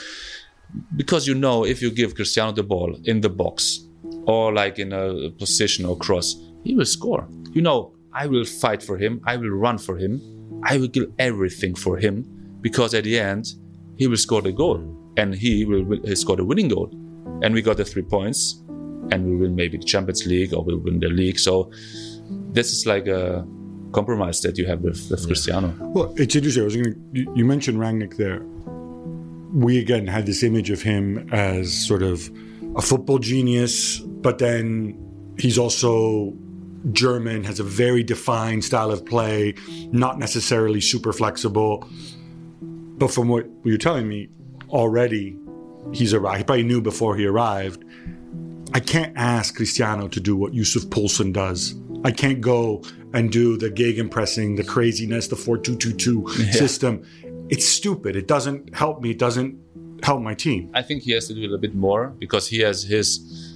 because 0.95 1.27
you 1.27 1.35
know 1.35 1.65
if 1.65 1.83
you 1.83 1.91
give 1.91 2.15
Cristiano 2.15 2.51
the 2.51 2.63
ball 2.63 2.97
in 3.03 3.21
the 3.21 3.29
box 3.29 3.79
or 4.25 4.51
like 4.51 4.79
in 4.79 4.91
a 4.91 5.29
position 5.37 5.85
or 5.85 5.95
cross, 5.97 6.35
he 6.63 6.73
will 6.73 6.85
score. 6.85 7.27
You 7.51 7.61
know, 7.61 7.93
I 8.11 8.25
will 8.25 8.45
fight 8.45 8.81
for 8.81 8.97
him, 8.97 9.21
I 9.27 9.37
will 9.37 9.51
run 9.51 9.77
for 9.77 9.97
him, 9.97 10.19
I 10.63 10.77
will 10.77 10.87
give 10.87 11.11
everything 11.19 11.75
for 11.75 11.97
him, 11.97 12.25
because 12.61 12.95
at 12.95 13.03
the 13.03 13.19
end 13.19 13.53
he 13.97 14.07
will 14.07 14.17
score 14.17 14.41
the 14.41 14.51
goal 14.51 14.79
mm. 14.79 14.98
And 15.17 15.35
he 15.35 15.65
will, 15.65 15.83
will 15.83 16.01
he 16.03 16.15
score 16.15 16.35
the 16.35 16.45
winning 16.45 16.69
goal, 16.69 16.89
and 17.41 17.53
we 17.53 17.61
got 17.61 17.77
the 17.77 17.85
three 17.85 18.03
points 18.03 18.61
and 19.11 19.25
we 19.25 19.35
win 19.35 19.55
maybe 19.55 19.77
the 19.77 19.83
Champions 19.83 20.25
League 20.25 20.53
or 20.53 20.63
we'll 20.63 20.77
win 20.77 20.99
the 20.99 21.07
league. 21.07 21.39
So 21.39 21.71
this 22.51 22.71
is 22.71 22.85
like 22.85 23.07
a 23.07 23.45
compromise 23.91 24.41
that 24.41 24.57
you 24.57 24.65
have 24.67 24.81
with, 24.81 25.09
with 25.09 25.25
Cristiano. 25.25 25.73
Well, 25.79 26.13
it's 26.17 26.35
interesting. 26.35 26.63
I 26.63 26.65
was 26.65 26.75
going 26.75 26.93
to. 26.93 26.99
You 27.13 27.33
you 27.35 27.45
mentioned 27.45 27.77
Rangnick 27.77 28.17
there. 28.17 28.41
We 29.53 29.79
again 29.79 30.05
had 30.05 30.25
this 30.25 30.43
image 30.43 30.69
of 30.69 30.81
him 30.81 31.27
as 31.31 31.73
sort 31.73 32.03
of 32.03 32.29
a 32.75 32.81
football 32.81 33.17
genius, 33.17 33.99
but 33.99 34.37
then 34.37 34.95
he's 35.39 35.57
also 35.57 36.33
German, 36.91 37.43
has 37.43 37.59
a 37.59 37.63
very 37.63 38.03
defined 38.03 38.63
style 38.63 38.91
of 38.91 39.05
play, 39.05 39.55
not 39.91 40.19
necessarily 40.19 40.81
super 40.81 41.13
flexible. 41.13 41.87
But 42.61 43.11
from 43.11 43.27
what 43.27 43.47
you're 43.63 43.77
telling 43.77 44.07
me, 44.07 44.29
already 44.69 45.37
he's 45.93 46.13
arrived. 46.13 46.37
He 46.37 46.43
probably 46.43 46.63
knew 46.63 46.81
before 46.81 47.15
he 47.15 47.25
arrived. 47.25 47.83
I 48.73 48.79
can't 48.79 49.13
ask 49.17 49.55
Cristiano 49.55 50.07
to 50.07 50.19
do 50.19 50.35
what 50.35 50.53
Yusuf 50.53 50.83
Poulsen 50.89 51.33
does. 51.33 51.75
I 52.03 52.11
can't 52.11 52.39
go 52.39 52.83
and 53.13 53.31
do 53.31 53.57
the 53.57 53.69
gegenpressing, 53.69 54.57
the 54.57 54.63
craziness, 54.63 55.27
the 55.27 55.35
4-2-2-2 55.35 56.53
system. 56.53 57.03
It's 57.49 57.67
stupid. 57.67 58.15
It 58.15 58.27
doesn't 58.27 58.75
help 58.75 59.01
me. 59.01 59.11
It 59.11 59.19
doesn't 59.19 59.57
help 60.03 60.21
my 60.21 60.35
team. 60.35 60.69
I 60.73 60.83
think 60.83 61.03
he 61.03 61.11
has 61.11 61.27
to 61.27 61.33
do 61.33 61.41
a 61.41 61.43
little 61.43 61.57
bit 61.57 61.75
more 61.75 62.07
because 62.19 62.47
he 62.47 62.59
has 62.59 62.83
his 62.83 63.55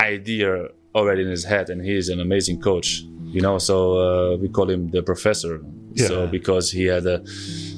idea 0.00 0.68
already 0.94 1.22
in 1.22 1.28
his 1.28 1.44
head 1.44 1.70
and 1.70 1.80
he 1.82 1.94
is 1.94 2.08
an 2.08 2.20
amazing 2.20 2.60
coach. 2.60 3.04
You 3.26 3.40
know, 3.40 3.58
so 3.58 3.98
uh, 3.98 4.36
we 4.36 4.48
call 4.48 4.68
him 4.68 4.90
the 4.90 5.02
professor. 5.02 5.60
Yeah. 5.92 6.08
So 6.08 6.26
because 6.26 6.70
he 6.70 6.84
had 6.84 7.06
a 7.06 7.24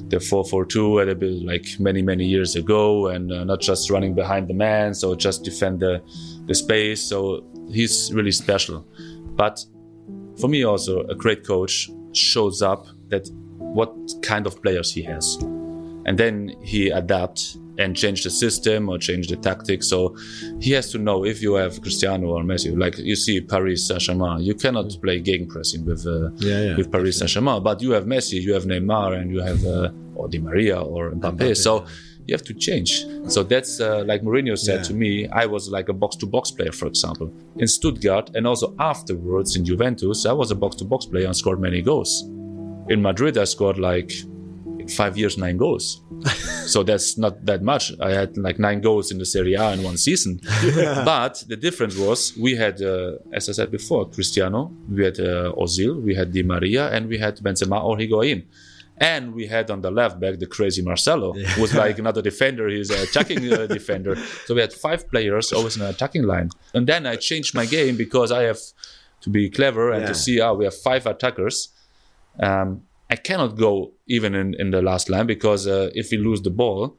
the 0.09 0.17
4-4-2 0.17 1.01
at 1.01 1.09
a 1.09 1.15
bit 1.15 1.43
like 1.43 1.65
many 1.79 2.01
many 2.01 2.25
years 2.25 2.55
ago 2.55 3.07
and 3.07 3.31
uh, 3.31 3.43
not 3.43 3.61
just 3.61 3.89
running 3.89 4.13
behind 4.15 4.47
the 4.47 4.53
man 4.53 4.93
so 4.93 5.15
just 5.15 5.43
defend 5.43 5.79
the 5.79 6.01
the 6.49 6.55
space. 6.55 7.01
So 7.01 7.43
he's 7.71 8.11
really 8.13 8.31
special. 8.31 8.85
But 9.35 9.63
for 10.41 10.49
me 10.49 10.63
also 10.63 11.01
a 11.07 11.15
great 11.15 11.45
coach 11.45 11.89
shows 12.11 12.61
up 12.61 12.87
that 13.09 13.29
what 13.57 13.93
kind 14.23 14.47
of 14.47 14.61
players 14.61 14.91
he 14.91 15.03
has. 15.03 15.37
And 16.05 16.17
then 16.17 16.55
he 16.63 16.89
adapt 16.89 17.57
and 17.81 17.95
change 17.95 18.19
the 18.27 18.29
system 18.43 18.79
or 18.91 18.97
change 19.07 19.25
the 19.31 19.37
tactics 19.49 19.85
so 19.93 19.99
he 20.65 20.71
has 20.77 20.85
to 20.93 20.97
know 21.07 21.17
if 21.31 21.37
you 21.45 21.51
have 21.61 21.73
cristiano 21.85 22.27
or 22.37 22.43
messi 22.51 22.69
like 22.83 22.95
you 23.11 23.15
see 23.25 23.35
paris 23.53 23.87
saint-germain 23.87 24.39
you 24.49 24.53
cannot 24.63 24.87
play 25.03 25.17
gegenpressing 25.27 25.81
with 25.89 26.01
uh, 26.05 26.29
Yeah, 26.49 26.61
yeah, 26.65 26.75
with 26.77 26.87
paris 26.91 27.15
saint-germain 27.19 27.59
but 27.69 27.77
you 27.85 27.91
have 27.97 28.05
messi 28.13 28.37
you 28.45 28.53
have 28.57 28.65
neymar 28.73 29.09
and 29.19 29.27
you 29.35 29.41
have 29.49 29.61
uh, 29.65 29.89
or 30.19 30.27
di 30.33 30.39
maria 30.47 30.77
or 30.93 31.01
mbappe, 31.11 31.37
Mbappe, 31.37 31.57
so 31.65 31.71
you 32.27 32.33
have 32.37 32.43
to 32.51 32.53
change. 32.67 32.91
So 33.33 33.39
that's 33.41 33.73
uh, 33.81 34.03
like 34.11 34.21
Mourinho 34.21 34.55
said 34.55 34.79
Yeah. 34.81 34.89
to 34.89 34.93
me. 35.03 35.11
I 35.43 35.45
was 35.55 35.63
like 35.77 35.87
a 35.89 35.93
box-to-box 36.03 36.51
player, 36.51 36.71
for 36.81 36.85
example, 36.93 37.27
in 37.61 37.67
Stuttgart, 37.67 38.27
and 38.35 38.45
also 38.45 38.67
afterwards 38.77 39.55
in 39.57 39.61
Juventus. 39.65 40.27
I 40.27 40.33
was 40.41 40.51
a 40.51 40.55
box-to-box 40.63 41.01
player 41.11 41.25
and 41.25 41.35
scored 41.35 41.59
many 41.59 41.81
goals. 41.81 42.11
In 42.93 43.01
Madrid, 43.01 43.35
I 43.43 43.45
scored 43.55 43.79
like 43.91 44.11
five 44.89 45.17
years 45.17 45.37
nine 45.37 45.57
goals. 45.57 46.01
so 46.65 46.83
that's 46.83 47.17
not 47.17 47.45
that 47.45 47.61
much. 47.61 47.91
I 47.99 48.11
had 48.11 48.37
like 48.37 48.59
nine 48.59 48.81
goals 48.81 49.11
in 49.11 49.17
the 49.17 49.25
Serie 49.25 49.55
A 49.55 49.71
in 49.73 49.83
one 49.83 49.97
season. 49.97 50.39
But 51.05 51.43
the 51.47 51.55
difference 51.57 51.97
was 51.97 52.33
we 52.37 52.55
had, 52.55 52.81
uh, 52.81 53.17
as 53.33 53.49
I 53.49 53.53
said 53.53 53.71
before, 53.71 54.09
Cristiano, 54.09 54.71
we 54.89 55.03
had 55.05 55.19
uh, 55.19 55.53
Ozil, 55.57 56.01
we 56.01 56.13
had 56.15 56.31
Di 56.33 56.43
Maria, 56.43 56.89
and 56.89 57.07
we 57.07 57.17
had 57.17 57.37
Benzema 57.37 57.83
or 57.83 57.97
Higuain. 57.97 58.43
And 59.01 59.33
we 59.33 59.47
had 59.47 59.71
on 59.71 59.81
the 59.81 59.91
left 59.91 60.19
back 60.19 60.39
the 60.39 60.45
crazy 60.45 60.81
Marcelo, 60.81 61.31
who 61.31 61.61
was 61.61 61.73
like 61.73 61.97
another 61.99 62.21
defender. 62.21 62.67
He's 62.67 62.89
an 62.89 63.01
attacking 63.01 63.41
uh, 63.53 63.65
defender. 63.79 64.17
So 64.45 64.53
we 64.55 64.59
had 64.61 64.73
five 64.73 65.09
players 65.09 65.53
always 65.53 65.77
in 65.77 65.83
an 65.83 65.89
attacking 65.89 66.23
line. 66.23 66.49
And 66.73 66.85
then 66.85 67.05
I 67.05 67.15
changed 67.15 67.55
my 67.55 67.65
game 67.65 67.95
because 67.95 68.29
I 68.29 68.43
have 68.43 68.59
to 69.21 69.29
be 69.29 69.49
clever 69.49 69.91
and 69.91 70.01
Yeah. 70.01 70.07
to 70.09 70.15
see, 70.15 70.41
ah, 70.41 70.51
we 70.51 70.65
have 70.65 70.75
five 70.75 71.05
attackers. 71.05 71.69
Um, 72.41 72.81
I 73.09 73.15
cannot 73.15 73.57
go 73.57 73.91
even 74.07 74.35
in, 74.35 74.53
in 74.59 74.71
the 74.71 74.81
last 74.81 75.09
line 75.09 75.25
because 75.25 75.67
uh, 75.67 75.89
if 75.95 76.11
we 76.11 76.17
lose 76.17 76.41
the 76.41 76.51
ball, 76.51 76.97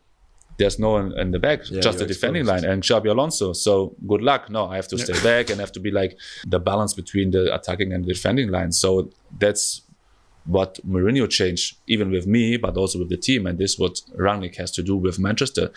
there's 0.59 0.79
no 0.79 0.91
one 0.91 1.19
in 1.19 1.31
the 1.31 1.39
back, 1.39 1.61
Yeah, 1.71 1.81
just 1.81 1.99
the 1.99 2.07
defending 2.07 2.43
exposed. 2.43 2.65
line 2.65 2.73
and 2.73 2.83
Xabi 2.83 3.09
Alonso. 3.11 3.53
So 3.53 3.95
good 4.07 4.21
luck. 4.21 4.51
No, 4.51 4.67
I 4.67 4.77
have 4.77 4.89
to 4.89 4.99
stay 4.99 5.19
back 5.23 5.49
and 5.51 5.59
have 5.61 5.73
to 5.73 5.81
be 5.81 5.91
like 5.91 6.19
the 6.47 6.59
balance 6.59 6.93
between 6.93 7.31
the 7.31 7.55
attacking 7.55 7.93
and 7.93 8.05
the 8.05 8.13
defending 8.13 8.51
line. 8.51 8.73
So 8.73 9.11
that's 9.39 9.83
what 10.45 10.79
Mourinho 10.87 11.31
changed, 11.31 11.77
even 11.87 12.11
with 12.11 12.27
me, 12.27 12.57
but 12.59 12.77
also 12.77 12.99
with 12.99 13.09
the 13.09 13.17
team. 13.17 13.47
And 13.47 13.59
this 13.59 13.73
is 13.75 13.79
what 13.79 14.03
Rangnick 14.19 14.57
has 14.57 14.71
to 14.73 14.83
do 14.83 14.97
with 14.97 15.19
Manchester. 15.19 15.71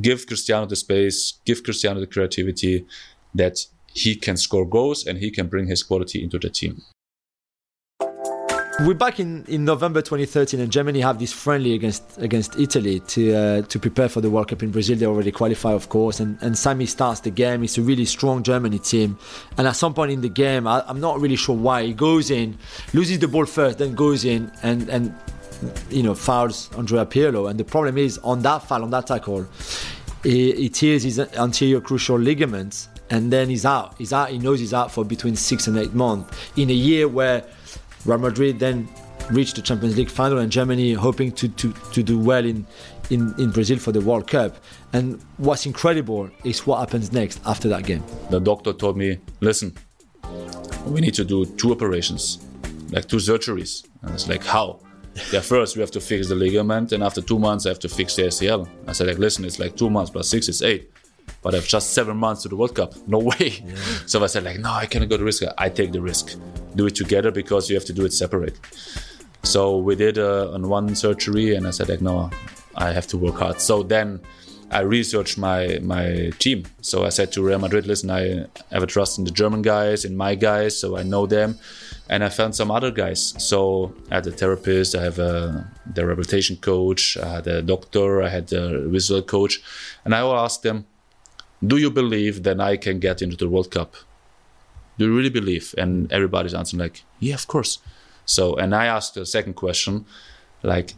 Give 0.00 0.26
Cristiano 0.26 0.66
the 0.66 0.76
space, 0.76 1.34
give 1.44 1.62
Cristiano 1.62 2.00
the 2.00 2.06
creativity 2.06 2.86
that 3.34 3.58
he 3.92 4.16
can 4.16 4.36
score 4.36 4.66
goals 4.66 5.06
and 5.06 5.18
he 5.18 5.30
can 5.30 5.46
bring 5.48 5.66
his 5.66 5.82
quality 5.82 6.22
into 6.22 6.38
the 6.38 6.48
team. 6.48 6.82
We're 8.86 8.94
back 8.94 9.20
in, 9.20 9.44
in 9.46 9.66
November 9.66 10.00
2013, 10.00 10.58
and 10.58 10.72
Germany 10.72 11.00
have 11.00 11.18
this 11.18 11.34
friendly 11.34 11.74
against 11.74 12.16
against 12.16 12.58
Italy 12.58 13.00
to 13.00 13.34
uh, 13.34 13.62
to 13.62 13.78
prepare 13.78 14.08
for 14.08 14.22
the 14.22 14.30
World 14.30 14.48
Cup 14.48 14.62
in 14.62 14.70
Brazil. 14.70 14.96
They 14.96 15.04
already 15.04 15.30
qualify, 15.30 15.72
of 15.72 15.90
course, 15.90 16.18
and 16.18 16.38
and 16.40 16.56
Sami 16.56 16.86
starts 16.86 17.20
the 17.20 17.30
game. 17.30 17.62
It's 17.62 17.76
a 17.76 17.82
really 17.82 18.06
strong 18.06 18.42
Germany 18.42 18.78
team, 18.78 19.18
and 19.58 19.68
at 19.68 19.76
some 19.76 19.92
point 19.92 20.12
in 20.12 20.22
the 20.22 20.30
game, 20.30 20.66
I, 20.66 20.82
I'm 20.86 20.98
not 20.98 21.20
really 21.20 21.36
sure 21.36 21.54
why 21.54 21.84
he 21.84 21.92
goes 21.92 22.30
in, 22.30 22.56
loses 22.94 23.18
the 23.18 23.28
ball 23.28 23.44
first, 23.44 23.76
then 23.78 23.94
goes 23.94 24.24
in 24.24 24.50
and 24.62 24.88
and 24.88 25.14
you 25.90 26.02
know 26.02 26.14
fouls 26.14 26.70
Andrea 26.78 27.04
Pirlo. 27.04 27.50
And 27.50 27.60
the 27.60 27.64
problem 27.64 27.98
is 27.98 28.16
on 28.24 28.40
that 28.42 28.66
foul, 28.66 28.82
on 28.82 28.90
that 28.92 29.06
tackle, 29.08 29.46
he, 30.22 30.52
he 30.52 30.68
tears 30.70 31.02
his 31.02 31.18
anterior 31.18 31.82
crucial 31.82 32.18
ligaments, 32.18 32.88
and 33.10 33.30
then 33.30 33.50
he's 33.50 33.66
out. 33.66 33.94
He's 33.98 34.14
out. 34.14 34.30
He 34.30 34.38
knows 34.38 34.58
he's 34.58 34.72
out 34.72 34.90
for 34.90 35.04
between 35.04 35.36
six 35.36 35.66
and 35.66 35.76
eight 35.76 35.92
months 35.92 36.34
in 36.56 36.70
a 36.70 36.74
year 36.74 37.08
where 37.08 37.44
Real 38.04 38.18
Madrid 38.18 38.58
then 38.58 38.88
reached 39.30 39.56
the 39.56 39.62
Champions 39.62 39.96
League 39.96 40.10
final 40.10 40.38
and 40.38 40.50
Germany 40.50 40.92
hoping 40.92 41.32
to, 41.32 41.48
to, 41.48 41.72
to 41.92 42.02
do 42.02 42.18
well 42.18 42.44
in, 42.44 42.66
in, 43.10 43.34
in 43.38 43.50
Brazil 43.50 43.78
for 43.78 43.92
the 43.92 44.00
World 44.00 44.26
Cup. 44.26 44.56
And 44.92 45.20
what's 45.36 45.66
incredible 45.66 46.30
is 46.44 46.66
what 46.66 46.78
happens 46.80 47.12
next 47.12 47.40
after 47.46 47.68
that 47.68 47.84
game. 47.84 48.02
the 48.30 48.40
doctor 48.40 48.72
told 48.72 48.96
me, 48.96 49.18
listen, 49.40 49.76
we 50.86 51.00
need 51.00 51.14
to 51.14 51.24
do 51.24 51.44
two 51.44 51.72
operations, 51.72 52.44
like 52.90 53.06
two 53.06 53.16
surgeries. 53.16 53.86
And 54.02 54.14
it's 54.14 54.28
like, 54.28 54.44
how? 54.44 54.80
Yeah, 55.32 55.40
first 55.40 55.76
we 55.76 55.80
have 55.80 55.90
to 55.90 56.00
fix 56.00 56.28
the 56.28 56.36
ligament, 56.36 56.92
and 56.92 57.02
after 57.02 57.20
two 57.20 57.38
months 57.38 57.66
I 57.66 57.70
have 57.70 57.80
to 57.80 57.88
fix 57.88 58.14
the 58.14 58.22
ACL. 58.22 58.68
I 58.86 58.92
said, 58.92 59.08
like, 59.08 59.18
listen, 59.18 59.44
it's 59.44 59.58
like 59.58 59.76
two 59.76 59.90
months 59.90 60.08
plus 60.08 60.28
six 60.28 60.48
is 60.48 60.62
eight. 60.62 60.88
But 61.42 61.52
I 61.54 61.56
have 61.58 61.66
just 61.66 61.94
seven 61.94 62.16
months 62.16 62.42
to 62.42 62.48
the 62.48 62.54
World 62.56 62.76
Cup. 62.76 62.94
No 63.08 63.18
way. 63.30 63.64
So 64.06 64.22
I 64.22 64.26
said, 64.26 64.44
like, 64.44 64.60
no, 64.60 64.70
I 64.70 64.86
cannot 64.86 65.08
go 65.08 65.16
to 65.16 65.24
risk. 65.24 65.42
I 65.58 65.68
take 65.68 65.90
the 65.90 66.00
risk. 66.00 66.38
Do 66.74 66.86
it 66.86 66.94
together 66.94 67.30
because 67.30 67.68
you 67.68 67.76
have 67.76 67.86
to 67.86 67.92
do 67.92 68.04
it 68.04 68.12
separate. 68.12 68.58
So 69.42 69.78
we 69.78 69.96
did 69.96 70.18
uh, 70.18 70.52
on 70.52 70.68
one 70.68 70.94
surgery, 70.94 71.54
and 71.54 71.66
I 71.66 71.70
said 71.70 71.88
like, 71.88 72.00
no, 72.00 72.30
I 72.76 72.92
have 72.92 73.06
to 73.08 73.18
work 73.18 73.36
hard. 73.36 73.60
So 73.60 73.82
then 73.82 74.20
I 74.70 74.80
researched 74.80 75.36
my 75.36 75.80
my 75.82 76.30
team. 76.38 76.64
So 76.80 77.04
I 77.04 77.08
said 77.08 77.32
to 77.32 77.42
Real 77.42 77.58
Madrid, 77.58 77.86
listen, 77.86 78.10
I 78.10 78.46
have 78.70 78.82
a 78.82 78.86
trust 78.86 79.18
in 79.18 79.24
the 79.24 79.32
German 79.32 79.62
guys, 79.62 80.04
in 80.04 80.16
my 80.16 80.36
guys, 80.36 80.78
so 80.78 80.96
I 80.96 81.02
know 81.02 81.26
them, 81.26 81.58
and 82.08 82.22
I 82.22 82.28
found 82.28 82.54
some 82.54 82.70
other 82.70 82.92
guys. 82.92 83.34
So 83.38 83.92
I 84.10 84.16
had 84.16 84.26
a 84.26 84.30
therapist, 84.30 84.94
I 84.94 85.02
have 85.02 85.18
a 85.18 85.66
the 85.92 86.06
rehabilitation 86.06 86.56
coach, 86.56 87.16
I 87.16 87.28
had 87.36 87.46
a 87.46 87.62
doctor, 87.62 88.22
I 88.22 88.28
had 88.28 88.52
a 88.52 88.88
visual 88.88 89.22
coach, 89.22 89.60
and 90.04 90.14
I 90.14 90.22
will 90.22 90.38
ask 90.38 90.62
them, 90.62 90.86
do 91.66 91.76
you 91.76 91.90
believe 91.90 92.44
that 92.44 92.60
I 92.60 92.76
can 92.76 93.00
get 93.00 93.22
into 93.22 93.36
the 93.36 93.48
World 93.48 93.70
Cup? 93.70 93.96
Do 95.00 95.06
you 95.06 95.16
really 95.16 95.30
believe? 95.30 95.74
And 95.78 96.12
everybody's 96.12 96.52
answering 96.52 96.82
like, 96.82 97.04
yeah, 97.20 97.32
of 97.32 97.46
course. 97.46 97.78
So, 98.26 98.54
and 98.56 98.74
I 98.74 98.84
asked 98.84 99.14
the 99.14 99.24
second 99.24 99.54
question, 99.54 100.04
like, 100.62 100.92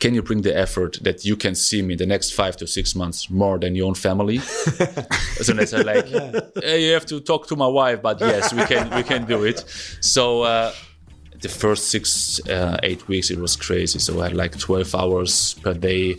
can 0.00 0.12
you 0.12 0.22
bring 0.22 0.42
the 0.42 0.56
effort 0.58 0.98
that 1.02 1.24
you 1.24 1.36
can 1.36 1.54
see 1.54 1.82
me 1.82 1.94
the 1.94 2.04
next 2.04 2.32
five 2.32 2.56
to 2.56 2.66
six 2.66 2.96
months 2.96 3.30
more 3.30 3.60
than 3.60 3.76
your 3.76 3.86
own 3.86 3.94
family? 3.94 4.38
so 4.38 5.52
they 5.52 5.66
said 5.66 5.86
like, 5.86 6.04
"Eh, 6.64 6.76
you 6.78 6.92
have 6.94 7.06
to 7.06 7.20
talk 7.20 7.46
to 7.46 7.54
my 7.54 7.68
wife, 7.68 8.02
but 8.02 8.18
yes, 8.18 8.52
we 8.52 8.64
can 8.64 8.90
we 8.96 9.04
can 9.04 9.24
do 9.24 9.44
it. 9.44 9.60
So 10.00 10.42
uh, 10.42 10.72
the 11.42 11.48
first 11.48 11.92
six 11.92 12.40
uh, 12.48 12.76
eight 12.82 13.06
weeks 13.06 13.30
it 13.30 13.38
was 13.38 13.54
crazy. 13.54 14.00
So 14.00 14.20
I 14.20 14.24
had 14.24 14.36
like 14.36 14.58
twelve 14.58 14.92
hours 14.96 15.54
per 15.62 15.74
day, 15.74 16.16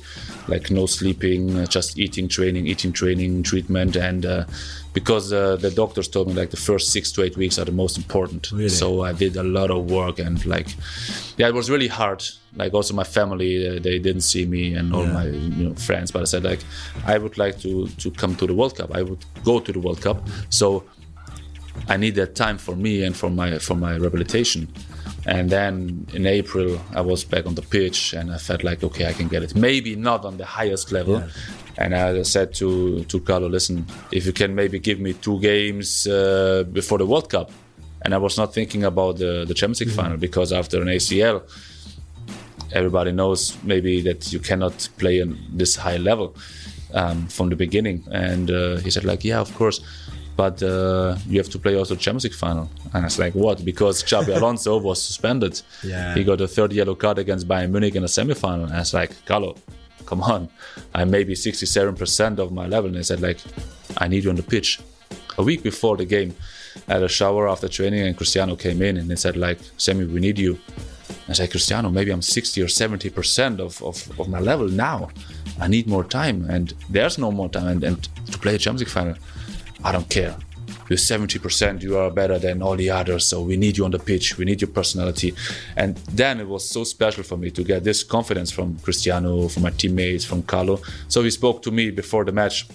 like 0.48 0.72
no 0.72 0.86
sleeping, 0.86 1.66
just 1.68 2.00
eating, 2.00 2.30
training, 2.30 2.68
eating, 2.68 2.94
training, 2.94 3.44
treatment, 3.44 3.98
and. 3.98 4.26
Uh, 4.26 4.46
because 4.96 5.32
uh, 5.34 5.58
the 5.58 5.70
doctors 5.70 6.08
told 6.08 6.28
me 6.30 6.34
like 6.34 6.50
the 6.50 6.58
first 6.70 6.92
six 6.92 7.12
to 7.12 7.22
eight 7.22 7.36
weeks 7.38 7.60
are 7.60 7.66
the 7.66 7.72
most 7.84 7.98
important. 7.98 8.52
Really? 8.52 8.70
So 8.70 9.02
I 9.04 9.12
did 9.14 9.36
a 9.36 9.44
lot 9.44 9.70
of 9.70 9.92
work 9.92 10.18
and 10.20 10.44
like, 10.46 10.70
yeah, 11.38 11.48
it 11.50 11.54
was 11.54 11.70
really 11.70 11.90
hard. 11.90 12.24
Like 12.56 12.74
also 12.74 12.94
my 12.96 13.04
family, 13.04 13.68
uh, 13.68 13.74
they 13.74 14.00
didn't 14.00 14.22
see 14.22 14.46
me 14.46 14.74
and 14.74 14.96
all 14.96 15.06
Yeah. 15.06 15.14
my 15.20 15.26
you 15.28 15.64
know 15.70 15.76
friends. 15.76 16.12
But 16.12 16.22
I 16.22 16.26
said 16.26 16.44
like, 16.44 16.62
I 17.06 17.18
would 17.18 17.38
like 17.38 17.60
to 17.60 17.88
to 18.02 18.10
come 18.22 18.36
to 18.38 18.48
the 18.48 18.54
World 18.60 18.74
Cup. 18.78 18.90
I 18.96 19.02
would 19.04 19.24
go 19.44 19.60
to 19.60 19.72
the 19.72 19.80
World 19.80 20.02
Cup. 20.02 20.18
So 20.50 20.84
I 21.90 21.98
need 21.98 22.16
that 22.16 22.34
time 22.36 22.58
for 22.58 22.76
me 22.76 23.04
and 23.06 23.16
for 23.16 23.30
my 23.30 23.60
for 23.60 23.76
my 23.76 23.94
rehabilitation. 23.98 24.68
And 25.28 25.50
then 25.50 26.06
in 26.14 26.26
April, 26.28 26.80
I 26.94 27.02
was 27.02 27.26
back 27.26 27.46
on 27.48 27.56
the 27.56 27.64
pitch, 27.64 28.14
and 28.14 28.32
I 28.32 28.38
felt 28.38 28.64
like, 28.64 28.84
okay, 28.86 29.06
I 29.10 29.14
can 29.14 29.28
get 29.28 29.42
it. 29.44 29.56
Maybe 29.56 29.96
not 29.96 30.24
on 30.24 30.38
the 30.38 30.46
highest 30.46 30.92
level. 30.92 31.24
And 31.78 31.94
I 31.94 32.22
said 32.24 32.54
to 32.56 33.04
to 33.06 33.20
Carlo, 33.20 33.48
listen, 33.50 33.86
if 34.12 34.26
you 34.26 34.34
can 34.34 34.56
maybe 34.56 34.80
give 34.80 35.00
me 35.00 35.14
two 35.14 35.40
games 35.40 36.08
uh, 36.08 36.64
before 36.72 36.98
the 36.98 37.06
World 37.06 37.30
Cup. 37.30 37.52
And 38.02 38.14
I 38.14 38.18
was 38.18 38.38
not 38.38 38.54
thinking 38.54 38.84
about 38.84 39.18
the, 39.18 39.46
the 39.48 39.54
Champions 39.56 39.82
League 39.82 39.96
final 39.96 40.18
because 40.18 40.54
after 40.54 40.80
an 40.80 40.88
ACL, 40.90 41.42
everybody 42.72 43.12
knows 43.12 43.58
maybe 43.64 44.02
that 44.02 44.32
you 44.32 44.40
cannot 44.40 44.88
play 44.98 45.22
on 45.22 45.38
this 45.52 45.76
high 45.76 45.98
level 45.98 46.36
um, 46.94 47.28
from 47.28 47.50
the 47.50 47.56
beginning. 47.56 48.04
And 48.12 48.52
uh, 48.52 48.78
he 48.78 48.92
said, 48.92 49.06
like, 49.06 49.24
yeah, 49.24 49.40
of 49.40 49.54
course, 49.56 49.82
but 50.36 50.62
uh, 50.62 51.16
you 51.28 51.40
have 51.40 51.50
to 51.50 51.60
play 51.60 51.76
also 51.76 51.96
Champions 51.96 52.26
League 52.26 52.34
final. 52.34 52.70
And 52.94 53.04
I 53.04 53.08
was 53.08 53.18
like, 53.18 53.34
what? 53.34 53.64
Because 53.64 54.04
Xabi 54.04 54.36
Alonso 54.38 54.78
was 54.78 55.02
suspended. 55.02 55.62
Yeah. 55.84 56.14
He 56.14 56.24
got 56.24 56.42
a 56.42 56.48
third 56.48 56.74
yellow 56.74 56.96
card 56.96 57.18
against 57.20 57.48
Bayern 57.48 57.72
Munich 57.72 57.96
in 57.96 58.04
a 58.04 58.08
semi-final. 58.08 58.66
And 58.66 58.74
I 58.74 58.80
was 58.80 58.94
like, 58.94 59.26
Carlo, 59.26 59.56
come 60.06 60.22
on, 60.22 60.50
I'm 60.94 61.10
maybe 61.12 61.34
67% 61.34 62.40
of 62.40 62.52
my 62.52 62.68
level. 62.68 62.88
And 62.88 62.98
he 62.98 63.04
said, 63.04 63.22
like, 63.22 63.40
I 63.98 64.08
need 64.08 64.24
you 64.24 64.30
on 64.30 64.36
the 64.36 64.44
pitch. 64.44 64.80
A 65.38 65.44
week 65.44 65.64
before 65.64 65.98
the 65.98 66.06
game, 66.06 66.36
I 66.88 66.94
had 66.94 67.04
a 67.04 67.10
shower 67.10 67.48
after 67.48 67.68
training, 67.68 68.02
and 68.02 68.16
Cristiano 68.16 68.56
came 68.56 68.82
in 68.82 68.98
and 68.98 69.10
he 69.10 69.16
said, 69.16 69.38
like, 69.38 69.60
Sami, 69.78 70.06
we 70.06 70.20
need 70.20 70.38
you. 70.38 70.60
I 71.28 71.34
said, 71.34 71.52
Cristiano, 71.52 71.90
maybe 71.90 72.12
I'm 72.12 72.22
60 72.22 72.62
or 72.62 72.68
70% 72.68 73.60
of, 73.60 73.82
of, 73.82 74.20
of 74.20 74.28
my 74.30 74.40
level 74.40 74.68
now. 74.68 75.10
I 75.60 75.68
need 75.68 75.88
more 75.88 76.04
time, 76.04 76.50
and 76.50 76.74
there's 76.90 77.18
no 77.18 77.32
more 77.32 77.50
time. 77.50 77.68
And, 77.68 77.84
and 77.84 78.04
to 78.32 78.38
play 78.40 78.56
a 78.56 78.58
Champions 78.58 78.82
League 78.82 78.90
final, 78.90 79.16
I 79.84 79.92
don't 79.92 80.10
care. 80.10 80.36
You're 80.90 80.98
70%, 80.98 81.82
you 81.82 81.98
are 81.98 82.12
better 82.12 82.38
than 82.38 82.62
all 82.62 82.76
the 82.76 82.90
others, 82.92 83.26
so 83.26 83.42
we 83.42 83.58
need 83.58 83.78
you 83.78 83.86
on 83.86 83.92
the 83.92 84.00
pitch, 84.00 84.38
we 84.38 84.46
need 84.46 84.62
your 84.62 84.70
personality. 84.70 85.34
And 85.76 85.98
then 86.12 86.40
it 86.40 86.48
was 86.48 86.68
so 86.70 86.84
special 86.84 87.24
for 87.24 87.38
me 87.38 87.52
to 87.52 87.64
get 87.64 87.84
this 87.84 88.04
confidence 88.04 88.52
from 88.52 88.78
Cristiano, 88.80 89.48
from 89.48 89.64
my 89.64 89.72
teammates, 89.72 90.26
from 90.26 90.44
Carlo. 90.44 90.82
So 91.08 91.24
he 91.24 91.32
spoke 91.32 91.62
to 91.64 91.72
me 91.72 91.92
before 91.92 92.24
the 92.26 92.32
match 92.32 92.68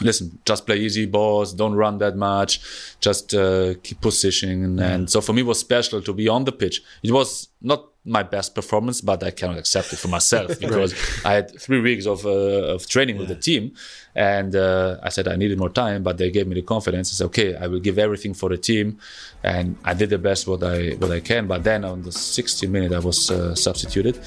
listen, 0.00 0.38
just 0.44 0.66
play 0.66 0.76
easy 0.76 1.06
balls, 1.06 1.52
don't 1.52 1.74
run 1.74 1.98
that 1.98 2.16
much, 2.16 2.60
just 3.00 3.34
uh, 3.34 3.74
keep 3.82 4.00
positioning. 4.00 4.78
And 4.78 5.10
so 5.10 5.20
for 5.20 5.32
me, 5.32 5.40
it 5.40 5.46
was 5.46 5.58
special 5.58 6.02
to 6.02 6.12
be 6.12 6.28
on 6.28 6.44
the 6.44 6.52
pitch. 6.52 6.82
It 7.02 7.12
was 7.12 7.48
not 7.62 7.86
my 8.04 8.22
best 8.22 8.54
performance, 8.54 9.00
but 9.00 9.22
I 9.22 9.30
cannot 9.30 9.58
accept 9.58 9.92
it 9.92 9.96
for 9.96 10.08
myself 10.08 10.60
because 10.60 10.94
I 11.24 11.32
had 11.34 11.60
three 11.60 11.80
weeks 11.80 12.06
of, 12.06 12.24
uh, 12.24 12.74
of 12.74 12.86
training 12.88 13.18
with 13.18 13.28
the 13.28 13.34
team. 13.34 13.74
And 14.16 14.56
uh, 14.56 14.96
I 15.02 15.10
said 15.10 15.28
I 15.28 15.36
needed 15.36 15.58
more 15.58 15.68
time, 15.68 16.02
but 16.02 16.16
they 16.16 16.30
gave 16.30 16.46
me 16.46 16.54
the 16.54 16.62
confidence. 16.62 17.12
I 17.12 17.14
said, 17.16 17.26
okay, 17.26 17.54
I 17.54 17.66
will 17.66 17.80
give 17.80 17.98
everything 17.98 18.32
for 18.32 18.48
the 18.48 18.56
team. 18.56 18.98
And 19.42 19.76
I 19.84 19.92
did 19.92 20.08
the 20.08 20.18
best 20.18 20.48
what 20.48 20.62
I 20.62 20.92
what 20.92 21.10
I 21.10 21.20
can. 21.20 21.46
But 21.46 21.64
then 21.64 21.84
on 21.84 22.02
the 22.02 22.10
60 22.10 22.66
minute, 22.66 22.92
I 22.92 22.98
was 22.98 23.30
uh, 23.30 23.54
substituted. 23.54 24.18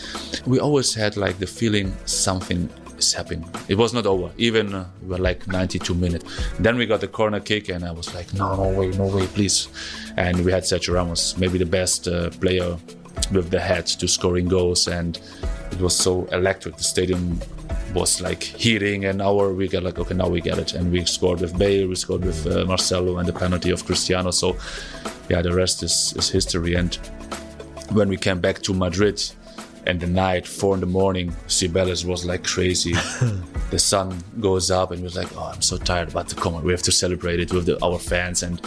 We 0.45 0.59
always 0.59 0.93
had 0.93 1.17
like 1.17 1.39
the 1.39 1.47
feeling 1.47 1.91
something 2.05 2.69
is 2.99 3.13
happening. 3.13 3.49
It 3.67 3.75
was 3.79 3.91
not 3.91 4.05
over. 4.05 4.31
Even 4.37 4.75
uh, 4.75 4.85
we 5.01 5.09
were 5.09 5.17
like 5.17 5.47
92 5.47 5.95
minutes. 5.95 6.25
Then 6.59 6.77
we 6.77 6.85
got 6.85 7.01
the 7.01 7.07
corner 7.07 7.39
kick, 7.39 7.69
and 7.69 7.83
I 7.83 7.91
was 7.91 8.13
like, 8.13 8.31
no, 8.35 8.55
no 8.55 8.79
way, 8.79 8.89
no 8.89 9.07
way, 9.07 9.25
please. 9.25 9.69
And 10.17 10.45
we 10.45 10.51
had 10.51 10.63
Sergio 10.63 10.93
Ramos, 10.93 11.37
maybe 11.37 11.57
the 11.57 11.65
best 11.65 12.07
uh, 12.07 12.29
player 12.29 12.77
with 13.31 13.49
the 13.49 13.59
head 13.59 13.87
to 13.87 14.07
scoring 14.07 14.47
goals, 14.47 14.87
and 14.87 15.19
it 15.71 15.81
was 15.81 15.95
so 15.95 16.25
electric. 16.25 16.77
The 16.77 16.83
stadium 16.83 17.39
was 17.93 18.21
like 18.21 18.43
heating, 18.43 19.05
an 19.05 19.21
hour 19.21 19.53
we 19.53 19.67
got 19.67 19.83
like, 19.83 19.99
okay, 19.99 20.13
now 20.13 20.27
we 20.27 20.41
get 20.41 20.57
it, 20.57 20.73
and 20.73 20.91
we 20.91 21.05
scored 21.05 21.41
with 21.41 21.57
Bale, 21.57 21.87
we 21.87 21.95
scored 21.95 22.23
with 22.23 22.45
uh, 22.47 22.65
Marcelo, 22.65 23.17
and 23.17 23.27
the 23.27 23.33
penalty 23.33 23.71
of 23.71 23.85
Cristiano. 23.85 24.31
So, 24.31 24.57
yeah, 25.29 25.41
the 25.41 25.53
rest 25.53 25.83
is, 25.83 26.13
is 26.17 26.29
history. 26.29 26.75
And 26.75 26.95
when 27.91 28.09
we 28.09 28.17
came 28.17 28.39
back 28.39 28.61
to 28.63 28.73
Madrid, 28.73 29.21
and 29.85 29.99
the 29.99 30.07
night, 30.07 30.45
four 30.45 30.75
in 30.75 30.81
the 30.81 30.85
morning, 30.85 31.31
Cibeles 31.47 32.05
was 32.05 32.25
like 32.25 32.43
crazy. 32.43 32.93
the 33.71 33.79
sun 33.79 34.23
goes 34.39 34.69
up, 34.69 34.91
and 34.91 34.99
we 34.99 35.05
was 35.05 35.15
like, 35.15 35.35
"Oh, 35.35 35.51
I'm 35.53 35.61
so 35.61 35.77
tired, 35.77 36.13
but 36.13 36.35
come 36.37 36.53
on, 36.53 36.63
we 36.63 36.71
have 36.71 36.83
to 36.83 36.91
celebrate 36.91 37.39
it 37.39 37.51
with 37.51 37.65
the, 37.65 37.83
our 37.83 37.97
fans." 37.97 38.43
And 38.43 38.61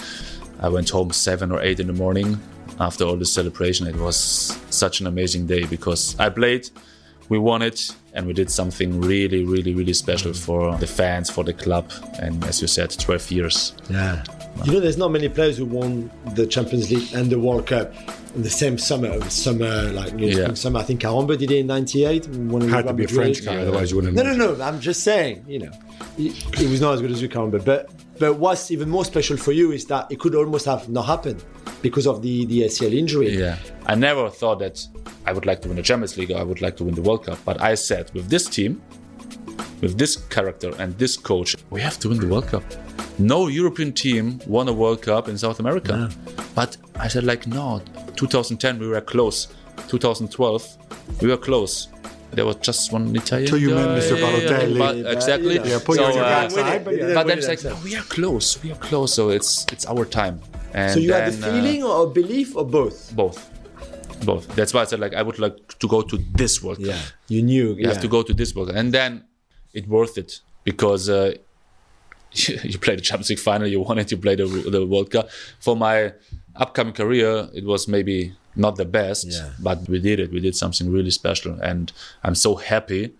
I 0.60 0.68
went 0.68 0.90
home 0.90 1.12
seven 1.12 1.52
or 1.52 1.60
eight 1.62 1.80
in 1.80 1.86
the 1.86 1.92
morning 1.92 2.40
after 2.80 3.04
all 3.04 3.16
the 3.16 3.26
celebration. 3.26 3.86
It 3.86 3.96
was 3.96 4.16
such 4.70 5.00
an 5.00 5.06
amazing 5.06 5.46
day 5.46 5.64
because 5.64 6.18
I 6.18 6.28
played, 6.30 6.70
we 7.28 7.38
won 7.38 7.62
it, 7.62 7.94
and 8.14 8.26
we 8.26 8.32
did 8.32 8.50
something 8.50 9.00
really, 9.00 9.44
really, 9.44 9.74
really 9.74 9.92
special 9.94 10.32
for 10.34 10.76
the 10.76 10.86
fans, 10.86 11.30
for 11.30 11.44
the 11.44 11.52
club, 11.52 11.90
and 12.20 12.44
as 12.44 12.60
you 12.60 12.68
said, 12.68 12.90
12 12.90 13.30
years. 13.30 13.72
Yeah. 13.90 14.22
You 14.64 14.72
know, 14.72 14.80
there's 14.80 14.98
not 14.98 15.10
many 15.10 15.28
players 15.30 15.56
who 15.56 15.64
won 15.64 16.10
the 16.34 16.46
Champions 16.46 16.90
League 16.90 17.14
and 17.14 17.30
the 17.30 17.38
World 17.38 17.66
Cup 17.66 17.94
in 18.34 18.42
the 18.42 18.50
same 18.50 18.76
summer. 18.76 19.18
Summer, 19.30 19.84
like 19.92 20.10
you 20.12 20.18
know, 20.18 20.26
Yeah. 20.26 20.34
spring, 20.44 20.56
summer. 20.56 20.80
I 20.80 20.82
think 20.82 21.00
Karembeu 21.00 21.38
did 21.38 21.50
it 21.50 21.58
in 21.60 21.66
'98. 21.68 22.28
When 22.28 22.62
he 22.62 22.68
Had 22.68 22.82
to 22.86 22.92
was 22.92 22.96
be 22.96 23.04
a 23.04 23.08
French 23.08 23.38
Madrid. 23.42 23.44
guy, 23.56 23.62
otherwise 23.62 23.90
you 23.90 23.96
wouldn't. 23.96 24.16
Have. 24.18 24.26
No, 24.26 24.46
no, 24.46 24.54
no. 24.54 24.62
I'm 24.62 24.78
just 24.80 25.02
saying. 25.02 25.44
You 25.48 25.60
know, 25.60 25.70
he 26.16 26.66
was 26.66 26.80
not 26.80 26.94
as 26.94 27.00
good 27.00 27.11
as 27.11 27.20
you, 27.22 27.28
Karembeu. 27.28 27.64
But 27.64 27.90
but 28.18 28.34
what's 28.34 28.70
even 28.70 28.88
more 28.88 29.05
special 29.05 29.36
for 29.36 29.53
you 29.53 29.72
is 29.72 29.84
that 29.86 30.11
it 30.11 30.20
could 30.20 30.34
almost 30.34 30.66
have 30.66 30.88
not 30.88 31.07
happened 31.07 31.42
because 31.80 32.07
of 32.07 32.22
the 32.22 32.44
the 32.46 32.62
ACL 32.62 32.94
injury. 32.94 33.36
Yeah. 33.36 33.59
I 33.86 33.94
never 33.94 34.30
thought 34.30 34.59
that 34.61 34.86
I 35.26 35.32
would 35.32 35.46
like 35.46 35.61
to 35.62 35.68
win 35.68 35.76
the 35.76 35.82
Champions 35.82 36.16
League 36.16 36.30
or 36.30 36.38
I 36.38 36.42
would 36.42 36.61
like 36.61 36.76
to 36.78 36.84
win 36.84 36.94
the 36.94 37.03
World 37.03 37.26
Cup. 37.26 37.38
But 37.44 37.61
I 37.61 37.74
said, 37.74 38.11
with 38.12 38.28
this 38.28 38.48
team, 38.48 38.82
with 39.80 39.98
this 39.98 40.16
character 40.16 40.72
and 40.78 40.96
this 40.98 41.16
coach, 41.16 41.57
we 41.70 41.80
have 41.80 41.98
to 42.00 42.09
win 42.09 42.18
the 42.20 42.28
World 42.28 42.48
Cup. 42.48 42.64
No 43.18 43.48
European 43.48 43.92
team 43.92 44.40
won 44.46 44.68
a 44.68 44.72
World 44.72 45.03
Cup 45.03 45.28
in 45.28 45.36
South 45.38 45.61
America. 45.61 46.11
But 46.55 46.76
I 46.96 47.09
said, 47.09 47.24
like, 47.24 47.46
no, 47.46 47.82
2010 48.16 48.78
we 48.78 48.88
were 48.88 49.00
close. 49.00 49.48
2012 49.88 50.78
we 51.20 51.28
were 51.28 51.36
close. 51.36 51.88
There 52.32 52.46
was 52.46 52.56
just 52.56 52.92
one 52.92 53.14
Italian. 53.14 53.48
Till 53.48 53.58
you 53.58 53.74
met 53.74 53.84
guy, 53.86 53.98
Mr. 54.00 54.16
Balotelli. 54.22 54.78
but 54.78 55.12
exactly. 55.12 55.54
yeah, 55.56 55.78
put 55.84 55.98
you 55.98 56.04
on 56.04 56.14
your 56.14 56.24
uh, 56.24 56.28
backside, 56.28 56.84
but 56.84 56.96
yeah. 56.96 57.14
but 57.14 57.26
then 57.26 57.38
it's 57.38 57.48
like, 57.48 57.62
no, 57.64 57.76
we 57.84 57.94
are 57.94 58.02
close. 58.02 58.62
We 58.62 58.72
are 58.72 58.76
close. 58.88 59.14
So 59.14 59.28
it's 59.28 59.66
it's 59.70 59.86
our 59.86 60.04
time. 60.06 60.40
And 60.72 60.92
So 60.94 61.00
you 61.00 61.12
had 61.12 61.32
the 61.32 61.36
then, 61.36 61.50
uh, 61.50 61.52
feeling 61.52 61.82
or 61.84 62.06
a 62.06 62.10
belief 62.10 62.56
or 62.56 62.64
both? 62.64 63.14
both 63.14 63.38
both 64.24 64.46
that's 64.54 64.72
why 64.72 64.82
i 64.82 64.84
said 64.84 65.00
like 65.00 65.14
i 65.14 65.22
would 65.22 65.38
like 65.40 65.56
to 65.80 65.88
go 65.88 66.00
to 66.00 66.16
this 66.40 66.62
world 66.62 66.78
cup 66.84 66.94
You 67.26 67.42
knew. 67.42 67.74
you 67.74 67.88
have 67.88 68.00
to 68.02 68.08
go 68.08 68.22
to 68.22 68.32
this 68.32 68.54
world 68.54 68.68
cup 68.68 68.76
and 68.76 68.94
then 68.94 69.24
it 69.74 69.88
worth 69.88 70.16
it 70.16 70.40
because 70.62 71.08
uh, 71.10 71.34
you 72.72 72.78
play 72.78 72.94
the 72.94 73.02
champions 73.02 73.30
league 73.30 73.38
final 73.40 73.66
you 73.66 73.80
won 73.80 73.98
it 73.98 74.10
you 74.12 74.16
play 74.16 74.36
the, 74.36 74.46
the 74.46 74.86
world 74.86 75.10
cup 75.10 75.28
for 75.58 75.74
my 75.76 76.12
upcoming 76.54 76.94
career 76.94 77.48
it 77.52 77.64
was 77.64 77.88
maybe 77.88 78.32
not 78.55 78.76
the 78.76 78.84
best 78.84 79.26
Yeah. 79.26 79.50
but 79.59 79.78
we 79.88 79.98
did 79.98 80.18
it 80.20 80.30
we 80.32 80.40
did 80.40 80.55
something 80.57 80.90
really 80.92 81.11
special 81.11 81.53
and 81.70 81.92
i'm 82.24 82.34
so 82.34 82.57
happy 82.57 83.12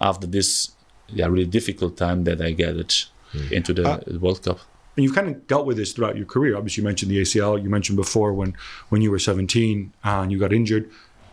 after 0.00 0.26
this 0.26 0.70
yeah 1.08 1.26
really 1.26 1.46
difficult 1.58 1.96
time 1.96 2.24
that 2.24 2.40
i 2.40 2.50
get 2.52 2.76
it 2.76 3.06
into 3.50 3.72
the 3.74 3.82
Uh, 3.88 3.98
world 4.20 4.40
cup 4.42 4.58
And 4.96 5.02
you've 5.04 5.14
kind 5.18 5.28
of 5.28 5.34
dealt 5.50 5.66
with 5.66 5.76
this 5.76 5.92
throughout 5.94 6.16
your 6.20 6.28
career. 6.34 6.52
Obviously, 6.56 6.80
you 6.82 6.86
mentioned 6.90 7.10
the 7.14 7.20
ACL. 7.24 7.54
You 7.64 7.68
mentioned 7.68 7.96
before 8.04 8.30
when 8.40 8.50
when 8.90 9.00
you 9.04 9.10
were 9.12 9.18
17 9.18 9.90
and 10.04 10.30
you 10.32 10.38
got 10.44 10.52
injured, 10.52 10.84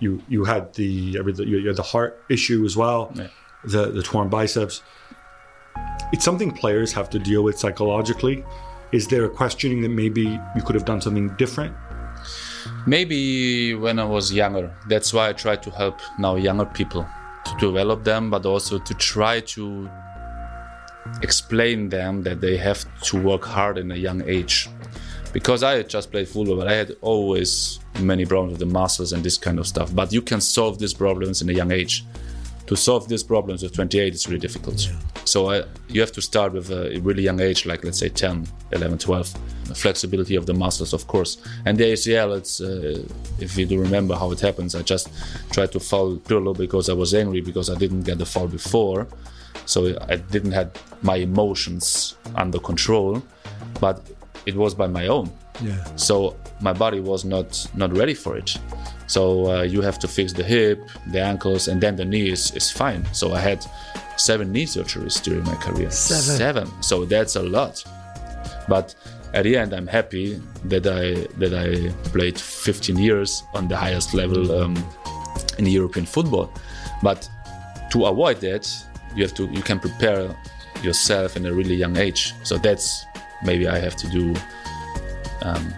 you 0.04 0.12
you 0.34 0.46
had 0.46 0.64
the 0.80 0.90
you 1.62 1.68
had 1.72 1.76
the 1.84 1.90
heart 1.94 2.12
issue 2.36 2.60
as 2.70 2.76
well, 2.76 3.00
Yeah. 3.14 3.28
the 3.74 3.84
the 3.98 4.02
torn 4.10 4.28
biceps. 4.30 4.82
It's 6.14 6.26
something 6.26 6.52
players 6.64 6.94
have 6.94 7.08
to 7.12 7.20
deal 7.20 7.42
with 7.48 7.56
psychologically. 7.64 8.44
Is 8.92 9.08
there 9.08 9.24
a 9.26 9.30
questioning 9.42 9.80
that 9.86 9.94
maybe 10.04 10.26
you 10.56 10.62
could 10.66 10.76
have 10.80 10.86
done 10.92 11.02
something 11.02 11.28
different? 11.38 11.74
Maybe 12.86 13.76
when 13.76 14.00
I 14.00 14.06
was 14.06 14.32
younger. 14.34 14.76
That's 14.88 15.14
why 15.14 15.30
I 15.30 15.34
try 15.34 15.56
to 15.56 15.70
help 15.72 16.00
now 16.18 16.36
younger 16.36 16.66
people 16.66 17.08
to 17.46 17.56
develop 17.58 18.04
them, 18.04 18.30
but 18.30 18.46
also 18.46 18.80
to 18.80 18.94
try 18.96 19.40
to 19.42 19.90
explain 21.22 21.90
them 21.90 22.24
that 22.24 22.42
they 22.42 22.58
have 22.58 22.86
to 23.04 23.22
work 23.22 23.44
hard 23.44 23.78
in 23.78 23.92
a 23.92 23.96
young 23.96 24.22
age. 24.28 24.70
Because 25.34 25.64
I 25.64 25.78
had 25.78 25.90
just 25.90 26.12
played 26.12 26.28
football, 26.28 26.58
but 26.58 26.68
I 26.68 26.74
had 26.74 26.96
always 27.02 27.80
many 28.00 28.26
problems 28.26 28.52
with 28.52 28.60
the 28.60 28.74
muscles 28.74 29.14
and 29.14 29.24
this 29.24 29.38
kind 29.38 29.60
of 29.60 29.68
stuff. 29.68 29.94
But 29.96 30.12
you 30.12 30.22
can 30.22 30.42
solve 30.42 30.80
these 30.80 30.94
problems 30.94 31.42
in 31.42 31.50
a 31.50 31.54
young 31.54 31.72
age. 31.72 32.04
To 32.72 32.78
solve 32.78 33.10
these 33.10 33.22
problems 33.22 33.66
at 33.66 33.74
28, 33.74 34.14
it's 34.14 34.28
really 34.28 34.40
difficult. 34.40 34.90
So 35.26 35.52
I, 35.52 35.66
you 35.90 36.00
have 36.00 36.14
to 36.14 36.22
start 36.22 36.54
with 36.54 36.72
a 36.72 36.98
really 37.02 37.22
young 37.22 37.42
age, 37.42 37.66
like 37.66 37.84
let's 37.84 38.00
say 38.00 38.08
10, 38.08 38.48
11, 38.72 38.98
12. 38.98 39.68
The 39.68 39.76
flexibility 39.76 40.38
of 40.38 40.46
the 40.46 40.54
muscles, 40.54 40.94
of 40.94 41.06
course. 41.06 41.36
And 41.66 41.78
the 41.78 41.84
ACL, 41.84 42.38
it's 42.38 42.62
uh, 42.62 43.06
if 43.40 43.58
you 43.58 43.66
do 43.66 43.78
remember 43.78 44.16
how 44.16 44.32
it 44.32 44.40
happens, 44.40 44.74
I 44.74 44.84
just 44.84 45.10
tried 45.52 45.74
to 45.74 45.82
foul 45.82 46.16
Pirlo 46.16 46.58
because 46.58 46.88
I 46.88 46.94
was 46.94 47.14
angry 47.14 47.42
because 47.42 47.70
I 47.70 47.76
didn't 47.76 48.04
get 48.04 48.20
the 48.20 48.26
foul 48.26 48.48
before. 48.48 49.06
So 49.66 49.94
I 50.08 50.16
didn't 50.16 50.54
have 50.54 50.72
my 51.02 51.18
emotions 51.18 52.16
under 52.36 52.58
control, 52.58 53.22
but 53.82 54.02
it 54.46 54.56
was 54.56 54.74
by 54.74 54.88
my 54.88 55.08
own. 55.08 55.32
Yeah. 55.62 55.84
So 55.96 56.36
my 56.62 56.74
body 56.74 57.00
was 57.00 57.26
not 57.26 57.68
not 57.76 57.96
ready 57.96 58.14
for 58.14 58.38
it. 58.38 58.58
So 59.08 59.52
uh, 59.52 59.62
you 59.64 59.82
have 59.82 60.00
to 60.00 60.08
fix 60.08 60.34
the 60.34 60.44
hip, 60.44 60.80
the 61.12 61.22
ankles, 61.22 61.68
and 61.68 61.82
then 61.82 61.96
the 61.98 62.06
knee 62.06 62.30
is, 62.30 62.52
is 62.52 62.72
fine. 62.72 63.06
So 63.14 63.34
I 63.34 63.40
had 63.40 63.66
seven 64.16 64.52
knee 64.52 64.66
surgeries 64.66 65.22
during 65.22 65.44
my 65.44 65.56
career. 65.56 65.92
Seven? 65.92 66.68
So 66.82 67.06
that's 67.06 67.36
a 67.36 67.44
lot. 67.44 67.84
But 68.70 68.96
at 69.34 69.44
the 69.44 69.58
end, 69.58 69.74
I'm 69.74 69.88
happy 69.88 70.42
that 70.66 70.88
I 70.88 71.28
that 71.40 71.54
I 71.54 71.92
played 72.10 72.40
15 72.40 72.98
years 72.98 73.44
on 73.54 73.68
the 73.68 73.78
highest 73.78 74.14
level 74.14 74.52
um, 74.52 74.76
in 75.58 75.66
European 75.66 76.06
football. 76.06 76.50
But 77.04 77.30
to 77.92 78.06
avoid 78.06 78.40
that, 78.42 78.70
you 79.16 79.24
have 79.24 79.34
to 79.36 79.46
you 79.48 79.62
can 79.62 79.80
prepare 79.80 80.36
yourself 80.84 81.36
in 81.36 81.46
a 81.46 81.54
really 81.54 81.76
young 81.76 81.98
age. 81.98 82.34
So 82.44 82.58
that's 82.58 83.06
maybe 83.44 83.68
I 83.68 83.80
have 83.80 83.96
to 83.98 84.08
do 84.10 84.36
um, 85.42 85.74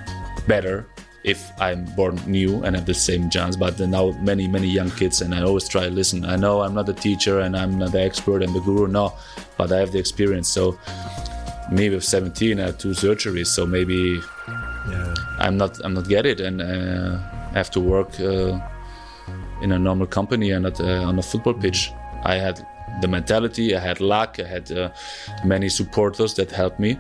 better 0.47 0.86
if 1.24 1.51
I'm 1.59 1.86
born 1.95 2.20
new 2.28 2.64
and 2.64 2.76
have 2.76 2.86
the 2.86 2.93
same 2.93 3.30
chance. 3.30 3.55
But 3.55 3.80
now 3.80 4.11
many 4.22 4.47
many 4.47 4.68
young 4.68 4.91
kids, 4.91 5.22
and 5.22 5.34
I 5.34 5.41
always 5.41 5.68
try 5.68 5.86
to 5.86 5.91
listen. 5.91 6.26
I 6.26 6.36
know 6.36 6.61
I'm 6.61 6.74
not 6.74 6.89
a 6.89 6.93
teacher 6.93 7.39
and 7.39 7.55
I'm 7.55 7.78
not 7.78 7.91
the 7.91 8.01
expert 8.01 8.43
and 8.43 8.53
the 8.53 8.59
guru, 8.59 8.88
no, 8.88 9.14
but 9.57 9.72
I 9.72 9.80
have 9.80 9.91
the 9.91 9.99
experience. 9.99 10.49
So 10.49 10.78
me 11.72 11.89
with 11.89 12.03
17, 12.03 12.59
I 12.59 12.66
had 12.66 12.80
two 12.80 12.89
surgeries, 12.89 13.47
so 13.47 13.66
maybe 13.66 14.22
Yeah. 14.91 15.14
I'm 15.39 15.57
not 15.57 15.80
I'm 15.84 15.93
not 15.93 16.09
get 16.09 16.26
it, 16.26 16.39
and 16.41 16.61
uh, 16.61 17.18
have 17.53 17.72
to 17.72 17.80
work 17.80 18.20
uh, 18.20 18.59
in 19.61 19.72
a 19.72 19.80
normal 19.80 20.07
company 20.07 20.51
and 20.51 20.64
not 20.64 20.80
uh, 20.82 21.07
on 21.09 21.18
a 21.20 21.22
football 21.22 21.53
pitch. 21.53 21.91
I 22.24 22.36
had 22.36 22.66
the 23.01 23.07
mentality, 23.07 23.76
I 23.76 23.80
had 23.80 23.99
luck, 24.01 24.39
I 24.39 24.47
had 24.47 24.72
uh, 24.72 24.89
many 25.45 25.70
supporters 25.70 26.34
that 26.36 26.51
helped 26.51 26.80
me, 26.80 26.97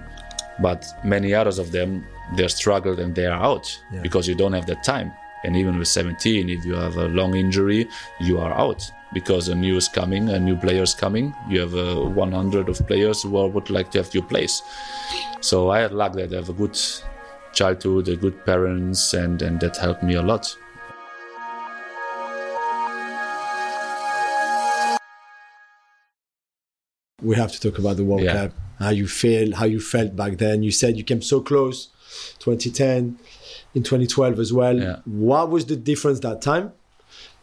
but 0.61 0.85
many 1.03 1.33
others 1.33 1.59
of 1.59 1.71
them 1.71 2.05
they're 2.35 2.49
struggled 2.49 2.99
and 2.99 3.13
they 3.15 3.25
are 3.25 3.41
out 3.43 3.65
Yeah. 3.91 4.01
because 4.01 4.27
you 4.27 4.35
don't 4.35 4.53
have 4.53 4.65
that 4.67 4.83
time. 4.83 5.11
And 5.43 5.55
even 5.57 5.77
with 5.77 5.89
17, 5.89 6.49
if 6.49 6.63
you 6.65 6.73
have 6.75 6.95
a 6.95 7.07
long 7.09 7.35
injury, 7.35 7.87
you 8.21 8.39
are 8.39 8.53
out 8.53 8.89
because 9.13 9.49
a 9.49 9.55
new 9.55 9.75
is 9.77 9.89
coming, 9.89 10.29
a 10.29 10.39
new 10.39 10.55
player 10.55 10.83
is 10.83 10.93
coming. 10.95 11.35
You 11.49 11.59
have 11.61 11.75
uh, 11.75 12.01
100 12.09 12.69
of 12.69 12.87
players 12.87 13.23
who 13.23 13.35
are- 13.37 13.49
would 13.49 13.69
like 13.69 13.91
to 13.91 13.97
have 13.99 14.13
your 14.15 14.23
place. 14.23 14.61
So 15.41 15.69
I 15.69 15.79
had 15.81 15.91
luck 15.91 16.13
that 16.13 16.31
I 16.31 16.37
have 16.37 16.49
a 16.49 16.53
good 16.53 16.77
childhood, 17.53 18.07
a 18.07 18.15
good 18.15 18.45
parents, 18.45 19.13
and 19.13 19.41
and 19.41 19.59
that 19.59 19.75
helped 19.77 20.01
me 20.03 20.15
a 20.15 20.21
lot. 20.23 20.55
we 27.21 27.35
have 27.35 27.51
to 27.51 27.59
talk 27.59 27.79
about 27.79 27.97
the 27.97 28.03
World 28.03 28.23
Yeah. 28.23 28.33
Cup. 28.47 28.51
How 28.83 28.89
you 29.01 29.07
feel, 29.07 29.55
how 29.55 29.65
you 29.65 29.79
felt 29.79 30.15
back 30.15 30.37
then. 30.37 30.63
You 30.63 30.71
said 30.71 30.97
you 30.97 31.03
came 31.03 31.21
so 31.21 31.41
close, 31.41 31.87
2010, 32.39 33.17
in 33.75 33.83
2012 33.83 34.39
as 34.39 34.51
well. 34.53 34.77
Yeah. 34.79 34.97
What 35.05 35.49
was 35.49 35.65
the 35.65 35.75
difference 35.75 36.19
that 36.21 36.41
time? 36.41 36.71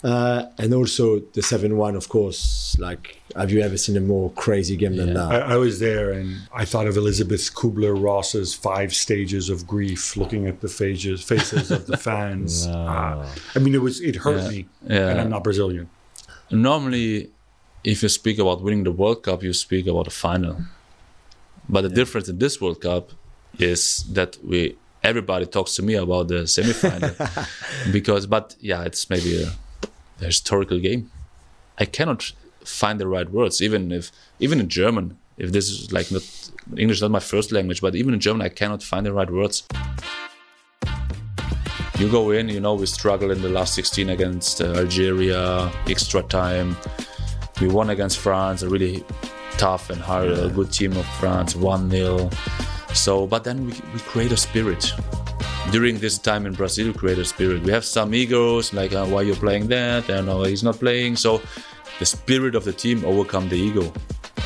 Uh, 0.02 0.46
and 0.56 0.72
also 0.72 1.20
the 1.34 1.42
7 1.42 1.76
1, 1.76 1.94
of 1.94 2.08
course. 2.08 2.74
Like, 2.78 3.20
have 3.36 3.50
you 3.50 3.60
ever 3.60 3.76
seen 3.76 3.96
a 3.98 4.00
more 4.00 4.30
crazy 4.30 4.74
game 4.74 4.96
than 4.96 5.12
that? 5.12 5.30
I, 5.30 5.54
I 5.54 5.56
was 5.56 5.78
there 5.78 6.10
and 6.12 6.38
I 6.54 6.64
thought 6.64 6.86
of 6.86 6.96
Elizabeth 6.96 7.52
Kubler 7.54 7.94
Ross's 8.02 8.54
five 8.54 8.94
stages 8.94 9.50
of 9.50 9.66
grief, 9.66 10.16
looking 10.16 10.46
at 10.46 10.62
the 10.62 10.68
faces, 10.68 11.22
faces 11.22 11.70
of 11.70 11.86
the 11.86 11.96
fans. 12.08 12.66
Uh, 12.66 13.28
I 13.54 13.58
mean, 13.58 13.74
it 13.74 13.82
was 13.82 14.00
it 14.00 14.16
hurt 14.16 14.42
Yeah. 14.44 14.48
me, 14.48 14.66
Yeah. 14.88 15.08
and 15.10 15.20
I'm 15.20 15.30
not 15.30 15.44
Brazilian. 15.44 15.90
Normally, 16.50 17.30
if 17.84 18.02
you 18.02 18.08
speak 18.08 18.38
about 18.38 18.62
winning 18.62 18.84
the 18.84 18.92
World 18.92 19.22
Cup, 19.22 19.42
you 19.42 19.52
speak 19.52 19.86
about 19.86 20.06
a 20.06 20.10
final. 20.10 20.56
But 21.70 21.82
the 21.82 21.88
difference 21.88 22.28
in 22.28 22.38
this 22.38 22.60
World 22.60 22.80
Cup 22.80 23.12
is 23.58 24.04
that 24.12 24.36
we 24.44 24.76
everybody 25.02 25.46
talks 25.46 25.76
to 25.76 25.82
me 25.82 25.94
about 25.94 26.28
the 26.28 26.42
semifinal 26.42 27.12
because, 27.92 28.26
but 28.26 28.56
yeah, 28.60 28.82
it's 28.82 29.08
maybe 29.08 29.42
a, 29.42 29.52
a 30.20 30.26
historical 30.26 30.78
game. 30.78 31.10
I 31.78 31.84
cannot 31.84 32.32
find 32.64 33.00
the 33.00 33.06
right 33.06 33.30
words, 33.30 33.62
even 33.62 33.92
if 33.92 34.10
even 34.40 34.60
in 34.60 34.68
German. 34.68 35.16
If 35.38 35.52
this 35.52 35.70
is 35.70 35.90
like 35.90 36.12
not 36.12 36.22
English, 36.76 36.98
is 36.98 37.02
not 37.02 37.10
my 37.10 37.20
first 37.20 37.50
language, 37.50 37.80
but 37.80 37.94
even 37.94 38.12
in 38.12 38.20
German, 38.20 38.42
I 38.42 38.50
cannot 38.50 38.82
find 38.82 39.06
the 39.06 39.12
right 39.12 39.30
words. 39.30 39.62
You 41.98 42.10
go 42.10 42.30
in, 42.30 42.50
you 42.50 42.60
know, 42.60 42.74
we 42.74 42.84
struggle 42.84 43.30
in 43.30 43.40
the 43.40 43.48
last 43.48 43.74
16 43.74 44.10
against 44.10 44.60
uh, 44.60 44.74
Algeria, 44.74 45.72
extra 45.88 46.22
time. 46.22 46.76
We 47.58 47.68
won 47.68 47.88
against 47.88 48.18
France, 48.18 48.60
a 48.62 48.68
really 48.68 49.02
tough 49.60 49.90
and 49.90 50.00
hard, 50.00 50.30
a 50.30 50.48
good 50.48 50.72
team 50.72 50.96
of 50.96 51.04
France, 51.20 51.54
1 51.54 51.90
0. 51.90 52.30
So, 52.94 53.26
but 53.26 53.44
then 53.44 53.66
we, 53.66 53.72
we 53.92 54.00
create 54.00 54.32
a 54.32 54.36
spirit. 54.36 54.90
During 55.70 55.98
this 55.98 56.16
time 56.16 56.46
in 56.46 56.54
Brazil, 56.54 56.94
create 56.94 57.18
a 57.18 57.26
spirit. 57.26 57.62
We 57.62 57.70
have 57.70 57.84
some 57.84 58.14
egos, 58.14 58.72
like, 58.72 58.94
uh, 58.94 59.04
why 59.04 59.20
you're 59.20 59.36
playing 59.36 59.68
that? 59.68 60.08
And 60.08 60.28
no, 60.28 60.44
he's 60.44 60.62
not 60.62 60.76
playing. 60.80 61.16
So, 61.16 61.42
the 61.98 62.06
spirit 62.06 62.54
of 62.54 62.64
the 62.64 62.72
team 62.72 63.04
overcome 63.04 63.50
the 63.50 63.56
ego. 63.56 63.92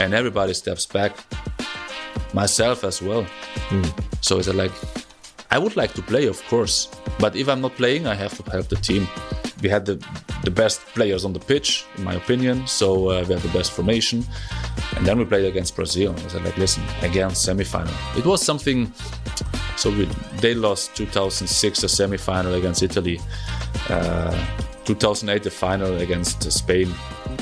And 0.01 0.15
everybody 0.15 0.53
steps 0.53 0.85
back, 0.85 1.17
myself 2.33 2.83
as 2.83 3.01
well. 3.01 3.25
So, 4.21 4.39
it's 4.41 4.49
like, 4.49 4.73
I 5.53 5.59
would 5.59 5.77
like 5.77 5.95
to 5.95 6.03
play, 6.03 6.27
of 6.27 6.45
course, 6.49 6.89
but 7.21 7.37
if 7.37 7.49
I'm 7.49 7.61
not 7.61 7.77
playing, 7.77 8.09
I 8.09 8.15
have 8.15 8.37
to 8.43 8.51
help 8.51 8.67
the 8.69 8.77
team. 8.77 9.07
We 9.65 9.71
had 9.71 9.85
the 9.87 9.97
the 10.45 10.51
best 10.51 10.79
players 10.95 11.25
on 11.25 11.33
the 11.33 11.41
pitch, 11.41 11.85
in 11.97 12.05
my 12.05 12.15
opinion. 12.23 12.67
So 12.67 12.87
uh, 13.09 13.25
we 13.27 13.33
had 13.35 13.43
the 13.43 13.59
best 13.59 13.73
formation, 13.73 14.19
and 14.97 15.07
then 15.07 15.17
we 15.19 15.25
played 15.25 15.47
against 15.47 15.75
Brazil. 15.75 16.15
I 16.25 16.29
said, 16.29 16.45
like, 16.45 16.59
listen, 16.59 16.83
again, 17.01 17.31
semi-final. 17.35 17.95
It 18.19 18.27
was 18.27 18.41
something. 18.45 18.93
So 19.77 19.89
we, 19.91 20.05
they 20.43 20.55
lost 20.55 20.95
2006 20.97 21.83
a 21.83 21.89
semi-final 21.89 22.53
against 22.55 22.83
Italy. 22.83 23.19
Uh, 23.89 24.37
2008 24.85 25.43
the 25.43 25.51
final 25.51 25.97
against 26.01 26.53
Spain, 26.53 26.89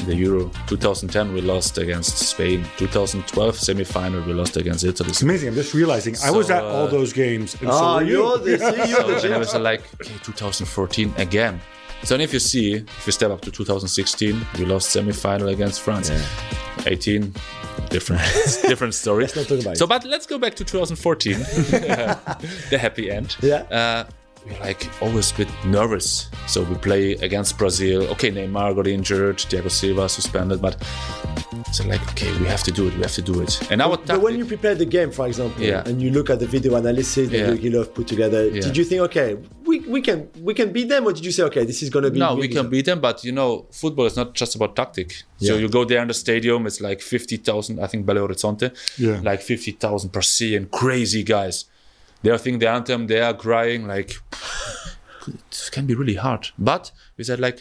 the 0.06 0.14
Euro. 0.14 0.48
2010 0.68 1.32
we 1.34 1.40
lost 1.40 1.76
against 1.78 2.18
Spain. 2.18 2.64
2012 2.76 3.58
semi-final 3.58 4.22
we 4.22 4.32
lost 4.32 4.56
against 4.56 4.84
Italy. 4.84 5.10
It's 5.10 5.22
amazing. 5.22 5.48
I'm 5.48 5.56
just 5.56 5.74
realizing 5.74 6.14
I 6.24 6.30
was 6.30 6.46
So, 6.46 6.54
at 6.54 6.62
all 6.62 6.86
uh, 6.86 6.90
those 6.98 7.12
games. 7.12 7.54
And 7.60 7.68
so 7.68 7.78
Oh, 7.82 7.96
were 7.96 8.04
you're 8.04 8.38
you. 8.38 8.58
the, 8.58 8.86
you're 8.88 9.06
the 9.08 9.18
So 9.20 9.26
and 9.26 9.34
I 9.34 9.38
was 9.38 9.54
like, 9.56 9.82
okay, 10.00 10.14
2014 10.22 11.14
again. 11.18 11.60
So 12.04 12.14
then 12.14 12.20
if 12.20 12.32
you 12.32 12.40
see, 12.40 12.74
if 12.74 13.06
you 13.06 13.12
step 13.12 13.30
up 13.30 13.40
to 13.42 13.50
2016, 13.50 14.40
we 14.58 14.64
lost 14.64 14.90
semi-final 14.90 15.48
against 15.48 15.80
France. 15.82 16.10
18, 16.86 17.32
different, 17.90 18.22
different 18.66 18.94
story. 18.94 19.22
Let's 19.24 19.36
not 19.36 19.46
talk 19.46 19.60
about 19.60 19.76
so, 19.76 19.84
it. 19.84 19.88
but 19.88 20.04
let's 20.04 20.26
go 20.26 20.38
back 20.38 20.54
to 20.56 20.64
2014, 20.64 21.38
the 22.70 22.78
happy 22.78 23.10
end. 23.10 23.36
Yeah. 23.40 23.56
Uh, 23.70 24.04
we're 24.44 24.58
like 24.58 24.88
always 25.00 25.30
a 25.30 25.36
bit 25.36 25.48
nervous. 25.64 26.28
So 26.48 26.64
we 26.64 26.74
play 26.74 27.12
against 27.12 27.56
Brazil. 27.56 28.02
Okay, 28.08 28.28
Neymar 28.32 28.74
got 28.74 28.88
injured, 28.88 29.36
Thiago 29.38 29.70
Silva 29.70 30.08
suspended, 30.08 30.60
but 30.60 30.82
so 31.72 31.84
like, 31.86 32.02
okay, 32.10 32.36
we 32.40 32.46
have 32.46 32.64
to 32.64 32.72
do 32.72 32.88
it. 32.88 32.94
We 32.96 33.02
have 33.02 33.12
to 33.12 33.22
do 33.22 33.40
it. 33.40 33.70
And 33.70 33.80
our 33.80 33.96
But 33.98 34.20
when 34.20 34.36
you 34.36 34.44
prepare 34.44 34.74
the 34.74 34.84
game, 34.84 35.12
for 35.12 35.28
example, 35.28 35.62
Yeah. 35.62 35.84
and 35.86 36.02
you 36.02 36.10
look 36.10 36.28
at 36.28 36.40
the 36.40 36.46
video 36.46 36.74
analysis 36.74 37.30
that 37.30 37.62
Yeah. 37.62 37.84
Put 37.94 38.08
together, 38.08 38.48
Yeah. 38.48 38.62
did 38.62 38.76
you 38.76 38.82
think, 38.84 39.02
okay, 39.02 39.36
we, 39.72 39.78
we 39.94 40.00
can 40.08 40.18
we 40.48 40.52
can 40.60 40.68
beat 40.76 40.88
them, 40.92 41.02
or 41.06 41.12
did 41.16 41.24
you 41.28 41.32
say, 41.36 41.42
okay, 41.50 41.64
this 41.70 41.80
is 41.84 41.88
going 41.94 42.04
to 42.08 42.10
be 42.10 42.18
No, 42.24 42.30
we 42.44 42.48
can 42.56 42.66
beat 42.74 42.86
them, 42.90 43.00
but 43.08 43.16
you 43.28 43.32
know, 43.38 43.50
football 43.82 44.06
is 44.10 44.16
not 44.20 44.28
just 44.40 44.52
about 44.58 44.72
tactic. 44.80 45.08
So 45.38 45.52
Yeah. 45.54 45.60
you 45.62 45.68
go 45.78 45.82
there 45.90 46.02
in 46.04 46.08
the 46.12 46.18
stadium, 46.26 46.66
it's 46.68 46.80
like 46.88 47.00
50,000, 47.00 47.80
I 47.84 47.86
think 47.90 48.00
Belo 48.08 48.20
Horizonte, 48.26 48.68
Yeah. 48.98 49.20
like 49.30 49.40
50,000 49.40 50.10
per 50.10 50.22
season, 50.22 50.62
crazy 50.80 51.22
guys. 51.24 51.56
They 52.22 52.30
are 52.30 52.38
singing 52.38 52.60
the 52.60 52.68
anthem, 52.78 53.06
they 53.06 53.20
are 53.28 53.34
crying, 53.46 53.86
like, 53.94 54.10
it 55.26 55.68
can 55.72 55.86
be 55.86 55.94
really 55.94 56.14
hard. 56.26 56.48
But 56.58 56.92
we 57.16 57.24
said, 57.24 57.40
like, 57.40 57.58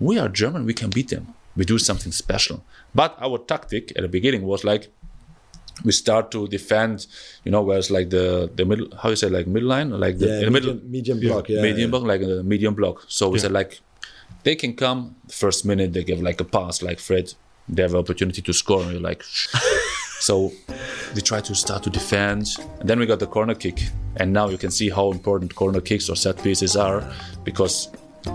we 0.00 0.18
are 0.18 0.28
German, 0.28 0.64
we 0.66 0.74
can 0.74 0.90
beat 0.90 1.08
them. 1.08 1.24
We 1.56 1.64
do 1.64 1.78
something 1.78 2.12
special. 2.12 2.56
But 2.94 3.16
our 3.26 3.38
tactic 3.38 3.84
at 3.96 4.02
the 4.02 4.08
beginning 4.08 4.42
was 4.52 4.64
like, 4.64 4.84
we 5.84 5.92
start 5.92 6.30
to 6.30 6.46
defend, 6.48 7.06
you 7.44 7.50
know, 7.50 7.62
whereas 7.62 7.90
like 7.90 8.10
the 8.10 8.50
the 8.54 8.64
middle, 8.64 8.88
how 9.02 9.10
you 9.10 9.16
say, 9.16 9.28
like 9.28 9.46
middle 9.46 9.68
line, 9.68 9.90
like 9.90 10.18
the, 10.18 10.26
yeah, 10.26 10.38
in 10.38 10.44
the 10.44 10.50
middle, 10.50 10.74
medium, 10.74 10.90
medium 10.90 11.20
block, 11.20 11.48
yeah, 11.48 11.62
medium 11.62 11.80
yeah. 11.80 11.98
block, 11.98 12.02
like 12.02 12.22
a 12.22 12.42
medium 12.42 12.74
block. 12.74 13.04
So 13.08 13.28
we 13.28 13.38
said 13.38 13.52
like 13.52 13.80
they 14.44 14.54
can 14.54 14.74
come 14.74 15.16
first 15.28 15.64
minute 15.64 15.92
they 15.92 16.04
give 16.04 16.20
like 16.20 16.40
a 16.40 16.44
pass, 16.44 16.82
like 16.82 16.98
Fred, 16.98 17.32
they 17.68 17.82
have 17.82 17.94
an 17.94 18.00
opportunity 18.00 18.42
to 18.42 18.52
score, 18.52 18.82
and 18.82 18.92
you're 18.92 19.00
like, 19.00 19.22
so 20.20 20.52
we 21.14 21.20
try 21.20 21.40
to 21.40 21.54
start 21.54 21.82
to 21.84 21.90
defend, 21.90 22.48
and 22.80 22.88
then 22.88 22.98
we 22.98 23.06
got 23.06 23.18
the 23.18 23.26
corner 23.26 23.54
kick, 23.54 23.80
and 24.16 24.32
now 24.32 24.48
you 24.48 24.58
can 24.58 24.70
see 24.70 24.90
how 24.90 25.10
important 25.10 25.54
corner 25.54 25.80
kicks 25.80 26.08
or 26.08 26.16
set 26.16 26.42
pieces 26.42 26.76
are 26.76 27.02
because 27.44 27.88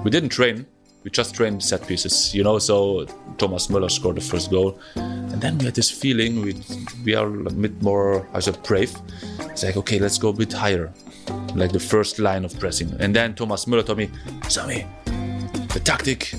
we 0.04 0.12
didn't 0.12 0.30
train. 0.30 0.66
We 1.08 1.12
just 1.12 1.36
trained 1.36 1.64
set 1.64 1.88
pieces, 1.88 2.36
you 2.36 2.44
know. 2.44 2.60
So 2.60 3.06
Thomas 3.38 3.68
Müller 3.68 3.90
scored 3.90 4.18
the 4.18 4.22
first 4.22 4.52
goal, 4.52 4.78
and 4.96 5.40
then 5.40 5.58
we 5.58 5.64
had 5.64 5.74
this 5.74 5.90
feeling 5.90 6.42
we 6.42 6.54
we 7.06 7.16
are 7.16 7.28
a 7.28 7.50
bit 7.50 7.82
more, 7.82 8.28
I 8.34 8.42
said, 8.42 8.62
brave. 8.64 8.94
It's 9.40 9.64
like 9.64 9.78
okay, 9.78 10.00
let's 10.00 10.18
go 10.18 10.30
a 10.32 10.34
bit 10.34 10.52
higher, 10.52 10.92
like 11.56 11.72
the 11.72 11.80
first 11.80 12.20
line 12.20 12.44
of 12.44 12.60
pressing. 12.60 12.94
And 13.00 13.16
then 13.16 13.36
Thomas 13.36 13.64
Müller 13.68 13.86
told 13.86 14.00
me, 14.00 14.10
Sami, 14.50 14.86
the 15.74 15.80
tactic, 15.80 16.34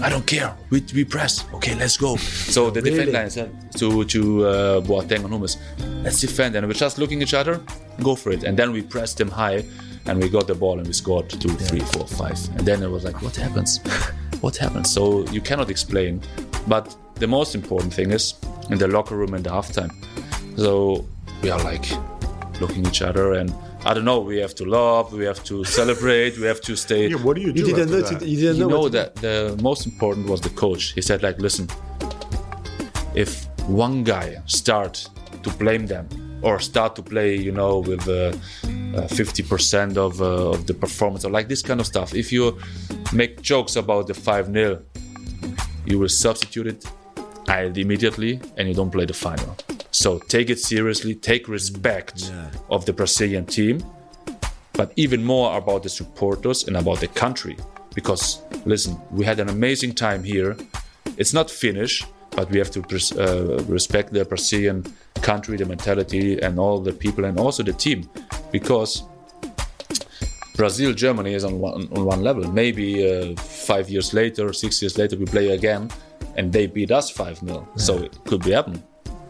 I 0.00 0.08
don't 0.08 0.24
care. 0.24 0.54
We, 0.70 0.84
we 0.94 1.04
press. 1.04 1.44
Okay, 1.54 1.74
let's 1.74 1.96
go. 1.96 2.14
So 2.14 2.70
the 2.70 2.80
defense 2.80 3.12
line 3.12 3.28
said 3.28 3.50
to 3.78 4.04
to 4.04 4.46
uh, 4.46 4.80
Boateng 4.82 5.24
and 5.24 5.32
Hummels, 5.32 5.56
let's 6.04 6.20
defend. 6.20 6.54
And 6.54 6.68
we're 6.68 6.74
just 6.74 6.96
looking 6.96 7.22
at 7.22 7.26
each 7.26 7.34
other, 7.34 7.60
go 8.00 8.14
for 8.14 8.30
it. 8.30 8.44
And 8.44 8.56
then 8.56 8.70
we 8.70 8.82
pressed 8.82 9.18
them 9.18 9.32
high, 9.32 9.64
and 10.06 10.20
we 10.20 10.28
got 10.28 10.46
the 10.46 10.54
ball 10.54 10.78
and 10.78 10.86
we 10.86 10.92
scored 10.92 11.28
two, 11.30 11.50
three, 11.50 11.80
four, 11.80 12.06
five. 12.06 12.38
And 12.56 12.66
then 12.66 12.82
it 12.82 12.90
was 12.90 13.04
like, 13.04 13.22
what 13.22 13.36
happens? 13.36 13.78
what 14.40 14.56
happens? 14.56 14.92
So 14.92 15.26
you 15.28 15.40
cannot 15.40 15.70
explain. 15.70 16.20
But 16.66 16.94
the 17.16 17.26
most 17.26 17.54
important 17.54 17.94
thing 17.94 18.10
is 18.10 18.34
in 18.70 18.78
the 18.78 18.88
locker 18.88 19.16
room 19.16 19.34
in 19.34 19.42
the 19.42 19.50
halftime. 19.50 19.92
So 20.56 21.06
we 21.42 21.50
are 21.50 21.62
like 21.62 21.86
looking 22.60 22.86
each 22.86 23.02
other 23.02 23.32
and. 23.34 23.54
I 23.84 23.94
don't 23.94 24.04
know. 24.04 24.20
We 24.20 24.36
have 24.36 24.54
to 24.54 24.64
love. 24.64 25.12
We 25.12 25.24
have 25.24 25.42
to 25.42 25.64
celebrate. 25.64 26.38
We 26.38 26.46
have 26.46 26.60
to 26.60 26.76
stay 26.76 27.08
Yeah, 27.08 27.16
what 27.16 27.34
do 27.34 27.42
you 27.42 27.52
do? 27.52 27.62
You 27.62 27.66
didn't 27.66 27.82
after 27.82 27.96
know. 27.96 28.02
that? 28.02 28.20
To, 28.20 28.28
you 28.28 28.36
didn't 28.36 28.56
you 28.58 28.68
know, 28.68 28.82
know 28.82 28.88
that 28.90 29.16
the 29.16 29.58
most 29.60 29.86
important 29.86 30.28
was 30.28 30.40
the 30.40 30.50
coach. 30.50 30.92
He 30.92 31.02
said, 31.02 31.20
like, 31.24 31.40
listen, 31.40 31.68
if 33.16 33.48
one 33.66 34.04
guy 34.04 34.40
start 34.46 35.08
to 35.42 35.50
blame 35.50 35.88
them 35.88 36.08
or 36.42 36.58
start 36.60 36.96
to 36.96 37.02
play, 37.02 37.36
you 37.36 37.52
know, 37.52 37.78
with 37.78 38.06
uh, 38.08 38.32
uh, 38.96 39.06
50% 39.08 39.96
of, 39.96 40.20
uh, 40.20 40.50
of 40.50 40.66
the 40.66 40.74
performance 40.74 41.24
or 41.24 41.30
like 41.30 41.48
this 41.48 41.62
kind 41.62 41.80
of 41.80 41.86
stuff, 41.86 42.14
if 42.14 42.32
you 42.32 42.58
make 43.12 43.40
jokes 43.42 43.76
about 43.76 44.06
the 44.06 44.14
5 44.14 44.52
0, 44.52 44.82
you 45.86 45.98
will 45.98 46.08
substitute 46.08 46.66
it 46.66 46.84
uh, 47.48 47.70
immediately 47.74 48.40
and 48.56 48.68
you 48.68 48.74
don't 48.74 48.90
play 48.90 49.04
the 49.04 49.14
final. 49.14 49.56
So 49.90 50.18
take 50.18 50.50
it 50.50 50.58
seriously, 50.58 51.14
take 51.14 51.48
respect 51.48 52.22
Yeah. 52.28 52.50
of 52.70 52.84
the 52.86 52.92
Brazilian 52.92 53.46
team 53.46 53.82
but 54.74 54.92
even 54.96 55.22
more 55.22 55.56
about 55.56 55.82
the 55.82 55.88
supporters 55.88 56.66
and 56.66 56.76
about 56.76 56.98
the 57.00 57.08
country. 57.08 57.56
Because 57.94 58.40
listen, 58.64 58.96
we 59.10 59.24
had 59.24 59.38
an 59.38 59.48
amazing 59.50 59.94
time 59.94 60.24
here. 60.24 60.56
It's 61.18 61.34
not 61.34 61.50
finished, 61.50 62.06
but 62.36 62.50
we 62.50 62.58
have 62.58 62.70
to 62.70 62.82
pres- 62.82 63.12
uh, 63.12 63.62
respect 63.68 64.12
the 64.12 64.24
Brazilian 64.24 64.84
country, 65.22 65.56
the 65.56 65.66
mentality, 65.66 66.40
and 66.40 66.58
all 66.58 66.80
the 66.80 66.92
people, 66.92 67.24
and 67.24 67.38
also 67.38 67.62
the 67.62 67.72
team. 67.72 68.08
Because 68.50 69.04
Brazil, 70.56 70.92
Germany 70.92 71.34
is 71.34 71.44
on 71.44 71.58
one, 71.58 71.88
on 71.92 72.04
one 72.04 72.22
level. 72.22 72.50
Maybe 72.52 72.88
uh, 73.08 73.34
five 73.36 73.88
years 73.88 74.12
later, 74.12 74.52
six 74.52 74.82
years 74.82 74.98
later, 74.98 75.16
we 75.16 75.24
play 75.24 75.50
again, 75.50 75.90
and 76.36 76.52
they 76.52 76.66
beat 76.66 76.90
us 76.90 77.10
5 77.10 77.38
0. 77.38 77.68
So 77.76 77.98
it 77.98 78.18
could 78.24 78.42
be 78.44 78.52
happen. 78.52 78.82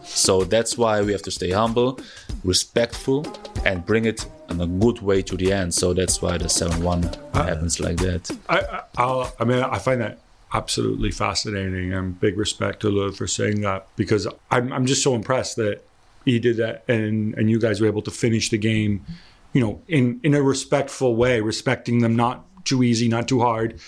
So 0.03 0.43
that's 0.43 0.77
why 0.77 1.01
we 1.01 1.11
have 1.13 1.21
to 1.23 1.31
stay 1.31 1.51
humble, 1.51 1.99
respectful, 2.43 3.25
and 3.65 3.85
bring 3.85 4.05
it 4.05 4.25
in 4.49 4.59
a 4.59 4.67
good 4.67 5.01
way 5.01 5.21
to 5.21 5.37
the 5.37 5.53
end. 5.53 5.73
So 5.73 5.93
that's 5.93 6.21
why 6.21 6.37
the 6.37 6.49
7 6.49 6.83
1 6.83 7.03
happens 7.33 7.79
like 7.79 7.97
that. 7.97 8.29
I, 8.49 8.81
I, 8.97 9.31
I 9.39 9.45
mean, 9.45 9.63
I 9.63 9.79
find 9.79 10.01
that 10.01 10.19
absolutely 10.53 11.11
fascinating, 11.11 11.93
and 11.93 12.19
big 12.19 12.37
respect 12.37 12.81
to 12.81 12.87
Löw 12.89 13.15
for 13.15 13.27
saying 13.27 13.61
that 13.61 13.87
because 13.95 14.27
I'm, 14.51 14.71
I'm 14.71 14.85
just 14.85 15.03
so 15.03 15.15
impressed 15.15 15.55
that 15.57 15.81
he 16.25 16.39
did 16.39 16.57
that, 16.57 16.83
and 16.87 17.33
and 17.35 17.49
you 17.49 17.59
guys 17.59 17.81
were 17.81 17.87
able 17.87 18.01
to 18.03 18.11
finish 18.11 18.49
the 18.49 18.57
game, 18.57 19.05
you 19.53 19.61
know, 19.61 19.81
in 19.87 20.19
in 20.23 20.33
a 20.33 20.41
respectful 20.41 21.15
way, 21.15 21.41
respecting 21.41 21.99
them, 21.99 22.15
not 22.15 22.45
too 22.65 22.83
easy, 22.83 23.07
not 23.07 23.27
too 23.27 23.41
hard. 23.41 23.79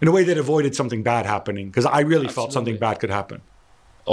in 0.00 0.06
a 0.06 0.12
way 0.12 0.22
that 0.22 0.38
avoided 0.38 0.76
something 0.76 1.02
bad 1.02 1.26
happening 1.26 1.66
because 1.70 1.84
I 1.84 2.00
really 2.00 2.28
felt 2.28 2.52
something 2.52 2.76
bad 2.78 3.00
could 3.00 3.10
happen. 3.10 3.40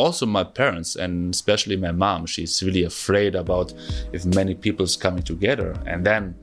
also 0.03 0.25
my 0.25 0.43
parents 0.43 0.95
and 1.03 1.33
especially 1.33 1.77
my 1.77 1.91
mom 1.91 2.25
she's 2.25 2.61
really 2.67 2.83
afraid 2.83 3.33
about 3.43 3.67
if 4.11 4.25
many 4.25 4.53
people's 4.65 4.95
coming 5.05 5.23
together 5.23 5.69
and 5.85 5.99
then 6.09 6.35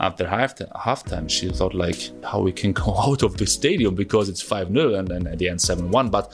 after 0.00 0.26
half 0.26 0.54
halftime 0.56 1.28
she 1.28 1.48
thought 1.48 1.74
like 1.74 2.10
how 2.24 2.40
we 2.40 2.52
can 2.52 2.72
go 2.84 2.96
out 2.96 3.22
of 3.22 3.36
the 3.36 3.46
stadium 3.46 3.94
because 3.94 4.28
it's 4.28 4.42
5-0 4.42 4.98
and 4.98 5.08
then 5.08 5.26
at 5.26 5.38
the 5.38 5.48
end 5.48 5.58
7-1 5.58 6.10
but 6.10 6.32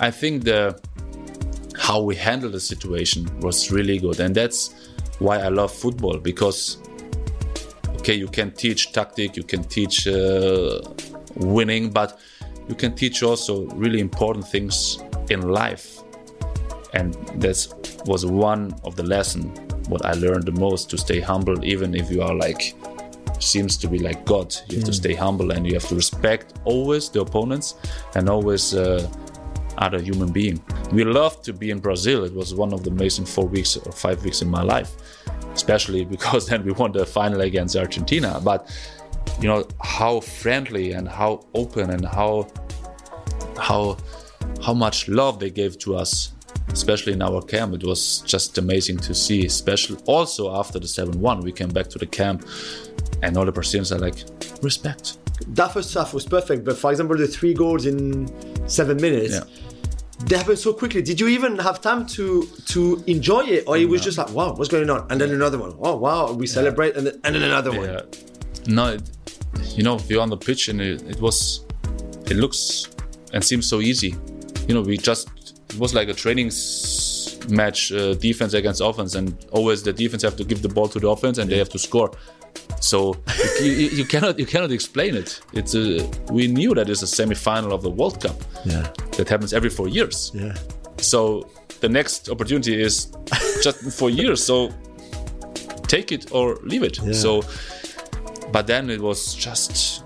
i 0.00 0.10
think 0.10 0.44
the 0.44 0.78
how 1.76 2.00
we 2.00 2.14
handle 2.14 2.50
the 2.50 2.60
situation 2.60 3.28
was 3.40 3.70
really 3.70 3.98
good. 3.98 4.20
And 4.20 4.34
that's 4.34 4.74
why 5.18 5.38
i 5.38 5.48
love 5.48 5.72
football 5.72 6.18
because 6.18 6.78
okay 7.98 8.14
you 8.14 8.26
can 8.26 8.50
teach 8.50 8.92
tactic 8.92 9.36
you 9.36 9.44
can 9.44 9.62
teach 9.62 10.08
uh, 10.08 10.80
winning 11.36 11.88
but 11.88 12.18
you 12.68 12.74
can 12.74 12.94
teach 12.96 13.22
also 13.22 13.66
really 13.68 14.00
important 14.00 14.46
things 14.48 14.98
in 15.30 15.42
life. 15.42 16.00
And 16.94 17.14
that 17.40 18.02
was 18.06 18.24
one 18.26 18.74
of 18.84 18.96
the 18.96 19.02
lesson 19.02 19.42
what 19.88 20.04
i 20.06 20.12
learned 20.12 20.44
the 20.44 20.52
most 20.52 20.88
to 20.88 20.96
stay 20.96 21.20
humble 21.20 21.62
even 21.62 21.94
if 21.94 22.10
you 22.10 22.22
are 22.22 22.34
like 22.34 22.74
seems 23.40 23.76
to 23.78 23.88
be 23.88 23.98
like 23.98 24.24
god. 24.24 24.54
You 24.68 24.78
have 24.78 24.86
to 24.86 24.92
stay 24.92 25.14
humble 25.14 25.50
and 25.52 25.66
you 25.66 25.74
have 25.74 25.88
to 25.88 25.94
respect 25.94 26.54
always 26.64 27.08
the 27.08 27.20
opponents 27.20 27.74
and 28.14 28.28
always 28.28 28.74
uh, 28.74 29.08
other 29.78 30.00
human 30.00 30.30
being. 30.32 30.62
We 30.92 31.04
loved 31.04 31.44
to 31.44 31.52
be 31.52 31.70
in 31.70 31.80
brazil. 31.80 32.24
It 32.24 32.32
was 32.32 32.54
one 32.54 32.72
of 32.72 32.84
the 32.84 32.90
amazing 32.90 33.26
four 33.26 33.46
weeks 33.46 33.76
or 33.76 33.92
five 33.92 34.24
weeks 34.24 34.42
in 34.42 34.48
my 34.48 34.62
life 34.62 34.92
especially 35.54 36.04
because 36.16 36.46
then 36.48 36.64
we 36.64 36.72
won 36.72 36.92
the 36.92 37.06
final 37.06 37.40
against 37.40 37.76
argentina. 37.76 38.40
But 38.42 38.70
you 39.40 39.48
know 39.48 39.66
how 39.82 40.20
friendly 40.20 40.92
and 40.92 41.08
how 41.08 41.46
open 41.54 41.90
and 41.90 42.04
how 42.04 42.48
how 43.58 43.96
how 44.62 44.74
much 44.74 45.08
love 45.08 45.38
they 45.38 45.50
gave 45.50 45.78
to 45.78 45.96
us 45.96 46.32
especially 46.72 47.12
in 47.12 47.22
our 47.22 47.40
camp. 47.42 47.74
It 47.74 47.84
was 47.84 48.20
just 48.22 48.58
amazing 48.58 48.98
to 48.98 49.14
see 49.14 49.46
especially 49.46 49.98
also 50.06 50.54
after 50.54 50.78
the 50.78 50.86
7-1 50.86 51.42
we 51.42 51.52
came 51.52 51.68
back 51.68 51.88
to 51.88 51.98
the 51.98 52.06
camp 52.06 52.46
and 53.22 53.36
all 53.36 53.44
the 53.44 53.52
brazilians 53.52 53.92
are 53.92 53.98
like 53.98 54.24
respect 54.62 55.18
That 55.48 55.72
first 55.72 55.92
half 55.94 56.14
was 56.14 56.24
perfect, 56.24 56.64
but 56.64 56.76
for 56.76 56.90
example, 56.92 57.16
the 57.16 57.26
three 57.26 57.54
goals 57.54 57.86
in 57.86 58.28
seven 58.68 58.96
minutes. 58.96 59.34
Yeah. 59.34 59.44
They 60.26 60.36
happened 60.36 60.58
so 60.58 60.72
quickly. 60.72 61.02
Did 61.02 61.18
you 61.20 61.28
even 61.28 61.58
have 61.58 61.80
time 61.80 62.06
to 62.16 62.46
to 62.66 63.02
enjoy 63.06 63.42
it, 63.56 63.64
or 63.66 63.76
it 63.76 63.88
was 63.88 64.00
just 64.00 64.16
like, 64.16 64.30
"Wow, 64.30 64.54
what's 64.54 64.70
going 64.70 64.88
on?" 64.88 65.06
And 65.10 65.20
then 65.20 65.30
another 65.32 65.58
one. 65.58 65.74
Oh, 65.80 65.96
wow, 65.96 66.32
we 66.32 66.46
celebrate, 66.46 66.96
and 66.96 67.06
then, 67.06 67.14
and 67.24 67.34
then 67.34 67.42
another 67.42 67.72
one. 67.72 67.88
no 68.66 68.94
it, 68.94 69.02
you 69.76 69.82
know 69.82 69.98
you're 70.08 70.22
on 70.22 70.30
the 70.30 70.36
pitch 70.36 70.68
and 70.68 70.80
it, 70.80 71.02
it 71.02 71.20
was 71.20 71.64
it 72.26 72.36
looks 72.36 72.88
and 73.32 73.44
seems 73.44 73.68
so 73.68 73.80
easy 73.80 74.14
you 74.66 74.74
know 74.74 74.80
we 74.80 74.96
just 74.96 75.28
it 75.70 75.78
was 75.78 75.94
like 75.94 76.08
a 76.08 76.14
training 76.14 76.50
match 77.48 77.92
uh, 77.92 78.14
defense 78.14 78.54
against 78.54 78.80
offense 78.80 79.14
and 79.14 79.46
always 79.52 79.82
the 79.82 79.92
defense 79.92 80.22
have 80.22 80.36
to 80.36 80.44
give 80.44 80.62
the 80.62 80.68
ball 80.68 80.88
to 80.88 80.98
the 80.98 81.08
offense 81.08 81.38
and 81.38 81.50
they 81.50 81.58
have 81.58 81.68
to 81.68 81.78
score 81.78 82.10
so 82.90 82.98
you, 83.64 83.70
you, 83.82 83.88
you 83.98 84.04
cannot 84.12 84.34
you 84.42 84.46
cannot 84.54 84.70
explain 84.78 85.12
it 85.22 85.30
it's 85.58 85.74
a 85.74 85.86
we 86.38 86.44
knew 86.58 86.72
that 86.78 86.86
it's 86.92 87.02
a 87.02 87.06
semi-final 87.18 87.70
of 87.76 87.80
the 87.86 87.90
world 88.00 88.16
cup 88.24 88.38
Yeah. 88.72 88.86
that 89.16 89.28
happens 89.28 89.52
every 89.58 89.70
four 89.78 89.88
years 89.98 90.16
Yeah. 90.34 90.54
so 91.12 91.18
the 91.84 91.88
next 91.88 92.28
opportunity 92.34 92.74
is 92.88 92.94
just 93.66 93.78
four 94.00 94.08
years. 94.08 94.38
So 94.50 94.56
take 95.94 96.12
it 96.12 96.32
or 96.32 96.56
leave 96.62 96.82
it. 96.82 96.96
So, 97.14 97.42
but 98.52 98.66
then 98.66 98.88
it 98.88 99.00
was 99.00 99.34
just, 99.34 100.02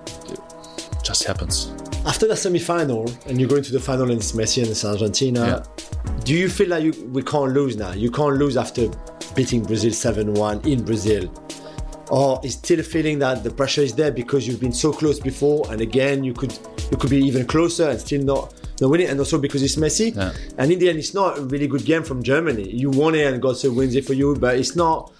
just 1.04 1.22
happens. 1.24 1.70
After 2.04 2.26
the 2.26 2.34
semi-final, 2.34 3.08
and 3.26 3.40
you 3.40 3.46
go 3.46 3.56
into 3.56 3.70
the 3.70 3.78
final, 3.78 4.10
and 4.10 4.18
it's 4.20 4.32
Messi 4.32 4.62
and 4.62 4.70
it's 4.70 4.84
Argentina. 4.84 5.64
Do 6.24 6.34
you 6.34 6.48
feel 6.48 6.68
like 6.70 6.82
you, 6.82 6.92
we 7.12 7.22
can't 7.22 7.52
lose 7.52 7.76
now? 7.76 7.92
You 7.92 8.10
can't 8.10 8.36
lose 8.42 8.56
after 8.56 8.88
beating 9.36 9.62
Brazil 9.62 9.92
seven-one 9.92 10.60
in 10.66 10.82
Brazil, 10.84 11.30
or 12.10 12.40
is 12.44 12.54
still 12.54 12.82
feeling 12.82 13.18
that 13.20 13.42
the 13.44 13.50
pressure 13.50 13.82
is 13.82 13.94
there 13.94 14.10
because 14.10 14.46
you've 14.46 14.60
been 14.60 14.72
so 14.72 14.92
close 14.92 15.18
before, 15.20 15.70
and 15.70 15.80
again 15.80 16.24
you 16.24 16.32
could 16.34 16.52
you 16.90 16.96
could 16.96 17.10
be 17.10 17.18
even 17.18 17.46
closer 17.46 17.88
and 17.90 18.00
still 18.00 18.22
not 18.22 18.54
not 18.80 18.90
win 18.90 19.00
it, 19.00 19.10
and 19.10 19.18
also 19.18 19.38
because 19.38 19.62
it's 19.62 19.76
Messi. 19.76 20.14
Yeah. 20.14 20.32
And 20.56 20.70
in 20.72 20.78
the 20.78 20.88
end, 20.88 20.98
it's 20.98 21.12
not 21.14 21.38
a 21.38 21.42
really 21.42 21.66
good 21.66 21.84
game 21.84 22.02
from 22.04 22.22
Germany. 22.22 22.68
You 22.70 22.90
won 22.90 23.14
it, 23.14 23.26
and 23.32 23.42
Götze 23.42 23.74
wins 23.74 23.94
it 23.96 24.04
for 24.04 24.14
you, 24.14 24.34
but 24.36 24.56
it's 24.56 24.76
not. 24.76 25.12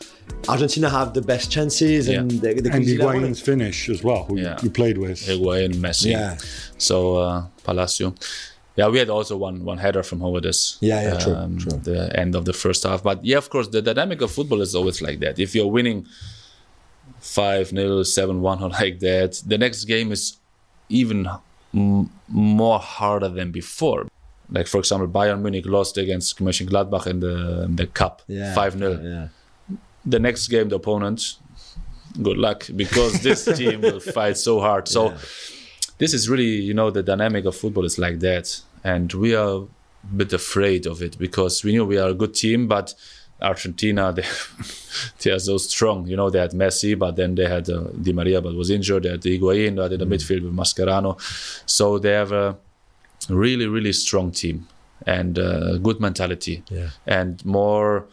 Argentina 0.49 0.91
have 0.91 1.15
the 1.15 1.23
best 1.23 1.51
chances, 1.51 2.07
and 2.09 2.31
Yeah. 2.31 2.41
they, 2.41 2.55
they 2.55 2.63
could 2.71 2.75
And 2.75 2.85
easily 2.85 3.03
have 3.03 3.15
Higuain's 3.15 3.41
finish 3.41 3.89
as 3.89 4.05
well, 4.05 4.25
who 4.25 4.39
Yeah. 4.39 4.59
you 4.63 4.71
played 4.71 4.99
with. 4.99 5.19
Higuain, 5.27 5.73
Messi. 5.77 6.11
Yeah. 6.13 6.37
So 6.77 7.17
uh, 7.17 7.47
Palacio. 7.65 8.15
Yeah, 8.77 8.89
we 8.89 8.99
had 8.99 9.11
also 9.11 9.37
one 9.37 9.65
one 9.65 9.79
header 9.79 10.05
from 10.05 10.21
Höwedes. 10.21 10.77
Yeah, 10.81 11.03
yeah, 11.03 11.19
true, 11.19 11.57
true. 11.59 11.79
The 11.83 12.17
end 12.17 12.37
of 12.37 12.45
the 12.45 12.53
first 12.53 12.85
half, 12.85 13.03
but 13.03 13.25
yeah, 13.25 13.39
of 13.39 13.49
course, 13.51 13.69
the 13.69 13.83
dynamic 13.83 14.21
of 14.21 14.31
football 14.31 14.61
is 14.61 14.75
always 14.75 15.03
like 15.03 15.19
that. 15.21 15.39
If 15.41 15.55
you're 15.57 15.67
winning 15.79 16.07
five 17.37 17.67
0 17.69 18.03
seven 18.05 18.41
one 18.51 18.63
or 18.63 18.71
like 18.81 18.99
that, 19.01 19.43
the 19.47 19.59
next 19.59 19.85
game 19.85 20.13
is 20.13 20.23
even 20.89 21.29
m- 21.75 22.11
more 22.29 22.79
harder 22.79 23.29
than 23.39 23.51
before. 23.53 24.07
Like 24.51 24.67
for 24.67 24.79
example, 24.79 25.09
Bayern 25.09 25.41
Munich 25.43 25.67
lost 25.67 25.99
against 25.99 26.39
Mönchengladbach 26.41 27.07
in 27.07 27.21
the 27.21 27.35
in 27.65 27.77
the 27.77 27.87
cup, 27.87 28.23
Yeah. 28.27 28.55
five 28.55 28.73
0 28.79 29.01
Yeah. 29.03 29.29
the 30.07 30.19
next 30.19 30.49
game 30.49 30.69
the 30.71 30.77
opponent 30.77 31.21
good 32.23 32.39
luck 32.39 32.61
because 32.75 33.13
this 33.23 33.45
team 33.59 33.81
will 33.83 34.01
fight 34.01 34.37
so 34.39 34.59
hard 34.61 34.89
so 34.89 35.13
this 35.99 36.13
is 36.15 36.23
really 36.33 36.53
you 36.69 36.75
know 36.79 36.91
the 36.91 37.03
dynamic 37.03 37.45
of 37.45 37.55
football 37.55 37.85
is 37.85 37.99
like 37.99 38.19
that 38.21 38.47
and 38.93 39.13
we 39.13 39.35
are 39.35 39.55
a 40.13 40.17
bit 40.17 40.33
afraid 40.33 40.87
of 40.87 41.03
it 41.03 41.19
because 41.19 41.55
we 41.65 41.71
knew 41.73 41.85
we 41.85 41.99
are 42.03 42.11
a 42.11 42.15
good 42.23 42.33
team 42.35 42.67
but 42.67 42.95
argentina 43.41 44.13
they, 44.13 44.25
they 45.23 45.31
are 45.31 45.39
so 45.39 45.57
strong 45.59 46.07
you 46.07 46.17
know 46.17 46.29
they 46.31 46.39
had 46.41 46.53
messi 46.53 46.99
but 46.99 47.17
then 47.17 47.35
they 47.35 47.47
had 47.49 47.69
uh, 47.71 47.85
di 48.03 48.13
maria 48.13 48.41
but 48.41 48.55
was 48.55 48.71
injured 48.71 49.03
they 49.05 49.11
had 49.11 49.21
Higuain 49.23 49.77
they 49.77 49.83
had 49.83 49.93
in 49.93 50.01
the 50.01 50.07
midfield 50.07 50.43
with 50.45 50.55
mascherano 50.55 51.17
so 51.67 51.99
they 51.99 52.13
have 52.13 52.33
a 52.33 52.57
really 53.29 53.67
really 53.67 53.93
strong 53.93 54.31
team 54.33 54.67
and 55.07 55.39
uh, 55.39 55.77
good 55.79 56.01
mentality 56.01 56.63
Yeah. 56.71 56.91
and 57.07 57.45
more 57.45 58.07